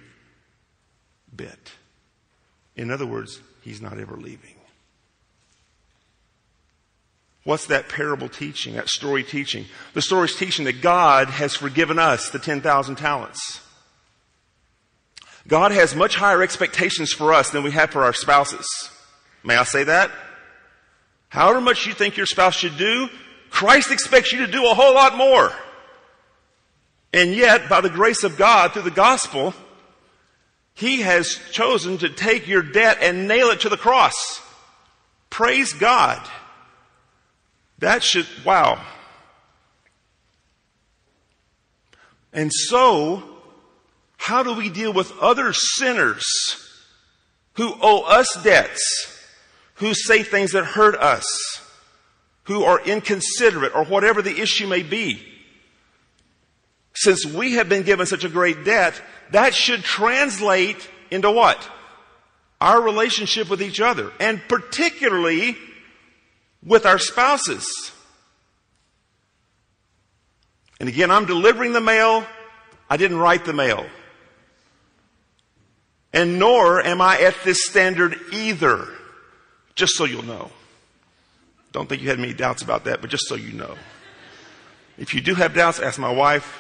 bit. 1.35 1.71
In 2.75 2.91
other 2.91 3.05
words, 3.05 3.41
he's 3.61 3.81
not 3.81 3.99
ever 3.99 4.15
leaving. 4.15 4.55
What's 7.43 7.65
that 7.67 7.89
parable 7.89 8.29
teaching, 8.29 8.75
that 8.75 8.89
story 8.89 9.23
teaching? 9.23 9.65
The 9.93 10.01
story's 10.01 10.35
teaching 10.35 10.65
that 10.65 10.81
God 10.81 11.29
has 11.29 11.55
forgiven 11.55 11.97
us 11.97 12.29
the 12.29 12.39
10,000 12.39 12.95
talents. 12.95 13.61
God 15.47 15.71
has 15.71 15.95
much 15.95 16.15
higher 16.15 16.43
expectations 16.43 17.11
for 17.11 17.33
us 17.33 17.49
than 17.49 17.63
we 17.63 17.71
have 17.71 17.89
for 17.89 18.03
our 18.03 18.13
spouses. 18.13 18.67
May 19.43 19.55
I 19.55 19.63
say 19.63 19.83
that? 19.85 20.11
However 21.29 21.61
much 21.61 21.87
you 21.87 21.93
think 21.93 22.15
your 22.15 22.27
spouse 22.27 22.55
should 22.55 22.77
do, 22.77 23.09
Christ 23.49 23.91
expects 23.91 24.31
you 24.31 24.45
to 24.45 24.51
do 24.51 24.69
a 24.69 24.75
whole 24.75 24.93
lot 24.93 25.17
more. 25.17 25.51
And 27.13 27.33
yet, 27.33 27.67
by 27.67 27.81
the 27.81 27.89
grace 27.89 28.23
of 28.23 28.37
God, 28.37 28.71
through 28.71 28.83
the 28.83 28.91
gospel, 28.91 29.53
He 30.73 31.01
has 31.01 31.39
chosen 31.51 31.97
to 31.99 32.09
take 32.09 32.47
your 32.47 32.61
debt 32.61 32.99
and 33.01 33.27
nail 33.27 33.47
it 33.47 33.61
to 33.61 33.69
the 33.69 33.77
cross. 33.77 34.41
Praise 35.29 35.73
God. 35.73 36.21
That 37.81 38.03
should, 38.03 38.27
wow. 38.45 38.79
And 42.31 42.53
so, 42.53 43.23
how 44.17 44.43
do 44.43 44.53
we 44.53 44.69
deal 44.69 44.93
with 44.93 45.11
other 45.19 45.51
sinners 45.51 46.25
who 47.53 47.73
owe 47.81 48.03
us 48.03 48.41
debts, 48.43 49.19
who 49.75 49.93
say 49.95 50.21
things 50.21 50.51
that 50.51 50.63
hurt 50.63 50.95
us, 50.95 51.27
who 52.43 52.63
are 52.63 52.79
inconsiderate, 52.81 53.75
or 53.75 53.83
whatever 53.83 54.21
the 54.21 54.39
issue 54.39 54.67
may 54.67 54.83
be? 54.83 55.27
Since 56.93 57.25
we 57.25 57.53
have 57.53 57.67
been 57.67 57.83
given 57.83 58.05
such 58.05 58.23
a 58.23 58.29
great 58.29 58.63
debt, 58.63 59.01
that 59.31 59.55
should 59.55 59.83
translate 59.83 60.87
into 61.09 61.31
what? 61.31 61.67
Our 62.61 62.79
relationship 62.79 63.49
with 63.49 63.61
each 63.61 63.81
other, 63.81 64.11
and 64.19 64.39
particularly 64.47 65.57
with 66.63 66.85
our 66.85 66.99
spouses. 66.99 67.91
And 70.79 70.89
again, 70.89 71.11
I'm 71.11 71.25
delivering 71.25 71.73
the 71.73 71.81
mail. 71.81 72.25
I 72.89 72.97
didn't 72.97 73.17
write 73.17 73.45
the 73.45 73.53
mail. 73.53 73.85
And 76.13 76.39
nor 76.39 76.85
am 76.85 77.01
I 77.01 77.19
at 77.21 77.35
this 77.43 77.65
standard 77.65 78.19
either. 78.33 78.87
Just 79.75 79.95
so 79.95 80.05
you'll 80.05 80.23
know. 80.23 80.51
Don't 81.71 81.87
think 81.87 82.01
you 82.01 82.09
had 82.09 82.19
any 82.19 82.33
doubts 82.33 82.61
about 82.61 82.83
that, 82.85 82.99
but 82.99 83.09
just 83.09 83.27
so 83.27 83.35
you 83.35 83.53
know. 83.53 83.75
If 84.97 85.13
you 85.13 85.21
do 85.21 85.35
have 85.35 85.53
doubts, 85.53 85.79
ask 85.79 85.97
my 85.97 86.11
wife, 86.11 86.59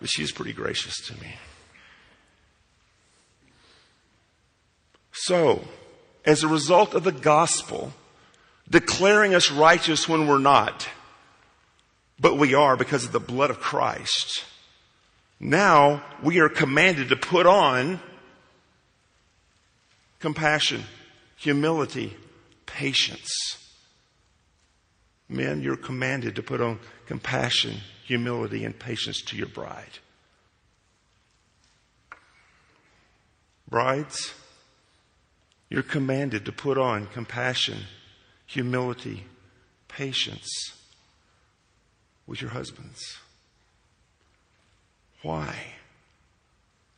but 0.00 0.08
she's 0.08 0.32
pretty 0.32 0.52
gracious 0.52 0.96
to 1.08 1.20
me. 1.20 1.34
So, 5.12 5.64
as 6.24 6.42
a 6.42 6.48
result 6.48 6.94
of 6.94 7.04
the 7.04 7.12
gospel, 7.12 7.92
declaring 8.68 9.34
us 9.34 9.50
righteous 9.50 10.08
when 10.08 10.26
we're 10.26 10.38
not, 10.38 10.88
but 12.18 12.38
we 12.38 12.54
are 12.54 12.76
because 12.76 13.04
of 13.04 13.12
the 13.12 13.20
blood 13.20 13.50
of 13.50 13.60
Christ, 13.60 14.44
now 15.40 16.02
we 16.22 16.40
are 16.40 16.48
commanded 16.48 17.08
to 17.10 17.16
put 17.16 17.46
on 17.46 18.00
compassion, 20.20 20.84
humility, 21.36 22.16
patience. 22.66 23.30
Men, 25.28 25.62
you're 25.62 25.76
commanded 25.76 26.36
to 26.36 26.42
put 26.42 26.60
on 26.60 26.78
compassion, 27.06 27.78
humility, 28.04 28.64
and 28.64 28.78
patience 28.78 29.20
to 29.22 29.36
your 29.36 29.48
bride. 29.48 29.98
Brides, 33.68 34.32
you're 35.68 35.82
commanded 35.82 36.44
to 36.44 36.52
put 36.52 36.78
on 36.78 37.06
compassion, 37.08 37.78
humility, 38.54 39.24
patience 39.88 40.48
with 42.24 42.40
your 42.40 42.52
husbands. 42.52 43.18
Why? 45.22 45.56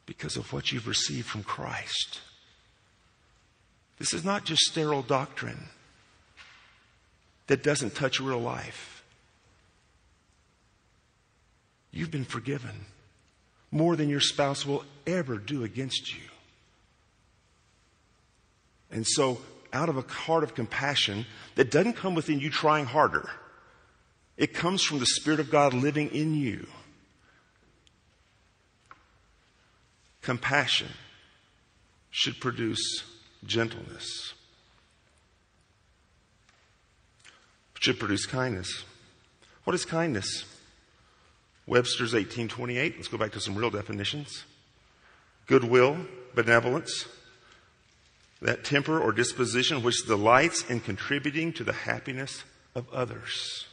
Because 0.05 0.37
of 0.37 0.53
what 0.53 0.71
you've 0.71 0.87
received 0.87 1.27
from 1.27 1.43
Christ. 1.43 2.21
This 3.99 4.13
is 4.13 4.23
not 4.23 4.45
just 4.45 4.63
sterile 4.65 5.01
doctrine 5.01 5.71
that 7.47 7.63
doesn't 7.63 7.95
touch 7.95 8.21
real 8.21 8.39
life. 8.39 9.03
You've 11.91 12.11
been 12.11 12.27
forgiven 12.27 12.85
more 13.71 13.97
than 13.97 14.11
your 14.11 14.21
spouse 14.21 14.67
will 14.67 14.85
ever 15.07 15.39
do 15.39 15.65
against 15.65 16.15
you. 16.15 16.29
And 18.91 19.07
so, 19.07 19.39
out 19.77 19.89
of 19.91 19.99
a 19.99 20.13
heart 20.13 20.43
of 20.43 20.55
compassion 20.55 21.27
that 21.55 21.71
doesn't 21.71 21.93
come 21.93 22.15
within 22.15 22.41
you 22.41 22.49
trying 22.49 22.87
harder, 22.87 23.29
it 24.37 24.55
comes 24.55 24.83
from 24.83 24.99
the 24.99 25.07
Spirit 25.07 25.39
of 25.39 25.51
God 25.51 25.75
living 25.75 26.09
in 26.09 26.35
you. 26.35 26.67
Compassion 30.23 30.89
should 32.11 32.41
produce 32.41 33.05
gentleness. 33.45 34.33
Should 37.79 37.99
produce 38.01 38.27
kindness. 38.27 38.85
What 39.65 39.75
is 39.75 39.85
kindness? 39.85 40.45
Webster's 41.67 42.15
1828. 42.15 42.97
Let's 42.97 43.09
go 43.09 43.19
back 43.19 43.33
to 43.33 43.41
some 43.41 43.55
real 43.55 43.71
definitions. 43.71 44.45
Goodwill, 45.47 45.99
benevolence, 46.35 47.07
that 48.43 48.65
temper 48.65 48.99
or 48.99 49.13
disposition 49.13 49.83
which 49.83 50.07
delights 50.07 50.65
in 50.69 50.81
contributing 50.81 51.53
to 51.55 51.65
the 51.65 51.73
happiness 51.73 52.45
of 52.75 52.93
others, 52.93 53.67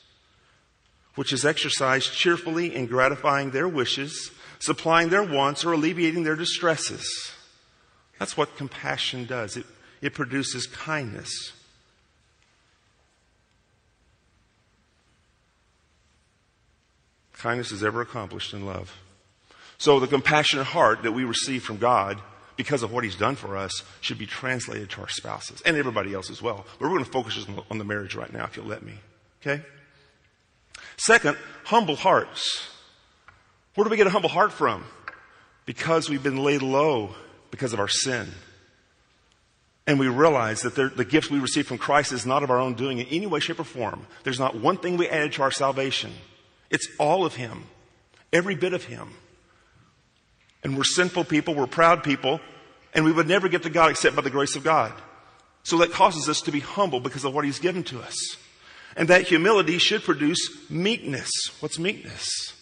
which 1.15 1.33
is 1.33 1.45
exercised 1.45 2.13
cheerfully 2.13 2.73
in 2.73 2.85
gratifying 2.85 3.51
their 3.51 3.67
wishes, 3.67 4.31
supplying 4.59 5.09
their 5.09 5.23
wants, 5.23 5.65
or 5.65 5.73
alleviating 5.73 6.23
their 6.23 6.35
distresses. 6.35 7.33
That's 8.19 8.37
what 8.37 8.55
compassion 8.55 9.25
does. 9.25 9.57
It, 9.57 9.65
it 10.01 10.13
produces 10.13 10.65
kindness. 10.67 11.51
Kindness 17.33 17.73
is 17.73 17.83
ever 17.83 17.99
accomplished 17.99 18.53
in 18.53 18.65
love. 18.65 18.97
So 19.77 19.99
the 19.99 20.07
compassionate 20.07 20.67
heart 20.67 21.03
that 21.03 21.11
we 21.11 21.25
receive 21.25 21.63
from 21.63 21.77
God 21.77 22.21
because 22.55 22.83
of 22.83 22.91
what 22.91 23.03
he's 23.03 23.15
done 23.15 23.35
for 23.35 23.57
us 23.57 23.83
should 24.01 24.17
be 24.17 24.25
translated 24.25 24.89
to 24.91 25.01
our 25.01 25.09
spouses 25.09 25.61
and 25.65 25.75
everybody 25.75 26.13
else 26.13 26.29
as 26.29 26.41
well. 26.41 26.65
But 26.79 26.85
we're 26.87 26.93
going 26.93 27.05
to 27.05 27.11
focus 27.11 27.35
just 27.35 27.49
on 27.69 27.77
the 27.77 27.83
marriage 27.83 28.15
right 28.15 28.31
now, 28.31 28.45
if 28.45 28.55
you'll 28.55 28.65
let 28.65 28.83
me. 28.83 28.93
Okay? 29.41 29.63
Second, 30.97 31.37
humble 31.65 31.95
hearts. 31.95 32.69
Where 33.75 33.83
do 33.83 33.89
we 33.89 33.97
get 33.97 34.07
a 34.07 34.11
humble 34.11 34.29
heart 34.29 34.51
from? 34.51 34.83
Because 35.65 36.09
we've 36.09 36.23
been 36.23 36.43
laid 36.43 36.61
low 36.61 37.15
because 37.51 37.73
of 37.73 37.79
our 37.79 37.87
sin. 37.87 38.29
And 39.85 39.99
we 39.99 40.07
realize 40.07 40.61
that 40.61 40.75
the 40.75 41.05
gift 41.05 41.29
we 41.29 41.39
receive 41.39 41.67
from 41.67 41.77
Christ 41.77 42.13
is 42.13 42.25
not 42.25 42.41
of 42.43 42.49
our 42.49 42.59
own 42.59 42.75
doing 42.75 42.99
in 42.99 43.07
any 43.07 43.27
way, 43.27 43.39
shape, 43.39 43.59
or 43.59 43.65
form. 43.65 44.07
There's 44.23 44.39
not 44.39 44.55
one 44.55 44.77
thing 44.77 44.95
we 44.95 45.09
added 45.09 45.33
to 45.33 45.41
our 45.41 45.51
salvation. 45.51 46.13
It's 46.69 46.87
all 46.99 47.25
of 47.25 47.35
Him. 47.35 47.65
Every 48.31 48.55
bit 48.55 48.73
of 48.73 48.85
Him. 48.85 49.09
And 50.63 50.77
we're 50.77 50.83
sinful 50.83 51.25
people, 51.25 51.55
we're 51.55 51.67
proud 51.67 52.03
people, 52.03 52.39
and 52.93 53.03
we 53.03 53.11
would 53.11 53.27
never 53.27 53.49
get 53.49 53.63
to 53.63 53.69
God 53.69 53.91
except 53.91 54.15
by 54.15 54.21
the 54.21 54.29
grace 54.29 54.55
of 54.55 54.63
God. 54.63 54.93
So 55.63 55.77
that 55.77 55.91
causes 55.91 56.29
us 56.29 56.41
to 56.41 56.51
be 56.51 56.59
humble 56.59 56.99
because 56.99 57.25
of 57.25 57.33
what 57.33 57.45
He's 57.45 57.59
given 57.59 57.83
to 57.85 58.01
us. 58.01 58.15
And 58.95 59.07
that 59.07 59.23
humility 59.23 59.77
should 59.77 60.03
produce 60.03 60.69
meekness. 60.69 61.29
What's 61.59 61.79
meekness? 61.79 62.53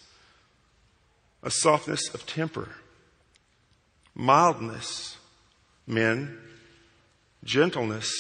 a 1.44 1.52
softness 1.52 2.14
of 2.14 2.26
temper, 2.26 2.70
mildness, 4.14 5.18
men, 5.88 6.38
gentleness, 7.44 8.12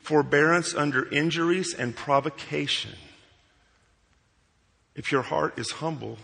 forbearance 0.00 0.74
under 0.74 1.08
injuries 1.10 1.74
and 1.74 1.94
provocation. 1.94 2.96
If 4.96 5.12
your 5.12 5.22
heart 5.22 5.58
is 5.58 5.72
humble, 5.72 6.18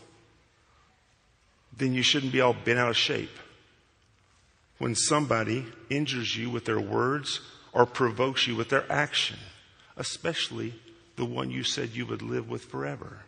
then 1.76 1.94
you 1.94 2.02
shouldn't 2.02 2.32
be 2.32 2.40
all 2.40 2.54
bent 2.54 2.78
out 2.78 2.90
of 2.90 2.96
shape. 2.96 3.36
When 4.78 4.94
somebody 4.94 5.66
injures 5.88 6.36
you 6.36 6.50
with 6.50 6.64
their 6.64 6.80
words 6.80 7.40
or 7.72 7.86
provokes 7.86 8.46
you 8.46 8.56
with 8.56 8.68
their 8.68 8.90
action, 8.90 9.38
especially 9.96 10.74
the 11.16 11.24
one 11.24 11.50
you 11.50 11.62
said 11.62 11.90
you 11.90 12.06
would 12.06 12.22
live 12.22 12.48
with 12.48 12.64
forever. 12.64 13.20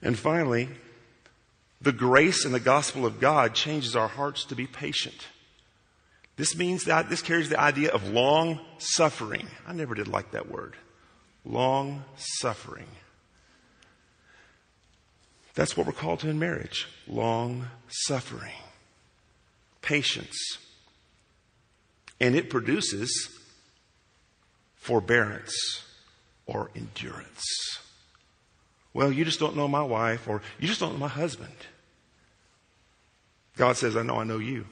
And 0.00 0.16
finally, 0.16 0.68
the 1.80 1.92
grace 1.92 2.44
and 2.44 2.54
the 2.54 2.60
gospel 2.60 3.04
of 3.04 3.20
God 3.20 3.54
changes 3.54 3.96
our 3.96 4.08
hearts 4.08 4.44
to 4.46 4.54
be 4.54 4.66
patient. 4.66 5.26
This 6.36 6.56
means 6.56 6.84
that 6.84 7.10
this 7.10 7.20
carries 7.20 7.48
the 7.48 7.58
idea 7.58 7.90
of 7.90 8.08
long 8.08 8.60
suffering. 8.78 9.48
I 9.66 9.72
never 9.72 9.94
did 9.94 10.06
like 10.06 10.30
that 10.30 10.48
word. 10.48 10.76
Long 11.44 12.04
suffering. 12.16 12.88
That's 15.54 15.76
what 15.76 15.86
we're 15.86 15.92
called 15.92 16.20
to 16.20 16.28
in 16.28 16.38
marriage. 16.38 16.86
Long 17.06 17.68
suffering. 17.88 18.52
Patience. 19.82 20.58
And 22.20 22.36
it 22.36 22.50
produces 22.50 23.30
forbearance 24.76 25.82
or 26.46 26.70
endurance. 26.74 27.44
Well, 28.94 29.12
you 29.12 29.24
just 29.24 29.38
don't 29.38 29.56
know 29.56 29.68
my 29.68 29.82
wife, 29.82 30.26
or 30.28 30.42
you 30.58 30.66
just 30.66 30.80
don't 30.80 30.92
know 30.92 30.98
my 30.98 31.08
husband. 31.08 31.52
God 33.56 33.76
says, 33.76 33.96
I 33.96 34.02
know 34.02 34.16
I 34.16 34.24
know 34.24 34.38
you. 34.38 34.64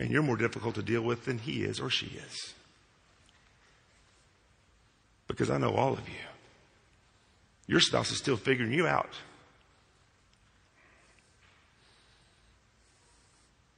And 0.00 0.10
you're 0.10 0.22
more 0.22 0.36
difficult 0.36 0.74
to 0.76 0.82
deal 0.82 1.02
with 1.02 1.26
than 1.26 1.38
he 1.38 1.62
is 1.62 1.80
or 1.80 1.90
she 1.90 2.06
is. 2.06 2.54
Because 5.28 5.50
I 5.50 5.58
know 5.58 5.74
all 5.74 5.92
of 5.92 6.08
you. 6.08 6.14
Your 7.66 7.80
spouse 7.80 8.10
is 8.10 8.18
still 8.18 8.36
figuring 8.36 8.72
you 8.72 8.86
out. 8.86 9.12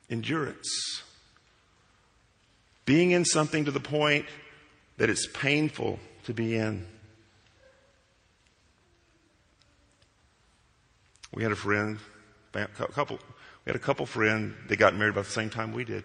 Endurance. 0.08 1.02
Being 2.86 3.10
in 3.10 3.24
something 3.24 3.64
to 3.66 3.70
the 3.70 3.80
point 3.80 4.26
that 4.96 5.10
it's 5.10 5.26
painful 5.26 5.98
to 6.24 6.32
be 6.32 6.56
in. 6.56 6.86
We 11.32 11.42
had 11.42 11.52
a 11.52 11.56
friend, 11.56 11.98
a 12.54 12.66
couple, 12.66 13.18
we 13.64 13.70
had 13.70 13.76
a 13.76 13.80
couple 13.80 14.06
friend, 14.06 14.54
they 14.68 14.76
got 14.76 14.96
married 14.96 15.10
about 15.10 15.26
the 15.26 15.30
same 15.30 15.50
time 15.50 15.72
we 15.72 15.84
did. 15.84 16.04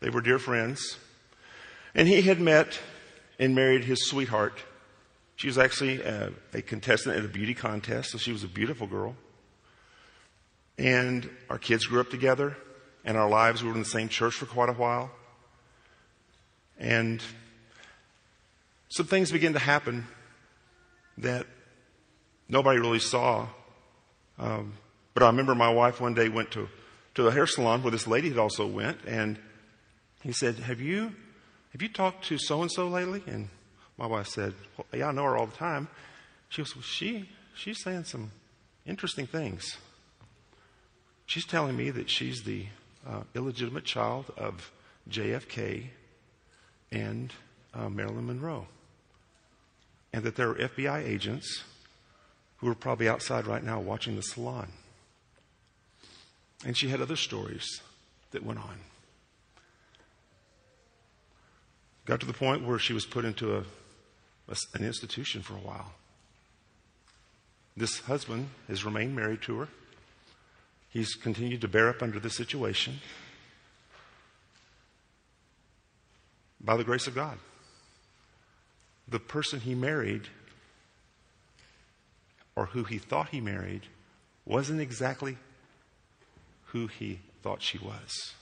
They 0.00 0.10
were 0.10 0.20
dear 0.20 0.38
friends. 0.38 0.98
And 1.94 2.06
he 2.06 2.22
had 2.22 2.40
met 2.40 2.78
and 3.38 3.54
married 3.54 3.84
his 3.84 4.08
sweetheart. 4.08 4.58
She 5.36 5.46
was 5.46 5.58
actually 5.58 6.02
a, 6.02 6.32
a 6.52 6.62
contestant 6.62 7.16
at 7.16 7.24
a 7.24 7.28
beauty 7.28 7.54
contest, 7.54 8.10
so 8.10 8.18
she 8.18 8.32
was 8.32 8.42
a 8.42 8.48
beautiful 8.48 8.86
girl. 8.86 9.14
And 10.76 11.28
our 11.48 11.58
kids 11.58 11.86
grew 11.86 12.00
up 12.00 12.10
together, 12.10 12.56
and 13.04 13.16
our 13.16 13.28
lives 13.28 13.62
we 13.62 13.68
were 13.68 13.74
in 13.74 13.80
the 13.80 13.88
same 13.88 14.08
church 14.08 14.34
for 14.34 14.46
quite 14.46 14.68
a 14.68 14.72
while. 14.72 15.10
And 16.78 17.22
some 18.88 19.06
things 19.06 19.30
began 19.30 19.52
to 19.52 19.58
happen 19.58 20.06
that 21.18 21.46
nobody 22.48 22.78
really 22.78 23.00
saw. 23.00 23.48
Um, 24.38 24.74
but 25.14 25.22
I 25.22 25.26
remember 25.26 25.54
my 25.54 25.70
wife 25.70 26.00
one 26.00 26.14
day 26.14 26.28
went 26.28 26.52
to, 26.52 26.68
to 27.14 27.26
a 27.26 27.32
hair 27.32 27.46
salon 27.46 27.82
where 27.82 27.90
this 27.90 28.06
lady 28.06 28.28
had 28.28 28.38
also 28.38 28.66
went, 28.66 28.98
and 29.06 29.38
he 30.22 30.32
said, 30.32 30.56
"Have 30.56 30.80
you 30.80 31.12
have 31.78 31.82
you 31.82 31.88
talked 31.88 32.24
to 32.26 32.38
so 32.38 32.62
and 32.62 32.70
so 32.72 32.88
lately?" 32.88 33.22
And 33.26 33.48
my 33.96 34.06
wife 34.06 34.26
said, 34.26 34.54
well, 34.76 34.86
"Yeah, 34.92 35.08
I 35.08 35.12
know 35.12 35.24
her 35.24 35.36
all 35.36 35.46
the 35.46 35.56
time." 35.56 35.88
She 36.48 36.60
was, 36.60 36.74
well, 36.74 36.82
"She 36.82 37.28
she's 37.54 37.82
saying 37.82 38.04
some 38.04 38.32
interesting 38.84 39.26
things. 39.26 39.78
She's 41.26 41.46
telling 41.46 41.76
me 41.76 41.90
that 41.90 42.10
she's 42.10 42.42
the 42.42 42.66
uh, 43.06 43.22
illegitimate 43.34 43.84
child 43.84 44.32
of 44.36 44.72
JFK 45.08 45.88
and 46.90 47.32
uh, 47.74 47.88
Marilyn 47.88 48.26
Monroe." 48.26 48.66
and 50.12 50.24
that 50.24 50.36
there 50.36 50.50
are 50.50 50.54
FBI 50.54 51.06
agents 51.06 51.64
who 52.58 52.68
are 52.68 52.74
probably 52.74 53.08
outside 53.08 53.46
right 53.46 53.62
now 53.62 53.78
watching 53.78 54.16
the 54.16 54.22
salon. 54.22 54.68
And 56.64 56.76
she 56.76 56.88
had 56.88 57.00
other 57.00 57.16
stories 57.16 57.82
that 58.32 58.44
went 58.44 58.58
on. 58.58 58.80
Got 62.08 62.20
to 62.20 62.26
the 62.26 62.32
point 62.32 62.64
where 62.64 62.78
she 62.78 62.94
was 62.94 63.04
put 63.04 63.26
into 63.26 63.54
a, 63.54 63.64
a, 64.48 64.56
an 64.72 64.82
institution 64.82 65.42
for 65.42 65.52
a 65.52 65.58
while. 65.58 65.92
This 67.76 68.00
husband 68.00 68.48
has 68.66 68.82
remained 68.82 69.14
married 69.14 69.42
to 69.42 69.58
her. 69.58 69.68
He's 70.88 71.14
continued 71.14 71.60
to 71.60 71.68
bear 71.68 71.90
up 71.90 72.02
under 72.02 72.18
the 72.18 72.30
situation 72.30 73.00
by 76.58 76.78
the 76.78 76.84
grace 76.84 77.06
of 77.06 77.14
God 77.14 77.38
the 79.06 79.18
person 79.18 79.60
he 79.60 79.74
married 79.74 80.28
or 82.56 82.66
who 82.66 82.84
he 82.84 82.98
thought 82.98 83.28
he 83.28 83.40
married 83.40 83.82
wasn't 84.46 84.80
exactly 84.80 85.36
who 86.66 86.86
he 86.86 87.20
thought 87.42 87.62
she 87.62 87.78
was. 87.78 88.32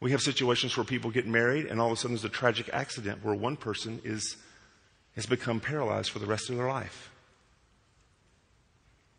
We 0.00 0.12
have 0.12 0.20
situations 0.20 0.76
where 0.76 0.84
people 0.84 1.10
get 1.10 1.26
married 1.26 1.66
and 1.66 1.80
all 1.80 1.88
of 1.88 1.92
a 1.92 1.96
sudden 1.96 2.12
there's 2.12 2.24
a 2.24 2.28
tragic 2.28 2.70
accident 2.72 3.24
where 3.24 3.34
one 3.34 3.56
person 3.56 4.00
is, 4.04 4.36
has 5.16 5.26
become 5.26 5.60
paralyzed 5.60 6.10
for 6.10 6.20
the 6.20 6.26
rest 6.26 6.50
of 6.50 6.56
their 6.56 6.68
life. 6.68 7.10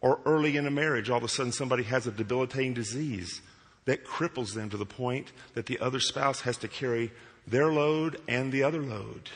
Or 0.02 0.22
early 0.26 0.56
in 0.56 0.66
a 0.66 0.72
marriage, 0.72 1.10
all 1.10 1.18
of 1.18 1.24
a 1.24 1.28
sudden 1.28 1.52
somebody 1.52 1.84
has 1.84 2.08
a 2.08 2.12
debilitating 2.12 2.74
disease 2.74 3.42
that 3.86 4.06
cripples 4.06 4.54
them 4.54 4.70
to 4.70 4.78
the 4.78 4.86
point 4.86 5.32
that 5.56 5.66
the 5.66 5.80
other 5.80 6.00
spouse 6.00 6.42
has 6.42 6.58
to 6.58 6.68
carry 6.68 7.12
their 7.46 7.72
load 7.72 8.22
and 8.28 8.52
the 8.52 8.64
other 8.64 8.82
load. 8.82 9.30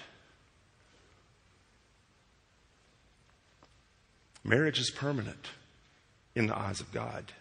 Marriage 4.43 4.79
is 4.79 4.91
permanent 4.91 5.49
in 6.35 6.47
the 6.47 6.57
eyes 6.57 6.79
of 6.79 6.91
God. 6.91 7.33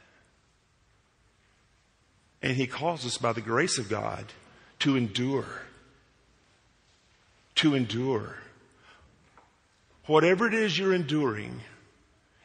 And 2.42 2.56
He 2.56 2.66
calls 2.66 3.06
us 3.06 3.18
by 3.18 3.32
the 3.32 3.40
grace 3.40 3.78
of 3.78 3.88
God 3.88 4.26
to 4.80 4.96
endure. 4.96 5.62
To 7.56 7.74
endure. 7.74 8.36
Whatever 10.06 10.48
it 10.48 10.54
is 10.54 10.76
you're 10.76 10.94
enduring, 10.94 11.60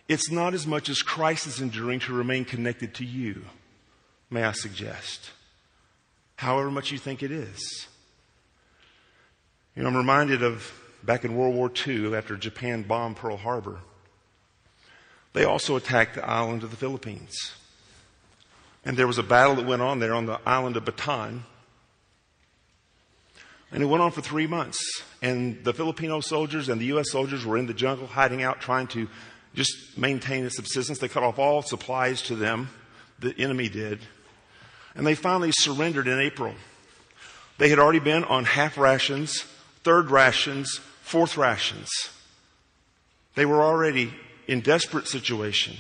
it's 0.08 0.32
not 0.32 0.54
as 0.54 0.68
much 0.68 0.90
as 0.90 1.02
Christ 1.02 1.48
is 1.48 1.60
enduring 1.60 2.00
to 2.02 2.14
remain 2.14 2.46
connected 2.46 2.94
to 2.96 3.06
you, 3.06 3.44
may 4.30 4.44
I 4.44 4.52
suggest. 4.52 5.32
However 6.36 6.70
much 6.70 6.92
you 6.92 7.00
think 7.00 7.24
it 7.24 7.32
is. 7.32 7.88
You 9.76 9.84
know, 9.84 9.90
I'm 9.90 9.98
reminded 9.98 10.44
of 10.44 10.72
back 11.04 11.26
in 11.26 11.36
World 11.36 11.56
War 11.56 11.72
II 11.88 12.16
after 12.16 12.38
Japan 12.38 12.84
bombed 12.84 13.16
Pearl 13.16 13.38
Harbor. 13.38 13.80
They 15.34 15.44
also 15.44 15.76
attacked 15.76 16.16
the 16.16 16.26
island 16.26 16.64
of 16.64 16.72
the 16.72 16.78
Philippines. 16.78 17.54
And 18.88 18.96
there 18.96 19.06
was 19.06 19.18
a 19.18 19.24
battle 19.24 19.56
that 19.56 19.66
went 19.66 19.82
on 19.82 20.00
there 20.00 20.14
on 20.14 20.28
the 20.28 20.40
island 20.46 20.78
of 20.78 20.86
Bataan. 20.86 21.42
And 23.70 23.84
it 23.84 23.86
went 23.86 24.02
on 24.02 24.12
for 24.12 24.22
three 24.22 24.48
months. 24.48 24.80
And 25.22 25.62
the 25.66 25.74
Filipino 25.74 26.22
soldiers 26.22 26.70
and 26.70 26.80
the 26.80 26.86
U.S. 26.86 27.12
soldiers 27.12 27.46
were 27.46 27.58
in 27.58 27.68
the 27.68 27.74
jungle 27.74 28.08
hiding 28.08 28.44
out, 28.44 28.62
trying 28.62 28.88
to 28.88 29.10
just 29.54 29.98
maintain 29.98 30.46
a 30.46 30.50
subsistence. 30.50 31.00
They 31.00 31.10
cut 31.10 31.22
off 31.22 31.38
all 31.38 31.62
supplies 31.64 32.22
to 32.24 32.36
them. 32.38 32.70
The 33.20 33.36
enemy 33.38 33.68
did. 33.68 34.00
And 34.96 35.06
they 35.06 35.16
finally 35.16 35.52
surrendered 35.52 36.08
in 36.08 36.22
April. 36.22 36.56
They 37.58 37.68
had 37.68 37.80
already 37.80 38.00
been 38.00 38.24
on 38.24 38.46
half 38.46 38.78
rations 38.78 39.44
third 39.84 40.12
rations, 40.12 40.80
fourth 41.02 41.36
rations. 41.36 41.90
They 43.36 43.46
were 43.46 43.62
already 43.62 44.14
in 44.48 44.62
desperate 44.62 45.10
situation. 45.10 45.76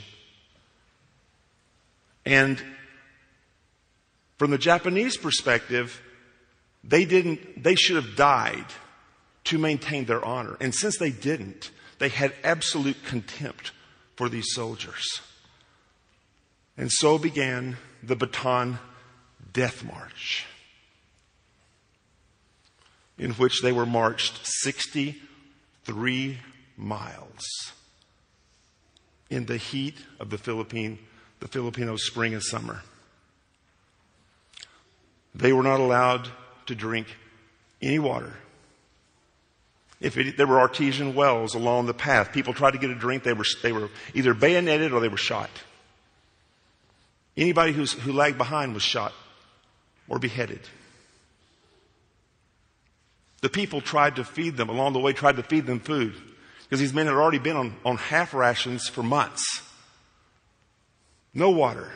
And 2.25 2.61
from 4.37 4.51
the 4.51 4.57
Japanese 4.57 5.17
perspective, 5.17 6.01
they 6.83 7.05
didn't, 7.05 7.63
they 7.63 7.75
should 7.75 7.95
have 7.95 8.15
died 8.15 8.65
to 9.45 9.57
maintain 9.57 10.05
their 10.05 10.23
honor. 10.23 10.57
And 10.59 10.73
since 10.73 10.97
they 10.97 11.11
didn't, 11.11 11.71
they 11.99 12.09
had 12.09 12.33
absolute 12.43 13.03
contempt 13.05 13.71
for 14.15 14.29
these 14.29 14.53
soldiers. 14.53 15.21
And 16.77 16.91
so 16.91 17.17
began 17.17 17.77
the 18.03 18.15
Bataan 18.15 18.77
Death 19.53 19.83
March. 19.83 20.45
in 23.17 23.31
which 23.33 23.61
they 23.61 23.71
were 23.71 23.85
marched 23.85 24.39
63 24.43 26.37
miles 26.77 27.73
in 29.29 29.45
the 29.45 29.57
heat 29.57 29.97
of 30.19 30.29
the 30.29 30.37
Philippine, 30.37 30.99
the 31.39 31.47
Filipino 31.47 31.95
spring 31.97 32.33
and 32.33 32.43
summer. 32.43 32.83
They 35.37 35.53
were 35.53 35.63
not 35.63 35.79
allowed 35.79 36.27
to 36.65 36.75
drink 36.75 37.07
any 37.81 37.99
water. 37.99 38.33
If 40.01 40.17
it, 40.17 40.37
there 40.37 40.47
were 40.47 40.59
artesian 40.59 41.15
wells 41.15 41.55
along 41.55 41.85
the 41.85 41.93
path, 41.93 42.31
people 42.31 42.53
tried 42.53 42.71
to 42.71 42.77
get 42.77 42.89
a 42.89 42.95
drink, 42.95 43.23
they 43.23 43.33
were, 43.33 43.45
they 43.61 43.71
were 43.71 43.89
either 44.13 44.33
bayoneted 44.33 44.91
or 44.91 44.99
they 44.99 45.07
were 45.07 45.17
shot. 45.17 45.49
Anybody 47.35 47.71
who's, 47.71 47.93
who 47.93 48.13
lagged 48.13 48.37
behind 48.37 48.73
was 48.73 48.83
shot 48.83 49.13
or 50.09 50.17
beheaded. 50.17 50.61
The 53.41 53.49
people 53.49 53.81
tried 53.81 54.15
to 54.15 54.23
feed 54.23 54.57
them, 54.57 54.69
along 54.69 54.93
the 54.93 54.99
way, 54.99 55.13
tried 55.13 55.35
to 55.35 55.43
feed 55.43 55.67
them 55.67 55.79
food 55.79 56.15
because 56.63 56.79
these 56.79 56.93
men 56.93 57.05
had 57.05 57.15
already 57.15 57.39
been 57.39 57.55
on, 57.55 57.75
on 57.85 57.97
half 57.97 58.33
rations 58.33 58.87
for 58.87 59.03
months. 59.03 59.61
No 61.33 61.51
water. 61.51 61.91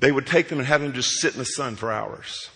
They 0.00 0.12
would 0.12 0.26
take 0.26 0.48
them 0.48 0.58
and 0.58 0.66
have 0.66 0.80
them 0.80 0.94
just 0.94 1.20
sit 1.20 1.34
in 1.34 1.38
the 1.38 1.44
sun 1.44 1.76
for 1.76 1.92
hours. 1.92 2.48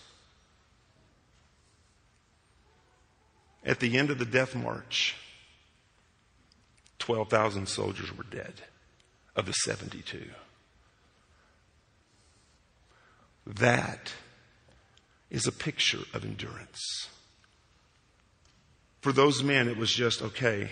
At 3.63 3.79
the 3.79 3.97
end 3.97 4.09
of 4.09 4.17
the 4.17 4.25
death 4.25 4.55
march, 4.55 5.15
12,000 6.97 7.67
soldiers 7.67 8.15
were 8.17 8.23
dead 8.23 8.53
of 9.35 9.45
the 9.45 9.51
72. 9.51 10.23
That 13.45 14.11
is 15.29 15.45
a 15.45 15.51
picture 15.51 15.99
of 16.15 16.25
endurance. 16.25 17.09
For 19.01 19.11
those 19.11 19.43
men, 19.43 19.67
it 19.67 19.77
was 19.77 19.93
just, 19.93 20.23
okay, 20.23 20.71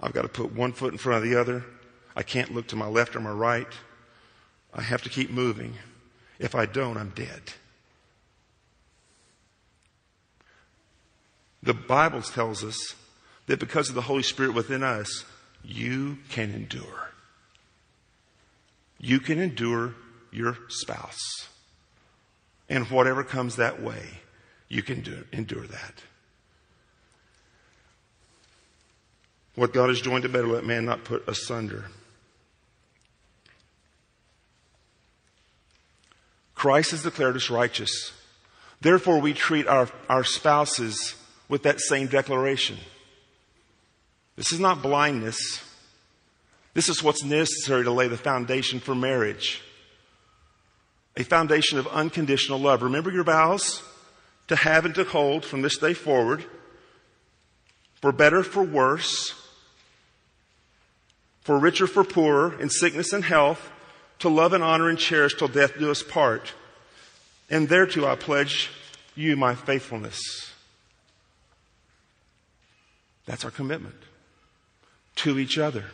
I've 0.00 0.12
got 0.12 0.22
to 0.22 0.28
put 0.28 0.52
one 0.52 0.72
foot 0.72 0.90
in 0.92 0.98
front 0.98 1.22
of 1.22 1.30
the 1.30 1.38
other. 1.38 1.64
I 2.16 2.24
can't 2.24 2.52
look 2.52 2.66
to 2.68 2.76
my 2.76 2.88
left 2.88 3.14
or 3.14 3.20
my 3.20 3.30
right. 3.30 3.68
I 4.76 4.82
have 4.82 5.02
to 5.02 5.08
keep 5.08 5.30
moving. 5.30 5.74
If 6.38 6.54
I 6.54 6.66
don't, 6.66 6.98
I'm 6.98 7.10
dead. 7.10 7.40
The 11.62 11.74
Bible 11.74 12.20
tells 12.20 12.62
us 12.62 12.94
that 13.46 13.58
because 13.58 13.88
of 13.88 13.94
the 13.94 14.02
Holy 14.02 14.22
Spirit 14.22 14.54
within 14.54 14.82
us, 14.82 15.24
you 15.64 16.18
can 16.28 16.52
endure. 16.52 17.10
You 19.00 19.18
can 19.18 19.40
endure 19.40 19.94
your 20.30 20.58
spouse. 20.68 21.48
And 22.68 22.88
whatever 22.90 23.24
comes 23.24 23.56
that 23.56 23.82
way, 23.82 24.20
you 24.68 24.82
can 24.82 25.00
do, 25.00 25.24
endure 25.32 25.66
that. 25.66 26.02
What 29.54 29.72
God 29.72 29.88
has 29.88 30.02
joined 30.02 30.22
together, 30.22 30.46
let 30.46 30.64
man 30.64 30.84
not 30.84 31.04
put 31.04 31.26
asunder. 31.26 31.86
Christ 36.66 36.90
has 36.90 37.04
declared 37.04 37.36
us 37.36 37.48
righteous. 37.48 38.10
Therefore, 38.80 39.20
we 39.20 39.34
treat 39.34 39.68
our, 39.68 39.88
our 40.08 40.24
spouses 40.24 41.14
with 41.48 41.62
that 41.62 41.78
same 41.78 42.08
declaration. 42.08 42.76
This 44.34 44.50
is 44.50 44.58
not 44.58 44.82
blindness. 44.82 45.62
This 46.74 46.88
is 46.88 47.04
what's 47.04 47.22
necessary 47.22 47.84
to 47.84 47.92
lay 47.92 48.08
the 48.08 48.16
foundation 48.16 48.80
for 48.80 48.96
marriage. 48.96 49.62
A 51.16 51.22
foundation 51.22 51.78
of 51.78 51.86
unconditional 51.86 52.58
love. 52.58 52.82
Remember 52.82 53.12
your 53.12 53.22
vows 53.22 53.80
to 54.48 54.56
have 54.56 54.84
and 54.84 54.94
to 54.96 55.04
hold 55.04 55.44
from 55.44 55.62
this 55.62 55.78
day 55.78 55.94
forward, 55.94 56.44
for 58.00 58.10
better, 58.10 58.42
for 58.42 58.64
worse, 58.64 59.40
for 61.42 61.60
richer, 61.60 61.86
for 61.86 62.02
poorer, 62.02 62.60
in 62.60 62.70
sickness 62.70 63.12
and 63.12 63.24
health, 63.24 63.70
to 64.20 64.28
love 64.28 64.52
and 64.52 64.62
honor 64.62 64.88
and 64.88 64.98
cherish 64.98 65.34
till 65.36 65.48
death 65.48 65.78
do 65.78 65.90
us 65.90 66.02
part. 66.02 66.52
And 67.50 67.68
thereto 67.68 68.06
I 68.06 68.16
pledge 68.16 68.70
you 69.14 69.36
my 69.36 69.54
faithfulness. 69.54 70.20
That's 73.26 73.44
our 73.44 73.50
commitment 73.50 73.96
to 75.16 75.38
each 75.38 75.58
other. 75.58 75.84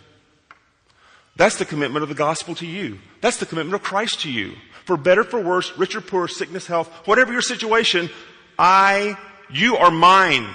That's 1.37 1.57
the 1.57 1.65
commitment 1.65 2.03
of 2.03 2.09
the 2.09 2.15
gospel 2.15 2.55
to 2.57 2.67
you. 2.67 2.99
That's 3.21 3.39
the 3.39 3.47
commitment 3.47 3.75
of 3.75 3.83
Christ 3.83 4.21
to 4.21 4.31
you. 4.31 4.55
For 4.85 4.97
better, 4.97 5.25
for 5.25 5.41
worse, 5.41 5.77
rich 5.79 5.95
or 5.95 6.01
poor, 6.01 6.29
sickness, 6.29 6.67
health, 6.67 6.89
whatever 7.07 7.33
your 7.33 7.43
situation, 7.43 8.11
I, 8.59 9.17
you 9.51 9.77
are 9.77 9.91
mine. 9.91 10.47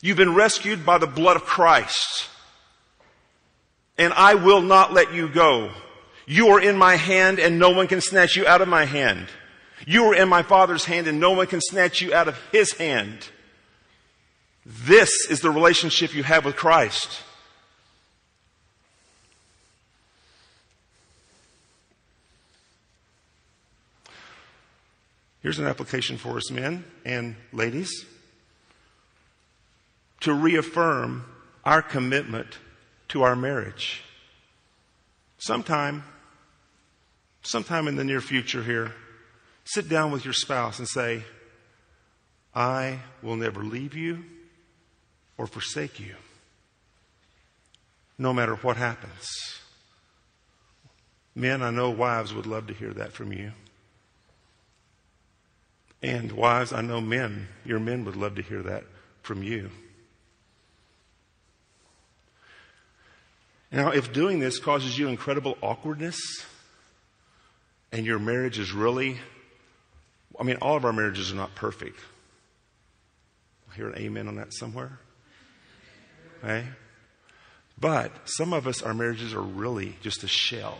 You've 0.00 0.16
been 0.16 0.34
rescued 0.34 0.84
by 0.84 0.98
the 0.98 1.06
blood 1.06 1.36
of 1.36 1.44
Christ. 1.44 2.28
And 3.98 4.12
I 4.12 4.34
will 4.34 4.62
not 4.62 4.92
let 4.92 5.14
you 5.14 5.28
go. 5.28 5.70
You 6.26 6.48
are 6.48 6.60
in 6.60 6.76
my 6.76 6.96
hand 6.96 7.38
and 7.38 7.58
no 7.58 7.70
one 7.70 7.86
can 7.86 8.00
snatch 8.00 8.36
you 8.36 8.46
out 8.46 8.60
of 8.60 8.68
my 8.68 8.84
hand. 8.84 9.28
You 9.86 10.06
are 10.06 10.14
in 10.14 10.28
my 10.28 10.42
Father's 10.42 10.84
hand 10.84 11.06
and 11.06 11.20
no 11.20 11.30
one 11.30 11.46
can 11.46 11.60
snatch 11.60 12.00
you 12.00 12.12
out 12.12 12.26
of 12.26 12.36
His 12.50 12.72
hand. 12.72 13.28
This 14.64 15.30
is 15.30 15.40
the 15.40 15.50
relationship 15.50 16.14
you 16.14 16.24
have 16.24 16.44
with 16.44 16.56
Christ. 16.56 17.22
Here's 25.40 25.60
an 25.60 25.66
application 25.66 26.16
for 26.16 26.36
us, 26.36 26.50
men 26.50 26.84
and 27.04 27.36
ladies, 27.52 28.04
to 30.18 30.34
reaffirm 30.34 31.24
our 31.64 31.82
commitment 31.82 32.58
to 33.10 33.22
our 33.22 33.36
marriage. 33.36 34.02
Sometime, 35.38 36.02
sometime 37.46 37.86
in 37.86 37.96
the 37.96 38.04
near 38.04 38.20
future 38.20 38.62
here, 38.62 38.92
sit 39.64 39.88
down 39.88 40.10
with 40.10 40.24
your 40.24 40.34
spouse 40.34 40.78
and 40.78 40.88
say, 40.88 41.22
I 42.54 43.00
will 43.22 43.36
never 43.36 43.62
leave 43.62 43.94
you 43.94 44.24
or 45.38 45.46
forsake 45.46 46.00
you, 46.00 46.16
no 48.18 48.32
matter 48.32 48.56
what 48.56 48.76
happens. 48.76 49.28
Men, 51.34 51.62
I 51.62 51.70
know 51.70 51.90
wives 51.90 52.32
would 52.34 52.46
love 52.46 52.66
to 52.66 52.74
hear 52.74 52.92
that 52.94 53.12
from 53.12 53.32
you. 53.32 53.52
And 56.02 56.32
wives, 56.32 56.72
I 56.72 56.80
know 56.80 57.00
men, 57.00 57.48
your 57.64 57.78
men 57.78 58.04
would 58.06 58.16
love 58.16 58.36
to 58.36 58.42
hear 58.42 58.62
that 58.62 58.84
from 59.22 59.42
you. 59.42 59.70
Now, 63.70 63.90
if 63.90 64.12
doing 64.12 64.38
this 64.38 64.58
causes 64.58 64.98
you 64.98 65.08
incredible 65.08 65.58
awkwardness 65.60 66.18
and 67.96 68.04
your 68.04 68.18
marriage 68.18 68.58
is 68.58 68.72
really, 68.72 69.16
I 70.38 70.42
mean, 70.42 70.56
all 70.60 70.76
of 70.76 70.84
our 70.84 70.92
marriages 70.92 71.32
are 71.32 71.34
not 71.34 71.54
perfect. 71.54 71.98
I 73.72 73.74
hear 73.74 73.88
an 73.88 73.96
amen 73.96 74.28
on 74.28 74.36
that 74.36 74.52
somewhere. 74.52 74.98
Okay? 76.44 76.66
But 77.80 78.12
some 78.26 78.52
of 78.52 78.66
us, 78.66 78.82
our 78.82 78.92
marriages 78.92 79.32
are 79.32 79.40
really 79.40 79.96
just 80.02 80.22
a 80.24 80.28
shell. 80.28 80.76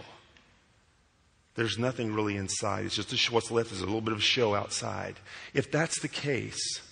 There's 1.55 1.79
nothing 1.79 2.13
really 2.13 2.37
inside. 2.37 2.85
It's 2.85 2.97
just 2.97 3.33
what's 3.33 3.51
left 3.51 3.73
is 3.73 3.81
a 3.81 3.87
little 3.87 4.03
bit 4.03 4.13
of 4.13 4.23
show 4.23 4.55
outside. 4.55 5.17
If 5.55 5.73
that's 5.73 6.01
the 6.01 6.09
case, 6.09 6.83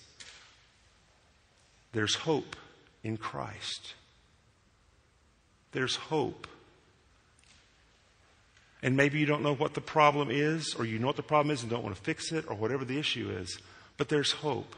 there's 1.93 2.15
hope 2.15 2.55
in 3.03 3.17
Christ. 3.17 3.93
There's 5.71 5.95
hope. 5.95 6.47
And 8.85 8.95
maybe 8.95 9.17
you 9.17 9.25
don't 9.25 9.41
know 9.41 9.55
what 9.55 9.73
the 9.73 9.81
problem 9.81 10.29
is, 10.29 10.75
or 10.77 10.85
you 10.85 10.99
know 10.99 11.07
what 11.07 11.15
the 11.15 11.23
problem 11.23 11.51
is 11.51 11.63
and 11.63 11.71
don't 11.71 11.81
want 11.81 11.95
to 11.95 12.01
fix 12.03 12.31
it, 12.31 12.45
or 12.47 12.55
whatever 12.55 12.85
the 12.85 12.99
issue 12.99 13.31
is, 13.31 13.57
but 13.97 14.09
there's 14.09 14.31
hope. 14.31 14.75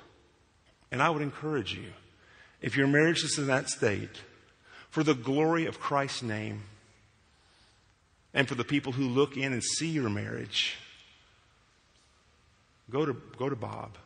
And 0.93 1.03
I 1.03 1.09
would 1.09 1.21
encourage 1.21 1.73
you, 1.73 1.89
if 2.61 2.77
your 2.77 2.87
marriage 2.87 3.25
is 3.25 3.37
in 3.37 3.47
that 3.47 3.67
state, 3.67 4.21
for 4.89 5.03
the 5.03 5.13
glory 5.13 5.65
of 5.65 5.81
Christ's 5.81 6.23
name, 6.23 6.61
and 8.33 8.47
for 8.47 8.55
the 8.55 8.63
people 8.63 8.93
who 8.93 9.09
look 9.09 9.35
in 9.35 9.51
and 9.51 9.61
see 9.61 9.89
your 9.89 10.09
marriage, 10.09 10.77
go 12.89 13.05
to, 13.05 13.13
go 13.37 13.49
to 13.49 13.57
Bob 13.57 13.97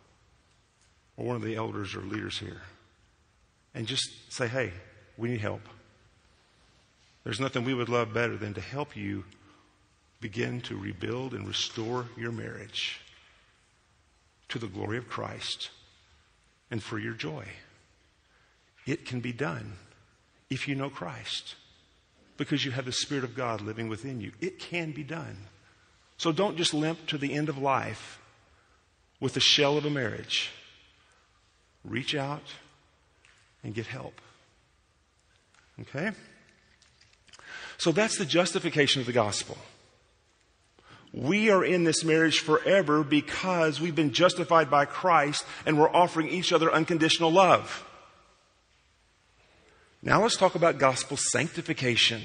or 1.15 1.27
one 1.27 1.35
of 1.35 1.43
the 1.43 1.55
elders 1.55 1.93
or 1.93 2.01
leaders 2.01 2.39
here 2.39 2.63
and 3.75 3.85
just 3.85 4.33
say, 4.33 4.47
hey, 4.47 4.71
we 5.15 5.29
need 5.29 5.41
help. 5.41 5.61
There's 7.23 7.39
nothing 7.39 7.65
we 7.65 7.75
would 7.75 7.89
love 7.89 8.15
better 8.15 8.35
than 8.35 8.55
to 8.55 8.61
help 8.61 8.97
you 8.97 9.25
begin 10.21 10.61
to 10.61 10.77
rebuild 10.77 11.33
and 11.33 11.47
restore 11.47 12.05
your 12.15 12.31
marriage 12.31 13.01
to 14.49 14.59
the 14.59 14.67
glory 14.67 14.97
of 14.97 15.09
Christ 15.09 15.71
and 16.69 16.81
for 16.81 16.99
your 16.99 17.13
joy. 17.13 17.45
It 18.85 19.05
can 19.05 19.19
be 19.19 19.33
done 19.33 19.73
if 20.49 20.67
you 20.67 20.75
know 20.75 20.89
Christ 20.89 21.55
because 22.37 22.63
you 22.63 22.71
have 22.71 22.85
the 22.85 22.91
Spirit 22.91 23.23
of 23.23 23.35
God 23.35 23.61
living 23.61 23.89
within 23.89 24.21
you. 24.21 24.31
It 24.39 24.59
can 24.59 24.91
be 24.91 25.03
done. 25.03 25.37
So 26.17 26.31
don't 26.31 26.57
just 26.57 26.73
limp 26.73 27.07
to 27.07 27.17
the 27.17 27.33
end 27.33 27.49
of 27.49 27.57
life 27.57 28.19
with 29.19 29.33
the 29.33 29.39
shell 29.39 29.77
of 29.77 29.85
a 29.85 29.89
marriage. 29.89 30.51
Reach 31.83 32.15
out 32.15 32.43
and 33.63 33.73
get 33.73 33.87
help. 33.87 34.21
Okay? 35.79 36.11
So 37.77 37.91
that's 37.91 38.17
the 38.17 38.25
justification 38.25 38.99
of 39.01 39.07
the 39.07 39.13
gospel. 39.13 39.57
We 41.13 41.49
are 41.49 41.63
in 41.63 41.83
this 41.83 42.05
marriage 42.05 42.39
forever 42.39 43.03
because 43.03 43.81
we've 43.81 43.95
been 43.95 44.13
justified 44.13 44.69
by 44.69 44.85
Christ 44.85 45.45
and 45.65 45.77
we're 45.77 45.93
offering 45.93 46.29
each 46.29 46.53
other 46.53 46.71
unconditional 46.71 47.31
love. 47.31 47.85
Now 50.01 50.21
let's 50.21 50.37
talk 50.37 50.55
about 50.55 50.79
gospel 50.79 51.17
sanctification. 51.17 52.21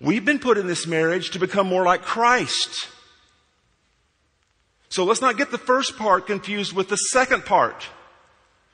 We've 0.00 0.24
been 0.24 0.38
put 0.38 0.58
in 0.58 0.66
this 0.66 0.86
marriage 0.86 1.30
to 1.30 1.38
become 1.38 1.66
more 1.66 1.84
like 1.84 2.02
Christ. 2.02 2.88
So 4.90 5.04
let's 5.04 5.22
not 5.22 5.38
get 5.38 5.50
the 5.50 5.58
first 5.58 5.96
part 5.96 6.26
confused 6.26 6.74
with 6.74 6.88
the 6.88 6.96
second 6.96 7.46
part. 7.46 7.86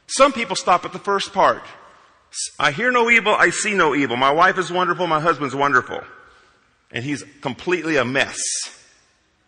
Some 0.09 0.33
people 0.33 0.57
stop 0.57 0.85
at 0.85 0.93
the 0.93 0.99
first 0.99 1.33
part. 1.33 1.63
I 2.59 2.73
hear 2.73 2.91
no 2.91 3.11
evil, 3.11 3.35
I 3.35 3.51
see 3.51 3.75
no 3.75 3.95
evil. 3.95 4.17
My 4.17 4.31
wife 4.31 4.59
is 4.59 4.71
wonderful, 4.71 5.07
my 5.07 5.21
husband's 5.21 5.55
wonderful. 5.55 6.01
And 6.93 7.03
he's 7.05 7.25
completely 7.41 7.97
a 7.97 8.05
mess. 8.05 8.39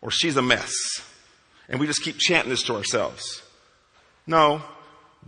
Or 0.00 0.10
she's 0.10 0.36
a 0.36 0.42
mess. 0.42 0.72
And 1.68 1.78
we 1.78 1.86
just 1.86 2.02
keep 2.02 2.18
chanting 2.18 2.50
this 2.50 2.62
to 2.64 2.74
ourselves. 2.74 3.42
No, 4.26 4.62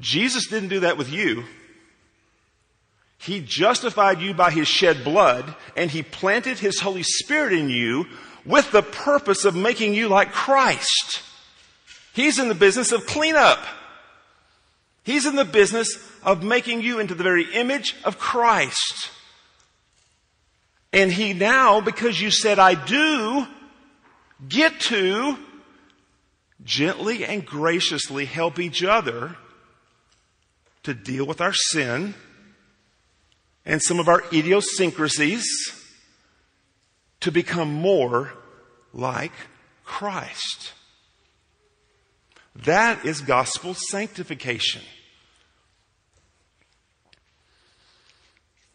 Jesus 0.00 0.46
didn't 0.46 0.70
do 0.70 0.80
that 0.80 0.96
with 0.96 1.10
you. 1.10 1.44
He 3.18 3.40
justified 3.40 4.20
you 4.20 4.34
by 4.34 4.50
His 4.50 4.68
shed 4.68 5.04
blood 5.04 5.54
and 5.76 5.90
He 5.90 6.02
planted 6.02 6.58
His 6.58 6.80
Holy 6.80 7.02
Spirit 7.02 7.52
in 7.52 7.70
you 7.70 8.06
with 8.44 8.70
the 8.70 8.82
purpose 8.82 9.44
of 9.44 9.56
making 9.56 9.94
you 9.94 10.08
like 10.08 10.32
Christ. 10.32 11.22
He's 12.12 12.38
in 12.38 12.48
the 12.48 12.54
business 12.54 12.92
of 12.92 13.06
cleanup. 13.06 13.58
He's 15.02 15.26
in 15.26 15.36
the 15.36 15.44
business 15.44 15.98
of 16.22 16.42
making 16.42 16.82
you 16.82 16.98
into 16.98 17.14
the 17.14 17.22
very 17.22 17.52
image 17.54 17.94
of 18.04 18.18
Christ. 18.18 19.10
And 20.96 21.12
He 21.12 21.34
now, 21.34 21.82
because 21.82 22.18
you 22.22 22.30
said, 22.30 22.58
I 22.58 22.74
do, 22.74 23.46
get 24.48 24.80
to 24.80 25.36
gently 26.64 27.22
and 27.26 27.44
graciously 27.44 28.24
help 28.24 28.58
each 28.58 28.82
other 28.82 29.36
to 30.84 30.94
deal 30.94 31.26
with 31.26 31.42
our 31.42 31.52
sin 31.52 32.14
and 33.66 33.82
some 33.82 34.00
of 34.00 34.08
our 34.08 34.22
idiosyncrasies 34.32 35.44
to 37.20 37.30
become 37.30 37.74
more 37.74 38.32
like 38.94 39.32
Christ. 39.84 40.72
That 42.54 43.04
is 43.04 43.20
gospel 43.20 43.74
sanctification. 43.74 44.80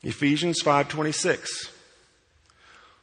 Ephesians 0.03 0.61
5:26 0.61 1.70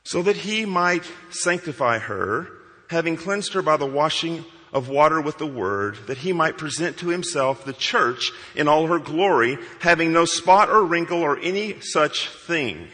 so 0.08 0.22
that 0.22 0.36
he 0.36 0.64
might 0.64 1.04
sanctify 1.28 1.98
her 1.98 2.48
having 2.88 3.14
cleansed 3.14 3.52
her 3.52 3.60
by 3.60 3.76
the 3.76 3.84
washing 3.84 4.42
of 4.72 4.88
water 4.88 5.20
with 5.20 5.36
the 5.36 5.46
word, 5.46 5.98
that 6.06 6.16
he 6.16 6.32
might 6.32 6.56
present 6.56 6.96
to 6.96 7.08
himself 7.08 7.62
the 7.66 7.74
church 7.74 8.32
in 8.54 8.68
all 8.68 8.86
her 8.86 8.98
glory, 8.98 9.58
having 9.80 10.10
no 10.10 10.24
spot 10.24 10.70
or 10.70 10.82
wrinkle 10.82 11.20
or 11.20 11.38
any 11.40 11.78
such 11.82 12.26
thing, 12.30 12.88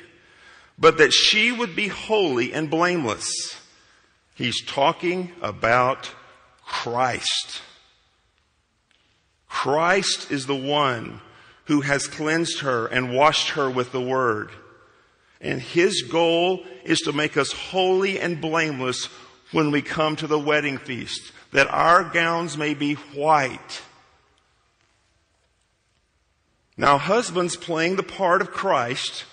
but 0.76 0.98
that 0.98 1.12
she 1.12 1.52
would 1.52 1.76
be 1.76 1.86
holy 1.86 2.52
and 2.52 2.68
blameless. 2.68 3.60
He's 4.34 4.64
talking 4.64 5.30
about 5.40 6.10
Christ. 6.66 7.62
Christ 9.48 10.32
is 10.32 10.46
the 10.46 10.56
one 10.56 11.20
who 11.66 11.82
has 11.82 12.08
cleansed 12.08 12.58
her 12.60 12.88
and 12.88 13.14
washed 13.14 13.50
her 13.50 13.70
with 13.70 13.92
the 13.92 14.00
word. 14.00 14.50
And 15.40 15.60
his 15.60 16.02
goal 16.02 16.64
is 16.84 17.00
to 17.00 17.12
make 17.12 17.36
us 17.36 17.52
holy 17.52 18.18
and 18.18 18.40
blameless 18.40 19.06
when 19.52 19.70
we 19.70 19.82
come 19.82 20.16
to 20.16 20.26
the 20.26 20.38
wedding 20.38 20.78
feast 20.78 21.32
that 21.52 21.68
our 21.68 22.02
gowns 22.04 22.58
may 22.58 22.74
be 22.74 22.94
white. 22.94 23.82
Now, 26.76 26.98
husbands 26.98 27.56
playing 27.56 27.96
the 27.96 28.02
part 28.02 28.42
of 28.42 28.50
Christ, 28.50 29.24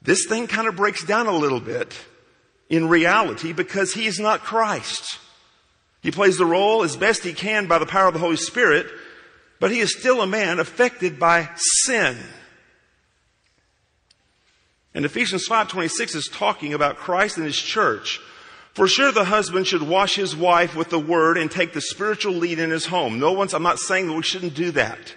this 0.00 0.26
thing 0.26 0.46
kind 0.46 0.66
of 0.66 0.76
breaks 0.76 1.04
down 1.04 1.26
a 1.26 1.36
little 1.36 1.60
bit 1.60 1.94
in 2.70 2.88
reality 2.88 3.52
because 3.52 3.92
he 3.92 4.06
is 4.06 4.18
not 4.18 4.40
Christ. 4.40 5.18
He 6.00 6.10
plays 6.10 6.38
the 6.38 6.46
role 6.46 6.82
as 6.82 6.96
best 6.96 7.22
he 7.24 7.34
can 7.34 7.66
by 7.66 7.78
the 7.78 7.86
power 7.86 8.08
of 8.08 8.14
the 8.14 8.20
Holy 8.20 8.36
Spirit, 8.36 8.86
but 9.60 9.70
he 9.70 9.80
is 9.80 9.98
still 9.98 10.22
a 10.22 10.26
man 10.26 10.58
affected 10.58 11.18
by 11.18 11.50
sin. 11.56 12.16
And 14.94 15.04
Ephesians 15.04 15.46
5:26 15.46 16.14
is 16.14 16.28
talking 16.28 16.74
about 16.74 16.96
Christ 16.96 17.36
and 17.36 17.46
his 17.46 17.58
church 17.58 18.20
for 18.78 18.86
sure, 18.86 19.10
the 19.10 19.24
husband 19.24 19.66
should 19.66 19.82
wash 19.82 20.14
his 20.14 20.36
wife 20.36 20.76
with 20.76 20.90
the 20.90 21.00
word 21.00 21.36
and 21.36 21.50
take 21.50 21.72
the 21.72 21.80
spiritual 21.80 22.34
lead 22.34 22.60
in 22.60 22.70
his 22.70 22.86
home. 22.86 23.18
No 23.18 23.32
one's, 23.32 23.52
I'm 23.52 23.64
not 23.64 23.80
saying 23.80 24.06
that 24.06 24.12
we 24.12 24.22
shouldn't 24.22 24.54
do 24.54 24.70
that. 24.70 25.16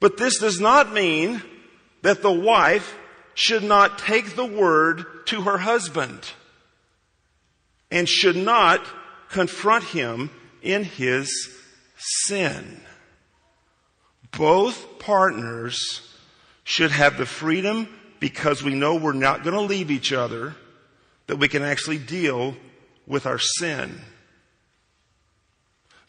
But 0.00 0.18
this 0.18 0.38
does 0.38 0.60
not 0.60 0.92
mean 0.92 1.42
that 2.02 2.20
the 2.20 2.30
wife 2.30 2.94
should 3.32 3.62
not 3.62 3.98
take 3.98 4.36
the 4.36 4.44
word 4.44 5.06
to 5.28 5.40
her 5.40 5.56
husband 5.56 6.30
and 7.90 8.06
should 8.06 8.36
not 8.36 8.84
confront 9.30 9.84
him 9.84 10.28
in 10.60 10.84
his 10.84 11.48
sin. 11.96 12.82
Both 14.30 14.98
partners 14.98 16.02
should 16.70 16.92
have 16.92 17.18
the 17.18 17.26
freedom 17.26 17.88
because 18.20 18.62
we 18.62 18.72
know 18.72 18.94
we're 18.94 19.12
not 19.12 19.42
going 19.42 19.56
to 19.56 19.60
leave 19.60 19.90
each 19.90 20.12
other 20.12 20.54
that 21.26 21.34
we 21.34 21.48
can 21.48 21.64
actually 21.64 21.98
deal 21.98 22.54
with 23.08 23.26
our 23.26 23.40
sin. 23.40 24.00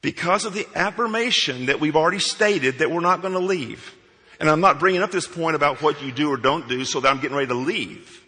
Because 0.03 0.45
of 0.45 0.53
the 0.53 0.67
affirmation 0.75 1.65
that 1.65 1.79
we've 1.79 1.95
already 1.95 2.19
stated 2.19 2.77
that 2.77 2.91
we're 2.91 2.99
not 2.99 3.23
going 3.23 3.33
to 3.33 3.39
leave. 3.39 3.91
And 4.39 4.47
I'm 4.47 4.61
not 4.61 4.79
bringing 4.79 5.01
up 5.01 5.09
this 5.09 5.27
point 5.27 5.55
about 5.55 5.81
what 5.81 6.03
you 6.03 6.11
do 6.11 6.29
or 6.29 6.37
don't 6.37 6.69
do 6.69 6.85
so 6.85 6.99
that 6.99 7.09
I'm 7.09 7.19
getting 7.21 7.37
ready 7.37 7.47
to 7.47 7.55
leave. 7.55 8.23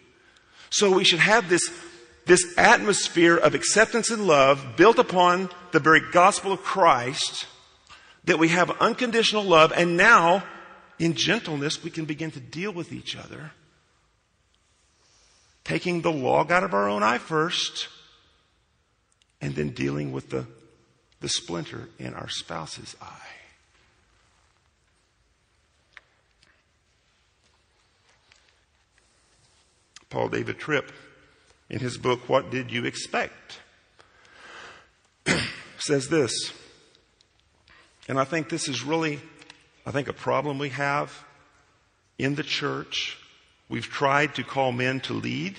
So 0.70 0.90
we 0.90 1.04
should 1.04 1.20
have 1.20 1.48
this, 1.48 1.70
this 2.26 2.58
atmosphere 2.58 3.36
of 3.36 3.54
acceptance 3.54 4.10
and 4.10 4.26
love 4.26 4.74
built 4.76 4.98
upon 4.98 5.50
the 5.70 5.78
very 5.78 6.00
gospel 6.10 6.50
of 6.50 6.62
Christ 6.62 7.46
that 8.24 8.40
we 8.40 8.48
have 8.48 8.72
unconditional 8.80 9.44
love 9.44 9.72
and 9.76 9.96
now 9.96 10.42
in 10.98 11.14
gentleness 11.14 11.82
we 11.82 11.90
can 11.90 12.04
begin 12.04 12.30
to 12.30 12.40
deal 12.40 12.72
with 12.72 12.92
each 12.92 13.16
other 13.16 13.52
taking 15.64 16.02
the 16.02 16.12
log 16.12 16.52
out 16.52 16.62
of 16.62 16.74
our 16.74 16.88
own 16.88 17.02
eye 17.02 17.18
first, 17.18 17.88
and 19.40 19.54
then 19.54 19.70
dealing 19.70 20.12
with 20.12 20.30
the, 20.30 20.46
the 21.20 21.28
splinter 21.28 21.88
in 21.98 22.14
our 22.14 22.28
spouse's 22.28 22.94
eye. 23.00 23.06
Paul 30.10 30.28
David 30.28 30.58
Tripp, 30.58 30.92
in 31.68 31.80
his 31.80 31.98
book, 31.98 32.28
What 32.28 32.50
Did 32.50 32.70
You 32.70 32.84
Expect? 32.84 33.58
says 35.78 36.08
this, 36.08 36.52
and 38.06 38.20
I 38.20 38.24
think 38.24 38.48
this 38.48 38.68
is 38.68 38.84
really, 38.84 39.18
I 39.86 39.90
think, 39.90 40.08
a 40.08 40.12
problem 40.12 40.58
we 40.58 40.70
have 40.70 41.24
in 42.18 42.34
the 42.34 42.42
church 42.42 43.18
We've 43.68 43.88
tried 43.88 44.34
to 44.34 44.44
call 44.44 44.72
men 44.72 45.00
to 45.00 45.14
lead. 45.14 45.56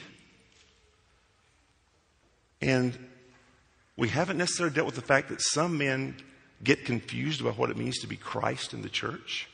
And 2.62 2.98
we 3.98 4.10
haven't 4.10 4.38
necessarily 4.38 4.74
dealt 4.74 4.86
with 4.86 4.96
the 4.96 5.02
fact 5.02 5.30
that 5.30 5.42
some 5.42 5.78
men 5.78 6.16
get 6.64 6.86
confused 6.86 7.42
about 7.42 7.58
what 7.58 7.70
it 7.70 7.78
means 7.78 8.00
to 8.00 8.08
be 8.08 8.16
Christ 8.16 8.74
in 8.74 8.82
the 8.82 8.90
church. 8.90 9.48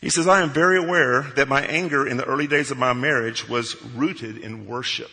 He 0.00 0.10
says, 0.10 0.28
I 0.28 0.42
am 0.42 0.50
very 0.50 0.78
aware 0.78 1.22
that 1.36 1.48
my 1.48 1.62
anger 1.62 2.06
in 2.06 2.16
the 2.16 2.24
early 2.24 2.46
days 2.46 2.70
of 2.70 2.78
my 2.78 2.92
marriage 2.92 3.48
was 3.48 3.82
rooted 3.82 4.36
in 4.36 4.66
worship. 4.66 5.10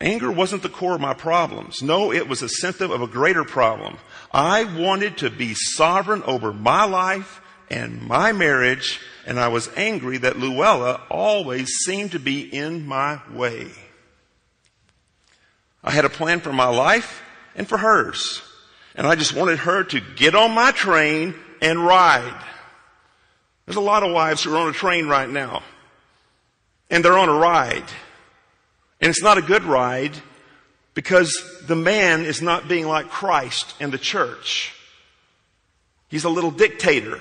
Anger 0.00 0.30
wasn't 0.30 0.62
the 0.62 0.68
core 0.68 0.94
of 0.94 1.00
my 1.00 1.14
problems. 1.14 1.82
No, 1.82 2.12
it 2.12 2.28
was 2.28 2.40
a 2.42 2.48
symptom 2.48 2.90
of 2.90 3.02
a 3.02 3.06
greater 3.06 3.44
problem. 3.44 3.98
I 4.32 4.64
wanted 4.64 5.18
to 5.18 5.30
be 5.30 5.54
sovereign 5.54 6.22
over 6.24 6.52
my 6.52 6.84
life 6.84 7.40
and 7.70 8.02
my 8.02 8.32
marriage, 8.32 9.00
and 9.26 9.38
I 9.38 9.48
was 9.48 9.70
angry 9.76 10.18
that 10.18 10.38
Luella 10.38 11.02
always 11.10 11.68
seemed 11.84 12.12
to 12.12 12.18
be 12.18 12.42
in 12.42 12.86
my 12.86 13.20
way. 13.32 13.70
I 15.82 15.90
had 15.90 16.04
a 16.04 16.10
plan 16.10 16.40
for 16.40 16.52
my 16.52 16.68
life 16.68 17.22
and 17.54 17.68
for 17.68 17.78
hers, 17.78 18.42
and 18.94 19.06
I 19.06 19.14
just 19.14 19.34
wanted 19.34 19.60
her 19.60 19.84
to 19.84 20.00
get 20.00 20.34
on 20.34 20.52
my 20.52 20.72
train 20.72 21.34
and 21.62 21.84
ride. 21.84 22.44
There's 23.66 23.76
a 23.76 23.80
lot 23.80 24.02
of 24.02 24.12
wives 24.12 24.42
who 24.42 24.54
are 24.54 24.58
on 24.58 24.68
a 24.68 24.72
train 24.72 25.08
right 25.08 25.28
now, 25.28 25.62
and 26.90 27.04
they're 27.04 27.18
on 27.18 27.28
a 27.28 27.34
ride. 27.34 27.84
And 29.00 29.10
it's 29.10 29.22
not 29.22 29.38
a 29.38 29.42
good 29.42 29.62
ride 29.64 30.12
Because 30.98 31.62
the 31.68 31.76
man 31.76 32.24
is 32.24 32.42
not 32.42 32.66
being 32.66 32.88
like 32.88 33.08
Christ 33.08 33.72
and 33.78 33.92
the 33.92 33.98
church. 33.98 34.74
He's 36.08 36.24
a 36.24 36.28
little 36.28 36.50
dictator 36.50 37.20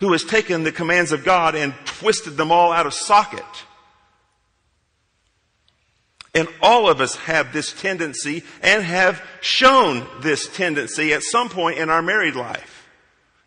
who 0.00 0.12
has 0.12 0.22
taken 0.22 0.64
the 0.64 0.70
commands 0.70 1.10
of 1.10 1.24
God 1.24 1.54
and 1.54 1.72
twisted 1.86 2.36
them 2.36 2.52
all 2.52 2.72
out 2.72 2.84
of 2.84 2.92
socket. 2.92 3.42
And 6.34 6.46
all 6.60 6.86
of 6.86 7.00
us 7.00 7.16
have 7.16 7.54
this 7.54 7.72
tendency 7.72 8.42
and 8.60 8.82
have 8.82 9.22
shown 9.40 10.06
this 10.20 10.46
tendency 10.54 11.14
at 11.14 11.22
some 11.22 11.48
point 11.48 11.78
in 11.78 11.88
our 11.88 12.02
married 12.02 12.36
life. 12.36 12.86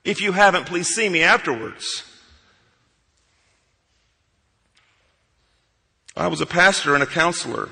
If 0.03 0.19
you 0.19 0.31
haven't, 0.31 0.65
please 0.65 0.87
see 0.87 1.09
me 1.09 1.21
afterwards. 1.21 2.03
I 6.15 6.25
was 6.25 6.41
a 6.41 6.47
pastor 6.47 6.95
and 6.95 7.03
a 7.03 7.05
counselor, 7.05 7.69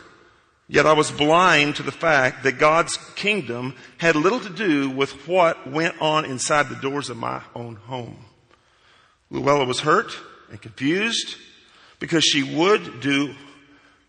yet 0.67 0.85
I 0.85 0.93
was 0.93 1.11
blind 1.11 1.75
to 1.75 1.83
the 1.83 1.91
fact 1.91 2.43
that 2.43 2.59
God's 2.59 2.97
kingdom 3.15 3.75
had 3.97 4.15
little 4.15 4.39
to 4.39 4.49
do 4.49 4.89
with 4.89 5.27
what 5.27 5.69
went 5.69 6.01
on 6.01 6.25
inside 6.25 6.69
the 6.69 6.75
doors 6.75 7.09
of 7.09 7.17
my 7.17 7.41
own 7.55 7.75
home. 7.75 8.25
Luella 9.29 9.65
was 9.65 9.81
hurt 9.81 10.17
and 10.49 10.61
confused 10.61 11.35
because 11.99 12.23
she 12.23 12.43
would 12.43 13.01
do 13.01 13.33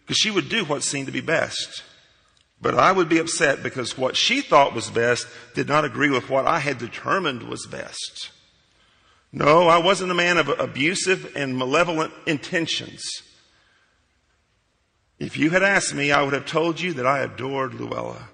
because 0.05 0.19
she 0.19 0.31
would 0.31 0.49
do 0.49 0.65
what 0.65 0.85
seemed 0.85 1.07
to 1.07 1.13
be 1.13 1.21
best. 1.21 1.83
But 2.63 2.79
I 2.79 2.93
would 2.93 3.09
be 3.09 3.19
upset 3.19 3.63
because 3.63 3.99
what 3.99 4.17
she 4.17 4.41
thought 4.41 4.75
was 4.75 4.89
best 4.89 5.27
did 5.55 5.67
not 5.69 5.85
agree 5.85 6.11
with 6.11 6.31
what 6.31 6.47
I 6.47 6.61
had 6.61 6.79
determined 6.79 7.43
was 7.43 7.67
best. 7.67 8.31
No, 9.33 9.69
I 9.69 9.79
wasn't 9.79 10.13
a 10.13 10.15
man 10.15 10.39
of 10.39 10.49
abusive 10.49 11.33
and 11.37 11.59
malevolent 11.59 12.13
intentions. 12.25 13.03
If 15.19 15.37
you 15.37 15.51
had 15.51 15.63
asked 15.63 15.95
me, 15.95 16.13
I 16.13 16.23
would 16.23 16.35
have 16.35 16.47
told 16.47 16.81
you 16.81 16.93
that 16.95 17.07
I 17.07 17.21
adored 17.21 17.75
Luella. 17.75 18.29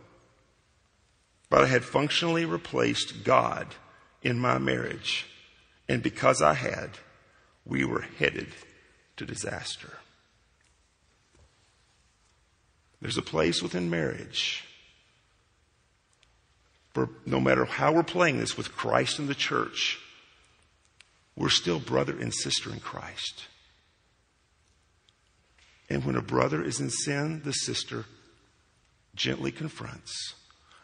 But 1.48 1.62
I 1.62 1.66
had 1.66 1.84
functionally 1.84 2.44
replaced 2.44 3.24
God 3.24 3.74
in 4.22 4.38
my 4.38 4.58
marriage. 4.58 5.26
And 5.88 6.02
because 6.02 6.40
I 6.42 6.54
had, 6.54 6.90
we 7.64 7.84
were 7.84 8.06
headed 8.18 8.48
to 9.16 9.26
disaster. 9.26 9.98
There's 13.00 13.18
a 13.18 13.22
place 13.22 13.62
within 13.62 13.90
marriage 13.90 14.64
for 16.92 17.08
no 17.24 17.40
matter 17.40 17.64
how 17.64 17.92
we're 17.92 18.02
playing 18.02 18.38
this 18.38 18.56
with 18.56 18.76
Christ 18.76 19.18
and 19.18 19.28
the 19.28 19.34
church, 19.34 19.98
we're 21.36 21.48
still 21.48 21.80
brother 21.80 22.18
and 22.18 22.32
sister 22.32 22.70
in 22.70 22.80
Christ. 22.80 23.46
And 25.88 26.04
when 26.04 26.16
a 26.16 26.22
brother 26.22 26.62
is 26.62 26.80
in 26.80 26.90
sin, 26.90 27.42
the 27.44 27.52
sister 27.52 28.04
gently 29.14 29.52
confronts. 29.52 30.34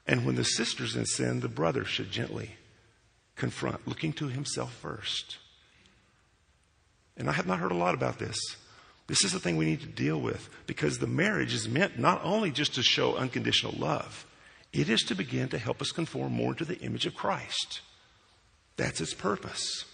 And 0.07 0.25
when 0.25 0.35
the 0.37 0.45
sister's 0.45 0.97
in 0.97 1.07
sin, 1.07 1.41
the 1.41 1.49
brother 1.49 1.85
should 1.85 2.11
gently 2.11 2.57
confront, 3.37 3.87
looking 3.87 4.13
to 4.15 4.29
himself 4.29 4.73
first. 4.75 5.39
And 7.17 7.29
I 7.29 7.33
have 7.33 7.47
not 7.47 7.59
heard 7.59 7.73
a 7.73 7.77
lot 7.77 7.95
about 7.95 8.19
this. 8.19 8.39
This 9.07 9.25
is 9.25 9.33
the 9.33 9.41
thing 9.41 9.57
we 9.57 9.65
need 9.65 9.81
to 9.81 9.87
deal 9.87 10.21
with 10.21 10.49
because 10.67 10.99
the 10.99 11.07
marriage 11.07 11.55
is 11.55 11.69
meant 11.69 11.99
not 11.99 12.21
only 12.23 12.51
just 12.51 12.75
to 12.75 12.83
show 12.83 13.17
unconditional 13.17 13.75
love, 13.77 14.27
it 14.73 14.91
is 14.91 15.01
to 15.05 15.15
begin 15.15 15.49
to 15.49 15.59
help 15.59 15.81
us 15.81 15.93
conform 15.93 16.33
more 16.33 16.55
to 16.55 16.65
the 16.65 16.79
image 16.81 17.07
of 17.07 17.15
Christ. 17.15 17.81
That's 18.77 19.01
its 19.01 19.15
purpose. 19.15 19.85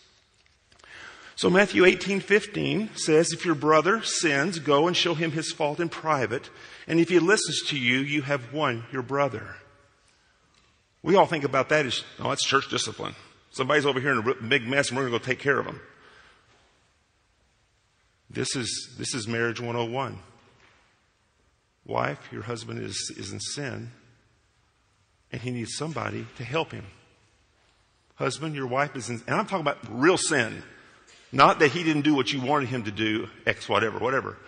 So 1.37 1.51
Matthew 1.51 1.83
18:15 1.83 2.97
says, 2.97 3.33
if 3.33 3.45
your 3.45 3.57
brother 3.57 4.03
sins, 4.03 4.59
go 4.59 4.87
and 4.87 4.97
show 4.97 5.15
him 5.15 5.33
his 5.33 5.53
fault 5.53 5.81
in 5.81 5.89
private. 5.89 6.49
And 6.87 7.01
if 7.01 7.09
he 7.09 7.19
listens 7.19 7.63
to 7.69 7.79
you, 7.79 7.99
you 7.99 8.23
have 8.23 8.53
won 8.53 8.85
your 8.93 9.03
brother. 9.03 9.57
We 11.03 11.17
all 11.17 11.27
think 11.27 11.45
about 11.45 11.69
that 11.69 11.87
as, 11.87 12.03
oh, 12.21 12.31
that's 12.31 12.45
church 12.45 12.71
discipline. 12.71 13.15
Somebody's 13.51 13.85
over 13.85 14.01
here 14.01 14.13
in 14.13 14.19
a 14.19 14.35
big 14.35 14.67
mess 14.67 14.89
and 14.89 14.97
we're 14.97 15.09
going 15.09 15.13
to 15.13 15.19
go 15.19 15.25
take 15.25 15.39
care 15.39 15.59
of 15.59 15.67
them. 15.67 15.81
This 18.31 18.57
is, 18.57 18.95
this 18.99 19.15
is 19.15 19.29
marriage 19.29 19.61
101. 19.61 20.19
Wife, 21.87 22.29
your 22.33 22.43
husband 22.43 22.81
is, 22.81 23.13
is 23.17 23.33
in 23.33 23.39
sin, 23.39 23.93
and 25.31 25.43
he 25.43 25.51
needs 25.51 25.77
somebody 25.77 26.27
to 26.37 26.45
help 26.45 26.73
him. 26.73 26.87
Husband, 28.17 28.55
your 28.55 28.67
wife 28.67 28.97
is 28.97 29.11
in, 29.11 29.23
and 29.27 29.37
I'm 29.37 29.47
talking 29.47 29.61
about 29.61 29.79
real 29.89 30.17
sin. 30.17 30.63
Not 31.35 31.59
that 31.59 31.73
he 31.73 31.83
didn't 31.83 32.03
do 32.03 32.15
what 32.15 32.33
you 32.33 32.41
wanted 32.41 32.69
him 32.69 32.85
to 32.85 32.93
do, 32.93 33.29
X, 33.45 33.69
whatever, 33.69 33.99
whatever. 33.99 34.39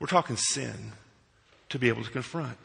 We're 0.00 0.08
talking 0.08 0.36
sin 0.36 0.92
to 1.68 1.78
be 1.78 1.88
able 1.88 2.02
to 2.02 2.10
confront. 2.10 2.58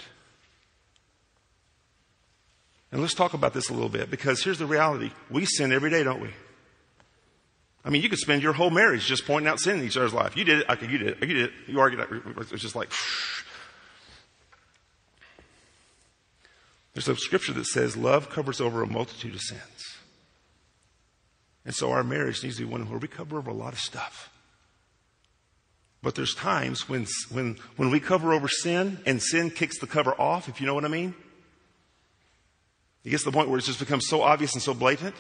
And 2.91 2.99
let's 2.99 3.13
talk 3.13 3.35
about 3.35 3.53
this 3.53 3.69
a 3.69 3.73
little 3.73 3.87
bit 3.87 4.09
because 4.09 4.43
here's 4.43 4.57
the 4.57 4.65
reality. 4.65 5.11
We 5.29 5.45
sin 5.45 5.71
every 5.71 5.91
day, 5.91 6.03
don't 6.03 6.19
we? 6.19 6.31
I 7.85 7.91
mean, 7.91 8.01
you 8.01 8.09
could 8.09 8.17
spend 8.17 8.41
your 8.41 8.53
whole 8.53 8.71
marriage 8.71 9.05
just 9.05 9.27
pointing 9.27 9.47
out 9.47 9.59
sin 9.59 9.77
in 9.77 9.85
each 9.85 9.95
other's 9.95 10.15
life. 10.15 10.35
You 10.35 10.45
did 10.45 10.61
it. 10.61 10.69
Okay, 10.69 10.87
you 10.87 10.97
did 10.97 11.07
it. 11.09 11.17
You 11.21 11.27
did 11.27 11.43
it. 11.43 11.51
You 11.67 11.79
argued. 11.79 12.07
It's 12.51 12.61
just 12.63 12.75
like. 12.75 12.91
There's 16.95 17.07
a 17.07 17.15
scripture 17.15 17.53
that 17.53 17.67
says 17.67 17.95
love 17.95 18.31
covers 18.31 18.59
over 18.59 18.81
a 18.81 18.87
multitude 18.87 19.35
of 19.35 19.41
sins. 19.41 19.88
And 21.65 21.75
so 21.75 21.91
our 21.91 22.03
marriage 22.03 22.43
needs 22.43 22.57
to 22.57 22.65
be 22.65 22.71
one 22.71 22.89
where 22.89 22.99
we 22.99 23.07
cover 23.07 23.37
over 23.37 23.49
a 23.49 23.53
lot 23.53 23.73
of 23.73 23.79
stuff. 23.79 24.31
But 26.01 26.15
there's 26.15 26.33
times 26.33 26.87
when, 26.87 27.07
when, 27.29 27.57
when 27.75 27.91
we 27.91 27.99
cover 27.99 28.33
over 28.33 28.47
sin 28.47 28.99
and 29.05 29.21
sin 29.21 29.49
kicks 29.49 29.79
the 29.79 29.87
cover 29.87 30.13
off, 30.19 30.47
if 30.47 30.61
you 30.61 30.67
know 30.67 30.73
what 30.73 30.85
I 30.85 30.89
mean. 30.89 31.13
It 33.03 33.09
gets 33.09 33.23
to 33.23 33.31
the 33.31 33.35
point 33.35 33.49
where 33.49 33.57
it's 33.57 33.67
just 33.67 33.79
becomes 33.79 34.07
so 34.07 34.21
obvious 34.21 34.53
and 34.53 34.61
so 34.61 34.73
blatant. 34.73 35.15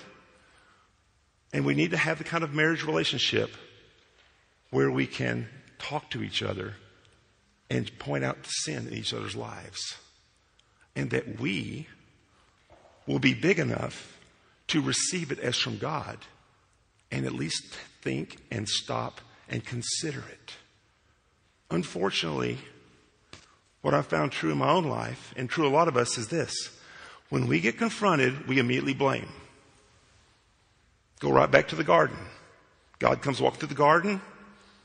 And 1.51 1.65
we 1.65 1.73
need 1.73 1.91
to 1.91 1.97
have 1.97 2.17
the 2.17 2.23
kind 2.23 2.43
of 2.43 2.53
marriage 2.53 2.83
relationship 2.83 3.51
where 4.69 4.91
we 4.91 5.07
can 5.07 5.47
talk 5.79 6.09
to 6.11 6.21
each 6.21 6.43
other 6.43 6.75
and 7.69 7.97
point 7.99 8.23
out 8.23 8.43
the 8.43 8.49
sin 8.49 8.87
in 8.87 8.93
each 8.93 9.13
other's 9.13 9.35
lives. 9.35 9.97
And 10.95 11.09
that 11.11 11.39
we 11.39 11.87
will 13.07 13.19
be 13.19 13.33
big 13.33 13.59
enough 13.59 14.18
to 14.69 14.81
receive 14.81 15.31
it 15.31 15.39
as 15.39 15.57
from 15.57 15.77
God 15.77 16.17
and 17.11 17.25
at 17.25 17.33
least 17.33 17.63
think 18.01 18.37
and 18.51 18.67
stop 18.67 19.21
and 19.49 19.65
consider 19.65 20.19
it. 20.19 20.53
Unfortunately, 21.71 22.57
what 23.81 23.93
I've 23.93 24.07
found 24.07 24.31
true 24.31 24.51
in 24.51 24.57
my 24.57 24.69
own 24.69 24.85
life 24.85 25.33
and 25.37 25.49
true 25.49 25.67
a 25.67 25.69
lot 25.69 25.87
of 25.87 25.97
us 25.97 26.17
is 26.17 26.27
this. 26.27 26.53
When 27.29 27.47
we 27.47 27.59
get 27.59 27.77
confronted, 27.77 28.47
we 28.47 28.59
immediately 28.59 28.93
blame. 28.93 29.29
Go 31.19 31.31
right 31.31 31.49
back 31.49 31.67
to 31.69 31.75
the 31.75 31.83
garden. 31.83 32.17
God 32.97 33.21
comes 33.21 33.39
walk 33.39 33.57
through 33.57 33.67
the 33.69 33.75
garden 33.75 34.21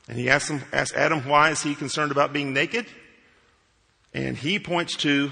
and 0.09 0.19
he 0.19 0.29
asks, 0.29 0.51
him, 0.51 0.63
asks 0.73 0.97
Adam, 0.97 1.27
why 1.29 1.51
is 1.51 1.63
he 1.63 1.75
concerned 1.75 2.13
about 2.13 2.33
being 2.33 2.53
naked? 2.53 2.87
And 4.13 4.37
he 4.37 4.59
points 4.59 4.97
to 4.99 5.31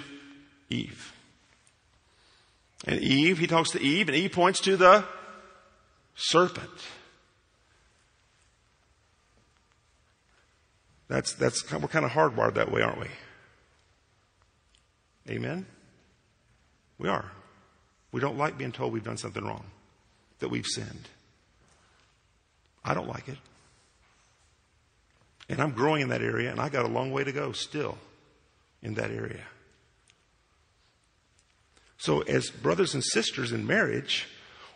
Eve. 0.70 1.11
And 2.84 3.00
Eve, 3.00 3.38
he 3.38 3.46
talks 3.46 3.70
to 3.70 3.80
Eve 3.80 4.08
and 4.08 4.16
Eve 4.16 4.32
points 4.32 4.60
to 4.60 4.76
the 4.76 5.04
serpent. 6.14 6.70
That's, 11.08 11.34
that's, 11.34 11.70
we're 11.70 11.88
kind 11.88 12.04
of 12.04 12.12
hardwired 12.12 12.54
that 12.54 12.72
way, 12.72 12.82
aren't 12.82 13.00
we? 13.00 13.08
Amen? 15.28 15.66
We 16.98 17.08
are. 17.08 17.30
We 18.10 18.20
don't 18.20 18.38
like 18.38 18.58
being 18.58 18.72
told 18.72 18.92
we've 18.92 19.04
done 19.04 19.18
something 19.18 19.44
wrong 19.44 19.64
that 20.40 20.48
we've 20.48 20.66
sinned. 20.66 21.08
I 22.84 22.94
don't 22.94 23.08
like 23.08 23.28
it. 23.28 23.38
And 25.48 25.60
I'm 25.60 25.72
growing 25.72 26.02
in 26.02 26.08
that 26.08 26.22
area, 26.22 26.50
and 26.50 26.60
I 26.60 26.68
got 26.68 26.84
a 26.84 26.88
long 26.88 27.12
way 27.12 27.24
to 27.24 27.32
go 27.32 27.52
still 27.52 27.98
in 28.82 28.94
that 28.94 29.10
area. 29.10 29.42
So, 32.02 32.22
as 32.22 32.50
brothers 32.50 32.94
and 32.94 33.04
sisters 33.04 33.52
in 33.52 33.64
marriage, 33.64 34.26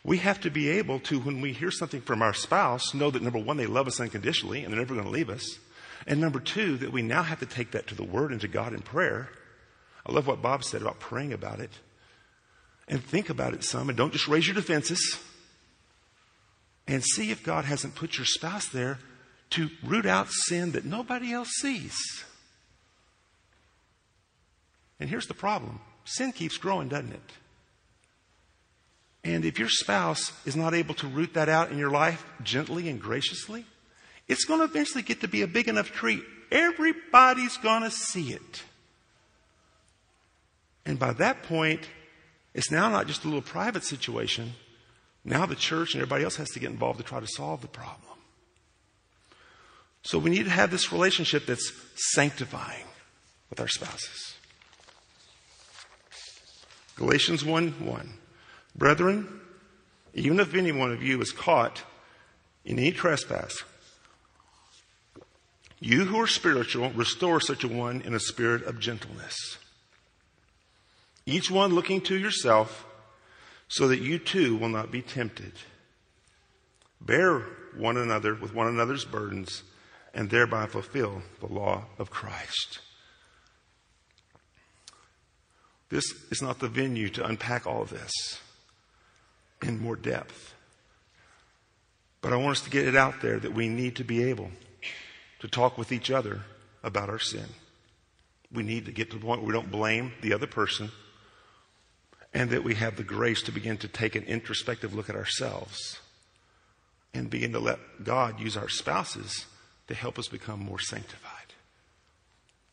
we 0.05 0.19
have 0.19 0.41
to 0.43 0.51
be 0.51 0.69
able 0.69 1.01
to, 1.01 1.19
when 1.19 1.41
we 1.41 1.53
hear 1.53 1.73
something 1.73 2.01
from 2.01 2.23
our 2.23 2.33
spouse, 2.33 2.95
know 2.95 3.11
that 3.11 3.21
number 3.21 3.41
one, 3.41 3.57
they 3.57 3.67
love 3.67 3.89
us 3.89 3.99
unconditionally 3.99 4.63
and 4.63 4.73
they're 4.73 4.79
never 4.79 4.95
going 4.95 5.07
to 5.07 5.13
leave 5.13 5.29
us. 5.29 5.59
And 6.07 6.21
number 6.21 6.39
two, 6.39 6.77
that 6.77 6.93
we 6.93 7.03
now 7.03 7.25
have 7.25 7.41
to 7.41 7.47
take 7.47 7.73
that 7.73 7.89
to 7.89 7.97
the 7.97 8.05
Word 8.05 8.31
and 8.31 8.41
to 8.43 8.47
God 8.47 8.73
in 8.73 8.81
prayer. 8.81 9.29
I 10.07 10.13
love 10.13 10.29
what 10.29 10.41
Bob 10.41 10.63
said 10.63 10.83
about 10.83 11.01
praying 11.01 11.33
about 11.33 11.59
it. 11.59 11.73
And 12.87 13.03
think 13.03 13.29
about 13.29 13.55
it 13.55 13.65
some, 13.65 13.89
and 13.89 13.99
don't 13.99 14.13
just 14.13 14.29
raise 14.29 14.47
your 14.47 14.55
defenses 14.55 15.19
and 16.87 17.03
see 17.03 17.33
if 17.33 17.43
God 17.43 17.65
hasn't 17.65 17.97
put 17.97 18.19
your 18.19 18.25
spouse 18.25 18.69
there 18.69 19.01
to 19.51 19.69
root 19.85 20.07
out 20.07 20.29
sin 20.31 20.71
that 20.73 20.85
nobody 20.85 21.33
else 21.33 21.51
sees. 21.57 21.97
And 25.01 25.11
here's 25.11 25.27
the 25.27 25.35
problem 25.35 25.81
sin 26.07 26.33
keeps 26.33 26.57
growing, 26.57 26.89
doesn't 26.89 27.13
it? 27.13 27.33
And 29.25 29.45
if 29.45 29.59
your 29.59 29.69
spouse 29.69 30.33
is 30.47 30.57
not 30.57 30.73
able 30.73 30.95
to 30.95 31.09
root 31.09 31.35
that 31.35 31.49
out 31.49 31.73
in 31.73 31.79
your 31.79 31.91
life 31.91 32.25
gently 32.43 32.89
and 32.89 33.01
graciously, 33.01 33.67
it's 34.29 34.45
going 34.45 34.61
to 34.61 34.65
eventually 34.65 35.03
get 35.03 35.21
to 35.21 35.29
be 35.29 35.43
a 35.43 35.49
big 35.49 35.69
enough 35.69 35.91
tree. 35.91 36.23
Everybody's 36.51 37.57
going 37.57 37.83
to 37.83 37.91
see 37.91 38.33
it. 38.33 38.63
And 40.85 40.99
by 40.99 41.13
that 41.15 41.43
point, 41.43 41.89
it's 42.55 42.71
now 42.71 42.89
not 42.89 43.09
just 43.09 43.25
a 43.25 43.27
little 43.27 43.43
private 43.43 43.83
situation. 43.83 44.53
Now 45.25 45.45
the 45.45 45.57
church 45.57 45.95
and 45.95 46.03
everybody 46.03 46.23
else 46.23 46.37
has 46.37 46.51
to 46.51 46.61
get 46.61 46.71
involved 46.71 46.99
to 46.99 47.05
try 47.05 47.19
to 47.19 47.27
solve 47.27 47.63
the 47.63 47.69
problem. 47.69 48.01
So 50.03 50.21
we 50.21 50.31
need 50.31 50.45
to 50.45 50.51
have 50.51 50.71
this 50.71 50.93
relationship 50.93 51.47
that's 51.47 51.73
sanctifying 52.15 52.85
with 53.51 53.61
our 53.61 53.67
spouses. 53.67 54.36
Galatians 56.97 57.45
1 57.45 57.85
1. 57.85 58.13
Brethren, 58.75 59.41
even 60.15 60.41
if 60.41 60.55
any 60.55 60.73
one 60.73 60.93
of 60.93 61.03
you 61.03 61.21
is 61.21 61.31
caught 61.31 61.83
in 62.65 62.79
any 62.79 62.91
trespass, 62.91 63.63
you 65.79 66.07
who 66.07 66.19
are 66.19 66.27
spiritual, 66.27 66.91
restore 66.91 67.39
such 67.39 67.65
a 67.65 67.69
one 67.69 68.01
in 68.01 68.15
a 68.15 68.21
spirit 68.21 68.65
of 68.65 68.81
gentleness. 68.81 69.59
Each 71.27 71.51
one 71.51 71.75
looking 71.75 72.01
to 72.03 72.17
yourself, 72.17 72.87
so 73.69 73.89
that 73.89 74.01
you 74.01 74.19
too 74.19 74.57
will 74.57 74.71
not 74.71 74.91
be 74.91 75.03
tempted. 75.03 75.53
Bear 77.01 77.41
one 77.77 77.99
another 77.99 78.35
with 78.35 78.55
one 78.55 78.69
another's 78.69 79.05
burdens, 79.05 79.65
and 80.15 80.31
thereby 80.31 80.65
fulfill 80.65 81.21
the 81.41 81.53
law 81.53 81.85
of 81.99 82.11
Christ. 82.11 82.79
This 85.89 86.05
is 86.31 86.43
not 86.43 86.59
the 86.59 86.69
venue 86.69 87.09
to 87.11 87.25
unpack 87.25 87.67
all 87.67 87.83
of 87.83 87.91
this 87.91 88.13
in 89.63 89.81
more 89.81 89.97
depth. 89.97 90.55
But 92.21 92.33
I 92.33 92.37
want 92.37 92.57
us 92.57 92.65
to 92.65 92.71
get 92.71 92.89
it 92.89 92.97
out 92.97 93.21
there 93.21 93.39
that 93.39 93.55
we 93.55 93.69
need 93.69 93.97
to 93.97 94.05
be 94.05 94.25
able 94.25 94.51
to 95.41 95.49
talk 95.49 95.79
with 95.79 95.93
each 95.93 96.11
other 96.11 96.43
about 96.83 97.09
our 97.09 97.19
sin. 97.19 97.47
We 98.53 98.63
need 98.63 98.87
to 98.87 98.93
get 98.93 99.11
to 99.11 99.19
the 99.19 99.25
point 99.25 99.43
where 99.43 99.49
we 99.49 99.53
don't 99.53 99.71
blame 99.71 100.13
the 100.23 100.33
other 100.33 100.47
person 100.47 100.91
and 102.33 102.51
that 102.51 102.65
we 102.65 102.75
have 102.75 102.97
the 102.97 103.03
grace 103.03 103.43
to 103.43 103.53
begin 103.53 103.79
to 103.79 103.89
take 103.89 104.15
an 104.15 104.25
introspective 104.25 104.95
look 104.95 105.09
at 105.09 105.17
ourselves 105.17 106.01
and 107.15 107.31
begin 107.31 107.53
to 107.53 107.59
let 107.59 107.79
God 108.03 108.41
use 108.41 108.57
our 108.57 108.69
spouses 108.69 109.47
to 109.89 109.95
help 109.95 110.19
us 110.19 110.29
become 110.29 110.61
more 110.61 110.79
sanctified. 110.79 111.55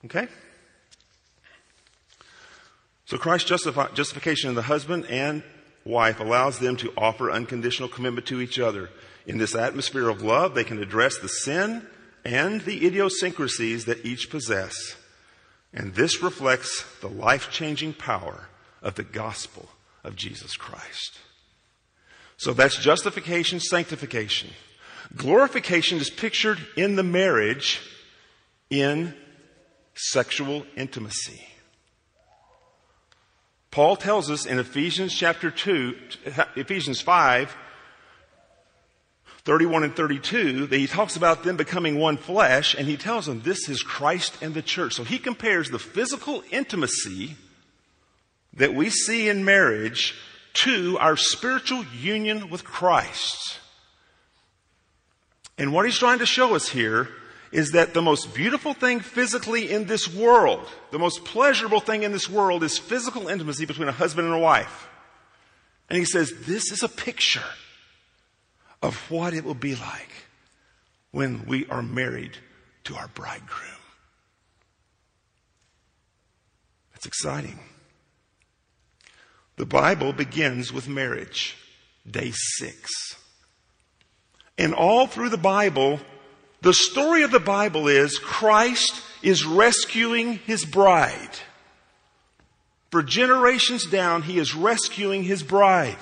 Okay? 0.05 0.27
So 3.13 3.19
Christ's 3.19 3.47
justify, 3.47 3.89
justification 3.93 4.49
of 4.49 4.55
the 4.55 4.63
husband 4.63 5.05
and 5.05 5.43
wife 5.85 6.19
allows 6.19 6.57
them 6.57 6.77
to 6.77 6.91
offer 6.97 7.29
unconditional 7.29 7.87
commitment 7.87 8.25
to 8.25 8.41
each 8.41 8.57
other. 8.57 8.89
In 9.27 9.37
this 9.37 9.53
atmosphere 9.53 10.09
of 10.09 10.23
love, 10.23 10.55
they 10.55 10.63
can 10.63 10.81
address 10.81 11.19
the 11.19 11.29
sin 11.29 11.85
and 12.25 12.61
the 12.61 12.87
idiosyncrasies 12.87 13.85
that 13.85 14.03
each 14.03 14.31
possess. 14.31 14.95
And 15.71 15.93
this 15.93 16.23
reflects 16.23 16.83
the 17.01 17.07
life 17.07 17.51
changing 17.51 17.93
power 17.93 18.49
of 18.81 18.95
the 18.95 19.03
gospel 19.03 19.69
of 20.03 20.15
Jesus 20.15 20.57
Christ. 20.57 21.19
So 22.37 22.51
that's 22.51 22.77
justification, 22.77 23.59
sanctification. 23.59 24.49
Glorification 25.15 25.99
is 25.99 26.09
pictured 26.09 26.57
in 26.75 26.95
the 26.95 27.03
marriage 27.03 27.79
in 28.71 29.13
sexual 29.93 30.65
intimacy. 30.75 31.45
Paul 33.73 33.95
tells 33.95 34.29
us 34.29 34.45
in 34.45 34.59
Ephesians 34.59 35.15
chapter 35.15 35.49
2, 35.49 35.97
Ephesians 36.55 37.01
5, 37.01 37.55
31 39.45 39.83
and 39.83 39.95
32, 39.95 40.67
that 40.67 40.77
he 40.77 40.85
talks 40.85 41.15
about 41.15 41.43
them 41.43 41.57
becoming 41.57 41.97
one 41.97 42.17
flesh, 42.17 42.75
and 42.75 42.87
he 42.87 42.97
tells 42.97 43.25
them 43.25 43.41
this 43.41 43.67
is 43.69 43.81
Christ 43.81 44.37
and 44.43 44.53
the 44.53 44.61
church. 44.61 44.93
So 44.93 45.03
he 45.03 45.17
compares 45.17 45.71
the 45.71 45.79
physical 45.79 46.43
intimacy 46.51 47.35
that 48.53 48.75
we 48.75 48.91
see 48.91 49.27
in 49.27 49.43
marriage 49.43 50.13
to 50.53 50.99
our 50.99 51.17
spiritual 51.17 51.83
union 51.99 52.51
with 52.51 52.63
Christ. 52.63 53.57
And 55.57 55.73
what 55.73 55.85
he's 55.85 55.97
trying 55.97 56.19
to 56.19 56.27
show 56.27 56.53
us 56.53 56.69
here 56.69 57.09
is 57.53 57.71
that 57.73 57.93
the 57.93 58.01
most 58.01 58.33
beautiful 58.33 58.73
thing 58.73 58.99
physically 58.99 59.69
in 59.69 59.85
this 59.85 60.11
world, 60.11 60.67
the 60.89 60.97
most 60.97 61.23
pleasurable 61.23 61.79
thing 61.79 62.01
in 62.01 62.11
this 62.11 62.27
world 62.27 62.63
is 62.63 62.79
physical 62.79 63.27
intimacy 63.27 63.63
between 63.65 63.87
a 63.87 63.91
husband 63.91 64.25
and 64.25 64.35
a 64.35 64.39
wife. 64.39 64.89
And 65.87 65.99
he 65.99 66.03
says, 66.03 66.33
this 66.47 66.71
is 66.71 66.81
a 66.81 66.89
picture 66.89 67.43
of 68.81 68.95
what 69.11 69.35
it 69.35 69.45
will 69.45 69.53
be 69.53 69.75
like 69.75 70.09
when 71.11 71.45
we 71.45 71.67
are 71.67 71.83
married 71.83 72.35
to 72.85 72.95
our 72.95 73.07
bridegroom. 73.09 73.69
It's 76.95 77.05
exciting. 77.05 77.59
The 79.57 79.67
Bible 79.67 80.11
begins 80.11 80.73
with 80.73 80.89
marriage, 80.89 81.55
day 82.09 82.31
six. 82.33 83.15
And 84.57 84.73
all 84.73 85.05
through 85.05 85.29
the 85.29 85.37
Bible, 85.37 85.99
the 86.63 86.73
story 86.73 87.23
of 87.23 87.31
the 87.31 87.39
Bible 87.39 87.87
is 87.87 88.17
Christ 88.17 89.01
is 89.21 89.45
rescuing 89.45 90.35
his 90.39 90.65
bride. 90.65 91.37
For 92.89 93.03
generations 93.03 93.85
down, 93.85 94.21
he 94.21 94.39
is 94.39 94.55
rescuing 94.55 95.23
his 95.23 95.43
bride. 95.43 95.97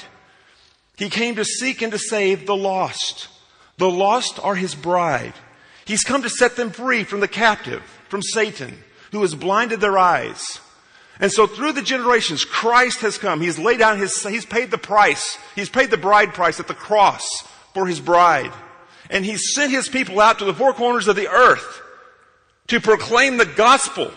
He 0.98 1.10
came 1.10 1.36
to 1.36 1.46
seek 1.46 1.82
and 1.82 1.92
to 1.92 1.98
save 1.98 2.46
the 2.46 2.56
lost. 2.56 3.28
The 3.78 3.90
lost 3.90 4.40
are 4.44 4.54
his 4.54 4.76
bride. 4.76 5.34
He's 5.86 6.04
come 6.04 6.22
to 6.22 6.30
set 6.30 6.56
them 6.56 6.70
free 6.70 7.04
from 7.04 7.22
the 7.22 7.28
captive, 7.28 7.82
from 8.08 8.22
Satan, 8.22 8.78
who 9.12 9.22
has 9.22 9.34
blinded 9.34 9.82
their 9.82 9.98
eyes. 9.98 10.60
And 11.20 11.32
so 11.32 11.48
through 11.48 11.74
the 11.74 11.82
generations, 11.82 12.46
Christ 12.46 13.00
has 13.02 13.18
come. 13.18 13.42
He's 13.42 13.58
laid 13.58 13.80
down 13.80 13.98
his, 13.98 14.22
he's 14.24 14.46
paid 14.46 14.70
the 14.70 14.78
price. 14.78 15.40
He's 15.56 15.70
paid 15.70 15.90
the 15.90 15.98
bride 15.98 16.36
price 16.36 16.60
at 16.60 16.68
the 16.68 16.76
cross 16.76 17.26
for 17.74 17.88
his 17.88 18.00
bride. 18.00 18.52
And 19.12 19.26
he 19.26 19.38
sent 19.38 19.72
his 19.72 19.90
people 19.90 20.20
out 20.20 20.40
to 20.40 20.46
the 20.46 20.54
four 20.54 20.74
corners 20.74 21.08
of 21.08 21.18
the 21.18 21.28
earth 21.28 21.82
to 22.68 22.80
proclaim 22.80 23.38
the 23.38 23.46
gospel 23.46 24.12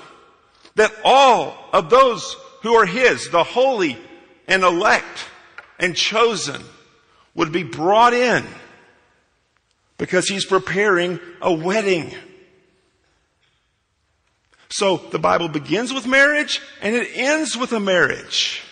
that 0.77 0.95
all 1.05 1.59
of 1.73 1.91
those 1.91 2.37
who 2.63 2.75
are 2.75 2.87
his, 2.87 3.29
the 3.29 3.43
holy 3.43 3.99
and 4.47 4.63
elect 4.63 5.27
and 5.81 5.97
chosen, 5.97 6.63
would 7.35 7.51
be 7.51 7.65
brought 7.65 8.15
in 8.15 8.47
because 9.99 10.29
he's 10.29 10.47
preparing 10.47 11.19
a 11.43 11.53
wedding. 11.53 12.15
So 14.69 14.97
the 14.97 15.19
Bible 15.19 15.49
begins 15.49 15.93
with 15.93 16.07
marriage 16.07 16.61
and 16.81 16.95
it 16.95 17.09
ends 17.15 17.57
with 17.57 17.73
a 17.73 17.81
marriage. 17.81 18.63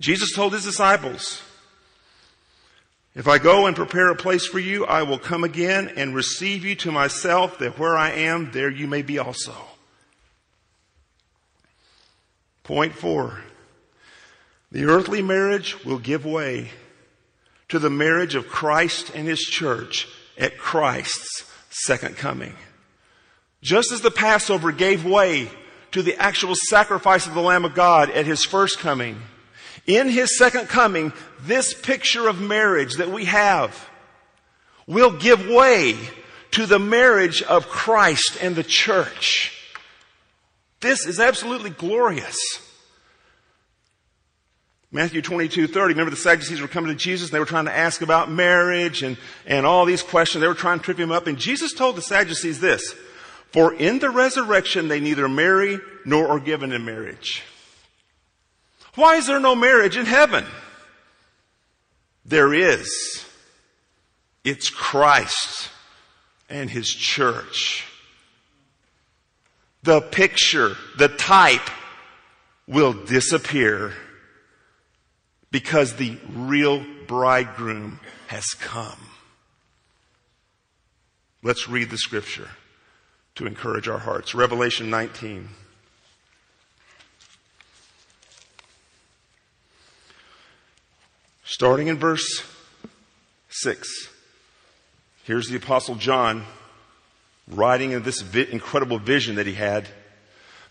Jesus 0.00 0.32
told 0.32 0.54
his 0.54 0.64
disciples, 0.64 1.42
if 3.18 3.26
I 3.26 3.38
go 3.38 3.66
and 3.66 3.74
prepare 3.74 4.08
a 4.08 4.16
place 4.16 4.46
for 4.46 4.60
you, 4.60 4.86
I 4.86 5.02
will 5.02 5.18
come 5.18 5.42
again 5.42 5.92
and 5.96 6.14
receive 6.14 6.64
you 6.64 6.74
to 6.76 6.92
myself, 6.92 7.58
that 7.58 7.78
where 7.78 7.96
I 7.96 8.10
am, 8.12 8.52
there 8.52 8.70
you 8.70 8.86
may 8.86 9.02
be 9.02 9.18
also. 9.18 9.54
Point 12.62 12.94
four. 12.94 13.42
The 14.70 14.84
earthly 14.84 15.20
marriage 15.20 15.84
will 15.84 15.98
give 15.98 16.24
way 16.24 16.70
to 17.68 17.78
the 17.78 17.90
marriage 17.90 18.34
of 18.34 18.48
Christ 18.48 19.10
and 19.14 19.26
His 19.26 19.40
church 19.40 20.06
at 20.38 20.56
Christ's 20.56 21.44
second 21.70 22.16
coming. 22.16 22.54
Just 23.62 23.90
as 23.90 24.00
the 24.00 24.10
Passover 24.10 24.70
gave 24.70 25.04
way 25.04 25.50
to 25.90 26.02
the 26.02 26.16
actual 26.16 26.54
sacrifice 26.54 27.26
of 27.26 27.34
the 27.34 27.40
Lamb 27.40 27.64
of 27.64 27.74
God 27.74 28.10
at 28.10 28.26
his 28.26 28.44
first 28.44 28.78
coming, 28.78 29.20
in 29.88 30.08
his 30.08 30.38
second 30.38 30.68
coming, 30.68 31.12
this 31.40 31.74
picture 31.74 32.28
of 32.28 32.40
marriage 32.40 32.96
that 32.96 33.10
we 33.10 33.24
have 33.24 33.88
will 34.86 35.10
give 35.10 35.48
way 35.48 35.96
to 36.52 36.66
the 36.66 36.78
marriage 36.78 37.42
of 37.42 37.68
Christ 37.68 38.38
and 38.40 38.54
the 38.54 38.62
church. 38.62 39.54
This 40.80 41.06
is 41.06 41.18
absolutely 41.18 41.70
glorious. 41.70 42.38
Matthew 44.92 45.20
22, 45.20 45.66
30. 45.66 45.94
Remember 45.94 46.10
the 46.10 46.16
Sadducees 46.16 46.60
were 46.60 46.68
coming 46.68 46.90
to 46.90 46.96
Jesus 46.96 47.28
and 47.28 47.34
they 47.34 47.40
were 47.40 47.44
trying 47.44 47.66
to 47.66 47.76
ask 47.76 48.00
about 48.00 48.30
marriage 48.30 49.02
and, 49.02 49.18
and 49.46 49.66
all 49.66 49.84
these 49.84 50.02
questions. 50.02 50.40
They 50.40 50.48
were 50.48 50.54
trying 50.54 50.78
to 50.78 50.84
trip 50.84 50.98
him 50.98 51.12
up. 51.12 51.26
And 51.26 51.36
Jesus 51.36 51.72
told 51.72 51.96
the 51.96 52.02
Sadducees 52.02 52.60
this. 52.60 52.94
For 53.52 53.74
in 53.74 53.98
the 53.98 54.10
resurrection 54.10 54.88
they 54.88 55.00
neither 55.00 55.28
marry 55.28 55.78
nor 56.04 56.28
are 56.28 56.40
given 56.40 56.72
in 56.72 56.84
marriage. 56.84 57.42
Why 58.98 59.14
is 59.14 59.28
there 59.28 59.38
no 59.38 59.54
marriage 59.54 59.96
in 59.96 60.06
heaven? 60.06 60.44
There 62.24 62.52
is. 62.52 63.24
It's 64.42 64.70
Christ 64.70 65.70
and 66.50 66.68
His 66.68 66.88
church. 66.88 67.86
The 69.84 70.00
picture, 70.00 70.74
the 70.96 71.06
type 71.06 71.70
will 72.66 72.92
disappear 72.92 73.92
because 75.52 75.94
the 75.94 76.18
real 76.32 76.84
bridegroom 77.06 78.00
has 78.26 78.46
come. 78.46 78.98
Let's 81.44 81.68
read 81.68 81.90
the 81.90 81.98
scripture 81.98 82.48
to 83.36 83.46
encourage 83.46 83.86
our 83.86 84.00
hearts. 84.00 84.34
Revelation 84.34 84.90
19. 84.90 85.50
Starting 91.50 91.86
in 91.86 91.96
verse 91.96 92.44
6. 93.48 93.88
Here's 95.24 95.48
the 95.48 95.56
Apostle 95.56 95.94
John 95.94 96.44
writing 97.50 97.94
of 97.94 98.04
this 98.04 98.20
incredible 98.34 98.98
vision 98.98 99.36
that 99.36 99.46
he 99.46 99.54
had. 99.54 99.88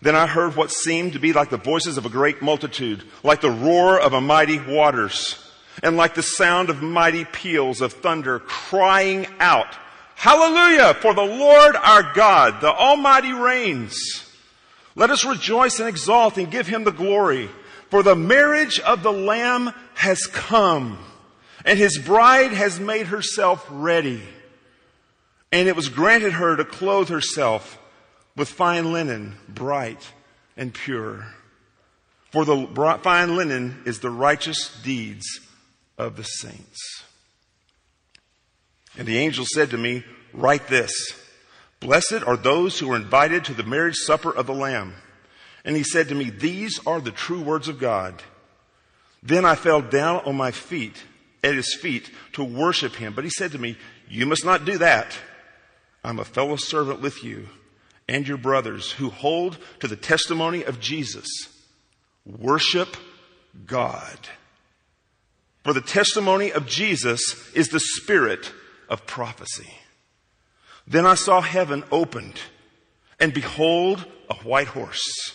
Then 0.00 0.14
I 0.14 0.28
heard 0.28 0.54
what 0.54 0.70
seemed 0.70 1.14
to 1.14 1.18
be 1.18 1.32
like 1.32 1.50
the 1.50 1.56
voices 1.56 1.98
of 1.98 2.06
a 2.06 2.08
great 2.08 2.42
multitude, 2.42 3.02
like 3.24 3.40
the 3.40 3.50
roar 3.50 3.98
of 3.98 4.12
a 4.12 4.20
mighty 4.20 4.60
waters, 4.60 5.52
and 5.82 5.96
like 5.96 6.14
the 6.14 6.22
sound 6.22 6.70
of 6.70 6.80
mighty 6.80 7.24
peals 7.24 7.80
of 7.80 7.94
thunder 7.94 8.38
crying 8.38 9.26
out, 9.40 9.76
Hallelujah! 10.14 10.94
For 10.94 11.12
the 11.12 11.22
Lord 11.22 11.74
our 11.74 12.14
God, 12.14 12.60
the 12.60 12.72
Almighty 12.72 13.32
reigns. 13.32 13.98
Let 14.94 15.10
us 15.10 15.24
rejoice 15.24 15.80
and 15.80 15.88
exalt 15.88 16.38
and 16.38 16.48
give 16.48 16.68
him 16.68 16.84
the 16.84 16.92
glory. 16.92 17.50
For 17.90 18.02
the 18.02 18.16
marriage 18.16 18.78
of 18.80 19.02
the 19.02 19.12
Lamb 19.12 19.72
has 19.94 20.26
come, 20.26 20.98
and 21.64 21.78
his 21.78 21.98
bride 21.98 22.52
has 22.52 22.78
made 22.78 23.06
herself 23.06 23.66
ready. 23.70 24.22
And 25.50 25.68
it 25.68 25.76
was 25.76 25.88
granted 25.88 26.34
her 26.34 26.56
to 26.56 26.64
clothe 26.64 27.08
herself 27.08 27.78
with 28.36 28.48
fine 28.48 28.92
linen, 28.92 29.36
bright 29.48 30.06
and 30.56 30.74
pure. 30.74 31.26
For 32.30 32.44
the 32.44 32.66
fine 33.02 33.36
linen 33.36 33.82
is 33.86 34.00
the 34.00 34.10
righteous 34.10 34.70
deeds 34.82 35.26
of 35.96 36.16
the 36.16 36.24
saints. 36.24 37.04
And 38.98 39.08
the 39.08 39.18
angel 39.18 39.46
said 39.46 39.70
to 39.70 39.78
me, 39.78 40.04
Write 40.34 40.68
this 40.68 40.92
Blessed 41.80 42.22
are 42.26 42.36
those 42.36 42.78
who 42.78 42.92
are 42.92 42.96
invited 42.96 43.44
to 43.46 43.54
the 43.54 43.62
marriage 43.62 43.96
supper 43.96 44.30
of 44.30 44.46
the 44.46 44.54
Lamb. 44.54 44.94
And 45.68 45.76
he 45.76 45.82
said 45.82 46.08
to 46.08 46.14
me, 46.14 46.30
These 46.30 46.80
are 46.86 46.98
the 46.98 47.10
true 47.10 47.42
words 47.42 47.68
of 47.68 47.78
God. 47.78 48.22
Then 49.22 49.44
I 49.44 49.54
fell 49.54 49.82
down 49.82 50.22
on 50.24 50.34
my 50.34 50.50
feet, 50.50 51.04
at 51.44 51.54
his 51.54 51.74
feet, 51.74 52.10
to 52.32 52.42
worship 52.42 52.94
him. 52.94 53.12
But 53.12 53.24
he 53.24 53.30
said 53.30 53.52
to 53.52 53.58
me, 53.58 53.76
You 54.08 54.24
must 54.24 54.46
not 54.46 54.64
do 54.64 54.78
that. 54.78 55.14
I'm 56.02 56.20
a 56.20 56.24
fellow 56.24 56.56
servant 56.56 57.02
with 57.02 57.22
you 57.22 57.50
and 58.08 58.26
your 58.26 58.38
brothers 58.38 58.92
who 58.92 59.10
hold 59.10 59.58
to 59.80 59.88
the 59.88 59.94
testimony 59.94 60.62
of 60.62 60.80
Jesus. 60.80 61.28
Worship 62.24 62.96
God. 63.66 64.18
For 65.64 65.74
the 65.74 65.82
testimony 65.82 66.50
of 66.50 66.64
Jesus 66.64 67.52
is 67.52 67.68
the 67.68 67.80
spirit 67.80 68.54
of 68.88 69.06
prophecy. 69.06 69.70
Then 70.86 71.04
I 71.04 71.14
saw 71.14 71.42
heaven 71.42 71.84
opened, 71.92 72.40
and 73.20 73.34
behold, 73.34 74.06
a 74.30 74.34
white 74.36 74.68
horse. 74.68 75.34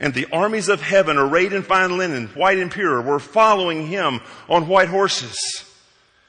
And 0.00 0.14
the 0.14 0.26
armies 0.32 0.70
of 0.70 0.80
heaven, 0.80 1.18
arrayed 1.18 1.52
in 1.52 1.62
fine 1.62 1.98
linen, 1.98 2.28
white 2.28 2.58
and 2.58 2.72
pure, 2.72 3.02
were 3.02 3.18
following 3.20 3.86
him 3.86 4.20
on 4.48 4.66
white 4.66 4.88
horses. 4.88 5.38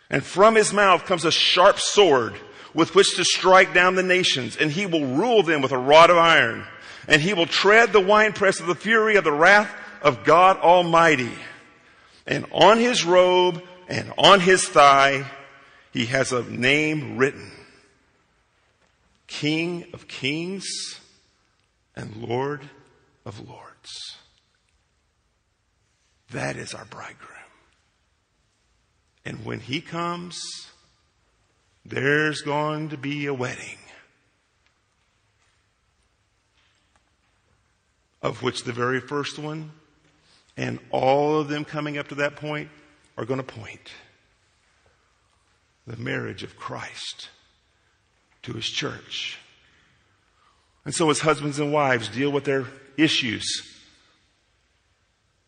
And 0.09 0.23
from 0.23 0.55
his 0.55 0.73
mouth 0.73 1.05
comes 1.05 1.23
a 1.23 1.31
sharp 1.31 1.79
sword 1.79 2.35
with 2.73 2.95
which 2.95 3.15
to 3.15 3.23
strike 3.23 3.73
down 3.73 3.95
the 3.95 4.03
nations, 4.03 4.57
and 4.57 4.69
he 4.69 4.85
will 4.85 5.05
rule 5.05 5.41
them 5.41 5.61
with 5.61 5.71
a 5.71 5.77
rod 5.77 6.09
of 6.09 6.17
iron. 6.17 6.65
And 7.07 7.21
he 7.21 7.33
will 7.33 7.45
tread 7.45 7.93
the 7.93 8.01
winepress 8.01 8.59
of 8.59 8.67
the 8.67 8.75
fury 8.75 9.15
of 9.15 9.23
the 9.23 9.31
wrath 9.31 9.73
of 10.01 10.25
God 10.25 10.57
Almighty. 10.57 11.31
And 12.27 12.45
on 12.51 12.77
his 12.77 13.05
robe 13.05 13.63
and 13.87 14.11
on 14.17 14.41
his 14.41 14.67
thigh, 14.67 15.25
he 15.91 16.07
has 16.07 16.33
a 16.33 16.43
name 16.43 17.17
written 17.17 17.51
King 19.27 19.85
of 19.93 20.09
Kings 20.09 20.99
and 21.95 22.17
Lord 22.17 22.69
of 23.25 23.47
Lords. 23.47 24.17
That 26.31 26.55
is 26.55 26.73
our 26.73 26.85
bridegroom. 26.85 27.29
And 29.25 29.45
when 29.45 29.59
he 29.59 29.81
comes, 29.81 30.41
there's 31.85 32.41
going 32.41 32.89
to 32.89 32.97
be 32.97 33.25
a 33.25 33.33
wedding. 33.33 33.77
Of 38.21 38.43
which 38.43 38.63
the 38.63 38.73
very 38.73 38.99
first 38.99 39.39
one 39.39 39.71
and 40.57 40.79
all 40.91 41.39
of 41.39 41.47
them 41.47 41.65
coming 41.65 41.97
up 41.97 42.07
to 42.09 42.15
that 42.15 42.35
point 42.35 42.69
are 43.17 43.25
going 43.25 43.39
to 43.39 43.43
point 43.43 43.91
the 45.87 45.97
marriage 45.97 46.43
of 46.43 46.57
Christ 46.57 47.29
to 48.43 48.53
his 48.53 48.65
church. 48.65 49.39
And 50.85 50.93
so, 50.93 51.09
as 51.09 51.19
husbands 51.19 51.59
and 51.59 51.71
wives 51.71 52.09
deal 52.09 52.31
with 52.31 52.43
their 52.43 52.65
issues, 52.97 53.45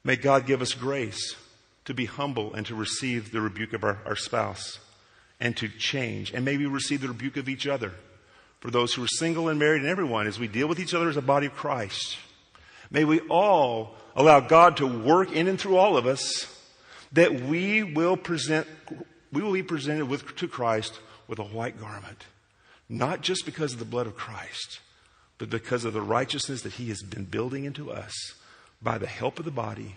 may 0.03 0.15
God 0.15 0.45
give 0.45 0.61
us 0.61 0.73
grace 0.73 1.35
to 1.85 1.93
be 1.93 2.05
humble 2.05 2.53
and 2.53 2.65
to 2.67 2.75
receive 2.75 3.31
the 3.31 3.41
rebuke 3.41 3.73
of 3.73 3.83
our, 3.83 3.99
our 4.05 4.15
spouse 4.15 4.79
and 5.39 5.55
to 5.57 5.67
change. 5.67 6.33
And 6.33 6.45
maybe 6.45 6.65
receive 6.65 7.01
the 7.01 7.07
rebuke 7.07 7.37
of 7.37 7.49
each 7.49 7.67
other. 7.67 7.91
For 8.61 8.71
those 8.71 8.93
who 8.93 9.03
are 9.03 9.07
single 9.07 9.49
and 9.49 9.59
married 9.59 9.81
and 9.81 9.89
everyone, 9.89 10.25
as 10.25 10.39
we 10.39 10.47
deal 10.47 10.67
with 10.67 10.79
each 10.79 10.93
other 10.93 11.09
as 11.09 11.17
a 11.17 11.21
body 11.21 11.47
of 11.47 11.53
Christ, 11.53 12.17
may 12.89 13.03
we 13.03 13.19
all 13.21 13.95
allow 14.15 14.39
God 14.39 14.77
to 14.77 14.87
work 14.87 15.31
in 15.33 15.49
and 15.49 15.59
through 15.59 15.75
all 15.75 15.97
of 15.97 16.07
us 16.07 16.47
that 17.11 17.41
we 17.41 17.83
will 17.83 18.17
present 18.17 18.67
we 19.33 19.41
will 19.41 19.53
be 19.53 19.63
presented 19.63 20.05
with, 20.05 20.35
to 20.35 20.47
Christ 20.47 20.99
with 21.27 21.39
a 21.39 21.43
white 21.43 21.79
garment, 21.79 22.25
not 22.87 23.21
just 23.21 23.45
because 23.45 23.73
of 23.73 23.79
the 23.79 23.85
blood 23.85 24.05
of 24.05 24.15
Christ, 24.15 24.79
but 25.37 25.49
because 25.49 25.85
of 25.85 25.93
the 25.93 26.01
righteousness 26.01 26.61
that 26.61 26.73
He 26.73 26.89
has 26.89 27.01
been 27.01 27.25
building 27.25 27.65
into 27.65 27.91
us 27.91 28.13
by 28.81 28.97
the 28.97 29.07
help 29.07 29.39
of 29.39 29.45
the 29.45 29.51
body 29.51 29.95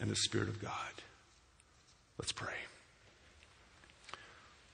and 0.00 0.10
the 0.10 0.16
Spirit 0.16 0.48
of 0.48 0.60
God. 0.60 0.72
Let's 2.18 2.32
pray. 2.32 2.54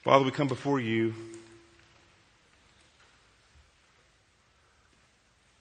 Father, 0.03 0.25
we 0.25 0.31
come 0.31 0.49
before 0.49 0.81
you. 0.81 1.15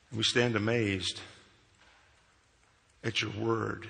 And 0.09 0.17
we 0.17 0.23
stand 0.23 0.55
amazed 0.55 1.21
at 3.03 3.21
your 3.21 3.31
word. 3.31 3.87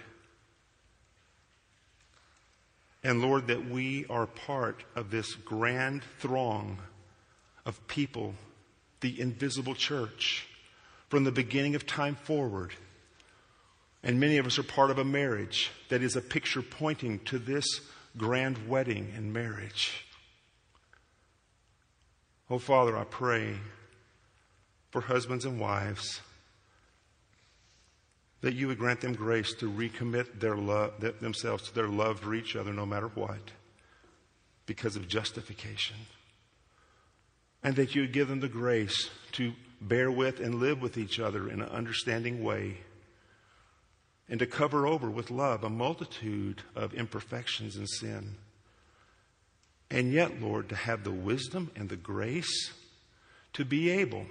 And 3.04 3.22
Lord, 3.22 3.48
that 3.48 3.70
we 3.70 4.06
are 4.10 4.26
part 4.26 4.84
of 4.96 5.12
this 5.12 5.34
grand 5.36 6.04
throng 6.20 6.78
of 7.66 7.86
people, 7.88 8.34
the 9.04 9.22
invisible 9.22 9.76
church, 9.76 10.48
from 11.10 11.26
the 11.26 11.32
beginning 11.32 11.76
of 11.76 11.86
time 11.86 12.16
forward. 12.16 12.74
And 14.02 14.20
many 14.20 14.38
of 14.38 14.48
us 14.48 14.58
are 14.58 14.64
part 14.64 14.90
of 14.90 14.98
a 14.98 15.04
marriage 15.04 15.70
that 15.90 16.02
is 16.02 16.16
a 16.16 16.22
picture 16.22 16.64
pointing 16.64 17.20
to 17.26 17.38
this 17.38 17.66
grand 18.18 18.68
wedding 18.68 19.14
and 19.16 19.32
marriage. 19.32 20.06
Oh, 22.50 22.58
Father, 22.58 22.98
I 22.98 23.04
pray 23.04 23.58
for 24.90 25.02
husbands 25.02 25.46
and 25.46 25.60
wives 25.60 26.22
that 28.42 28.54
you 28.54 28.68
would 28.68 28.78
grant 28.78 29.02
them 29.02 29.14
grace 29.14 29.54
to 29.56 29.70
recommit 29.72 30.40
their 30.40 30.58
love, 30.58 30.94
themselves 31.22 31.64
to 31.68 31.76
their 31.76 31.88
love 31.88 32.20
for 32.20 32.34
each 32.34 32.56
other 32.56 32.74
no 32.74 32.86
matter 32.86 33.08
what 33.08 33.52
because 34.66 34.96
of 34.96 35.08
justification. 35.08 35.96
And 37.64 37.76
that 37.76 37.96
you 37.96 38.02
would 38.02 38.14
give 38.14 38.28
them 38.28 38.42
the 38.42 38.50
grace 38.50 39.10
to 39.34 39.54
bear 39.80 40.12
with 40.12 40.40
and 40.40 40.56
live 40.56 40.82
with 40.82 40.98
each 40.98 41.20
other 41.20 41.50
in 41.50 41.62
an 41.62 41.70
understanding 41.70 42.44
way 42.44 42.78
and 44.30 44.40
to 44.40 44.46
cover 44.46 44.88
over 44.88 45.10
with 45.10 45.32
love 45.32 45.64
a 45.64 45.70
multitude 45.70 46.62
of 46.76 46.94
imperfections 46.94 47.76
and 47.76 47.90
sin. 47.90 48.36
And 49.92 50.12
yet, 50.12 50.42
Lord, 50.42 50.70
to 50.70 50.76
have 50.76 51.04
the 51.04 51.12
wisdom 51.12 51.72
and 51.76 51.90
the 51.90 51.96
grace 51.96 52.72
to 53.54 53.64
be 53.64 53.90
able 53.90 54.26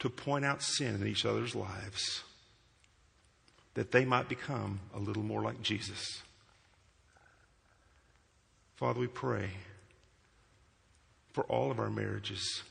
to 0.00 0.10
point 0.10 0.44
out 0.44 0.62
sin 0.62 0.96
in 0.96 1.06
each 1.06 1.24
other's 1.24 1.54
lives 1.54 2.22
that 3.74 3.92
they 3.92 4.04
might 4.04 4.28
become 4.28 4.80
a 4.94 4.98
little 4.98 5.22
more 5.22 5.42
like 5.42 5.62
Jesus. 5.62 6.22
Father, 8.76 9.00
we 9.00 9.06
pray 9.06 9.50
for 11.32 11.44
all 11.44 11.70
of 11.70 11.78
our 11.78 11.90
marriages 11.90 12.62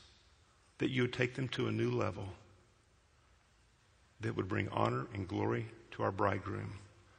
that 0.78 0.90
you 0.90 1.02
would 1.02 1.12
take 1.12 1.34
them 1.34 1.48
to 1.48 1.66
a 1.66 1.72
new 1.72 1.90
level 1.90 2.28
that 4.20 4.36
would 4.36 4.48
bring 4.48 4.68
honor 4.70 5.06
and 5.14 5.28
glory 5.28 5.66
to 5.92 6.02
our 6.02 6.12
bridegroom, 6.12 6.74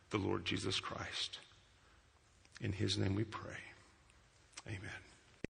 the 0.10 0.18
Lord 0.18 0.46
Jesus 0.46 0.80
Christ. 0.80 1.40
In 2.62 2.74
his 2.74 2.98
name 2.98 3.16
we 3.16 3.24
pray. 3.24 3.58
Amen. 4.68 5.11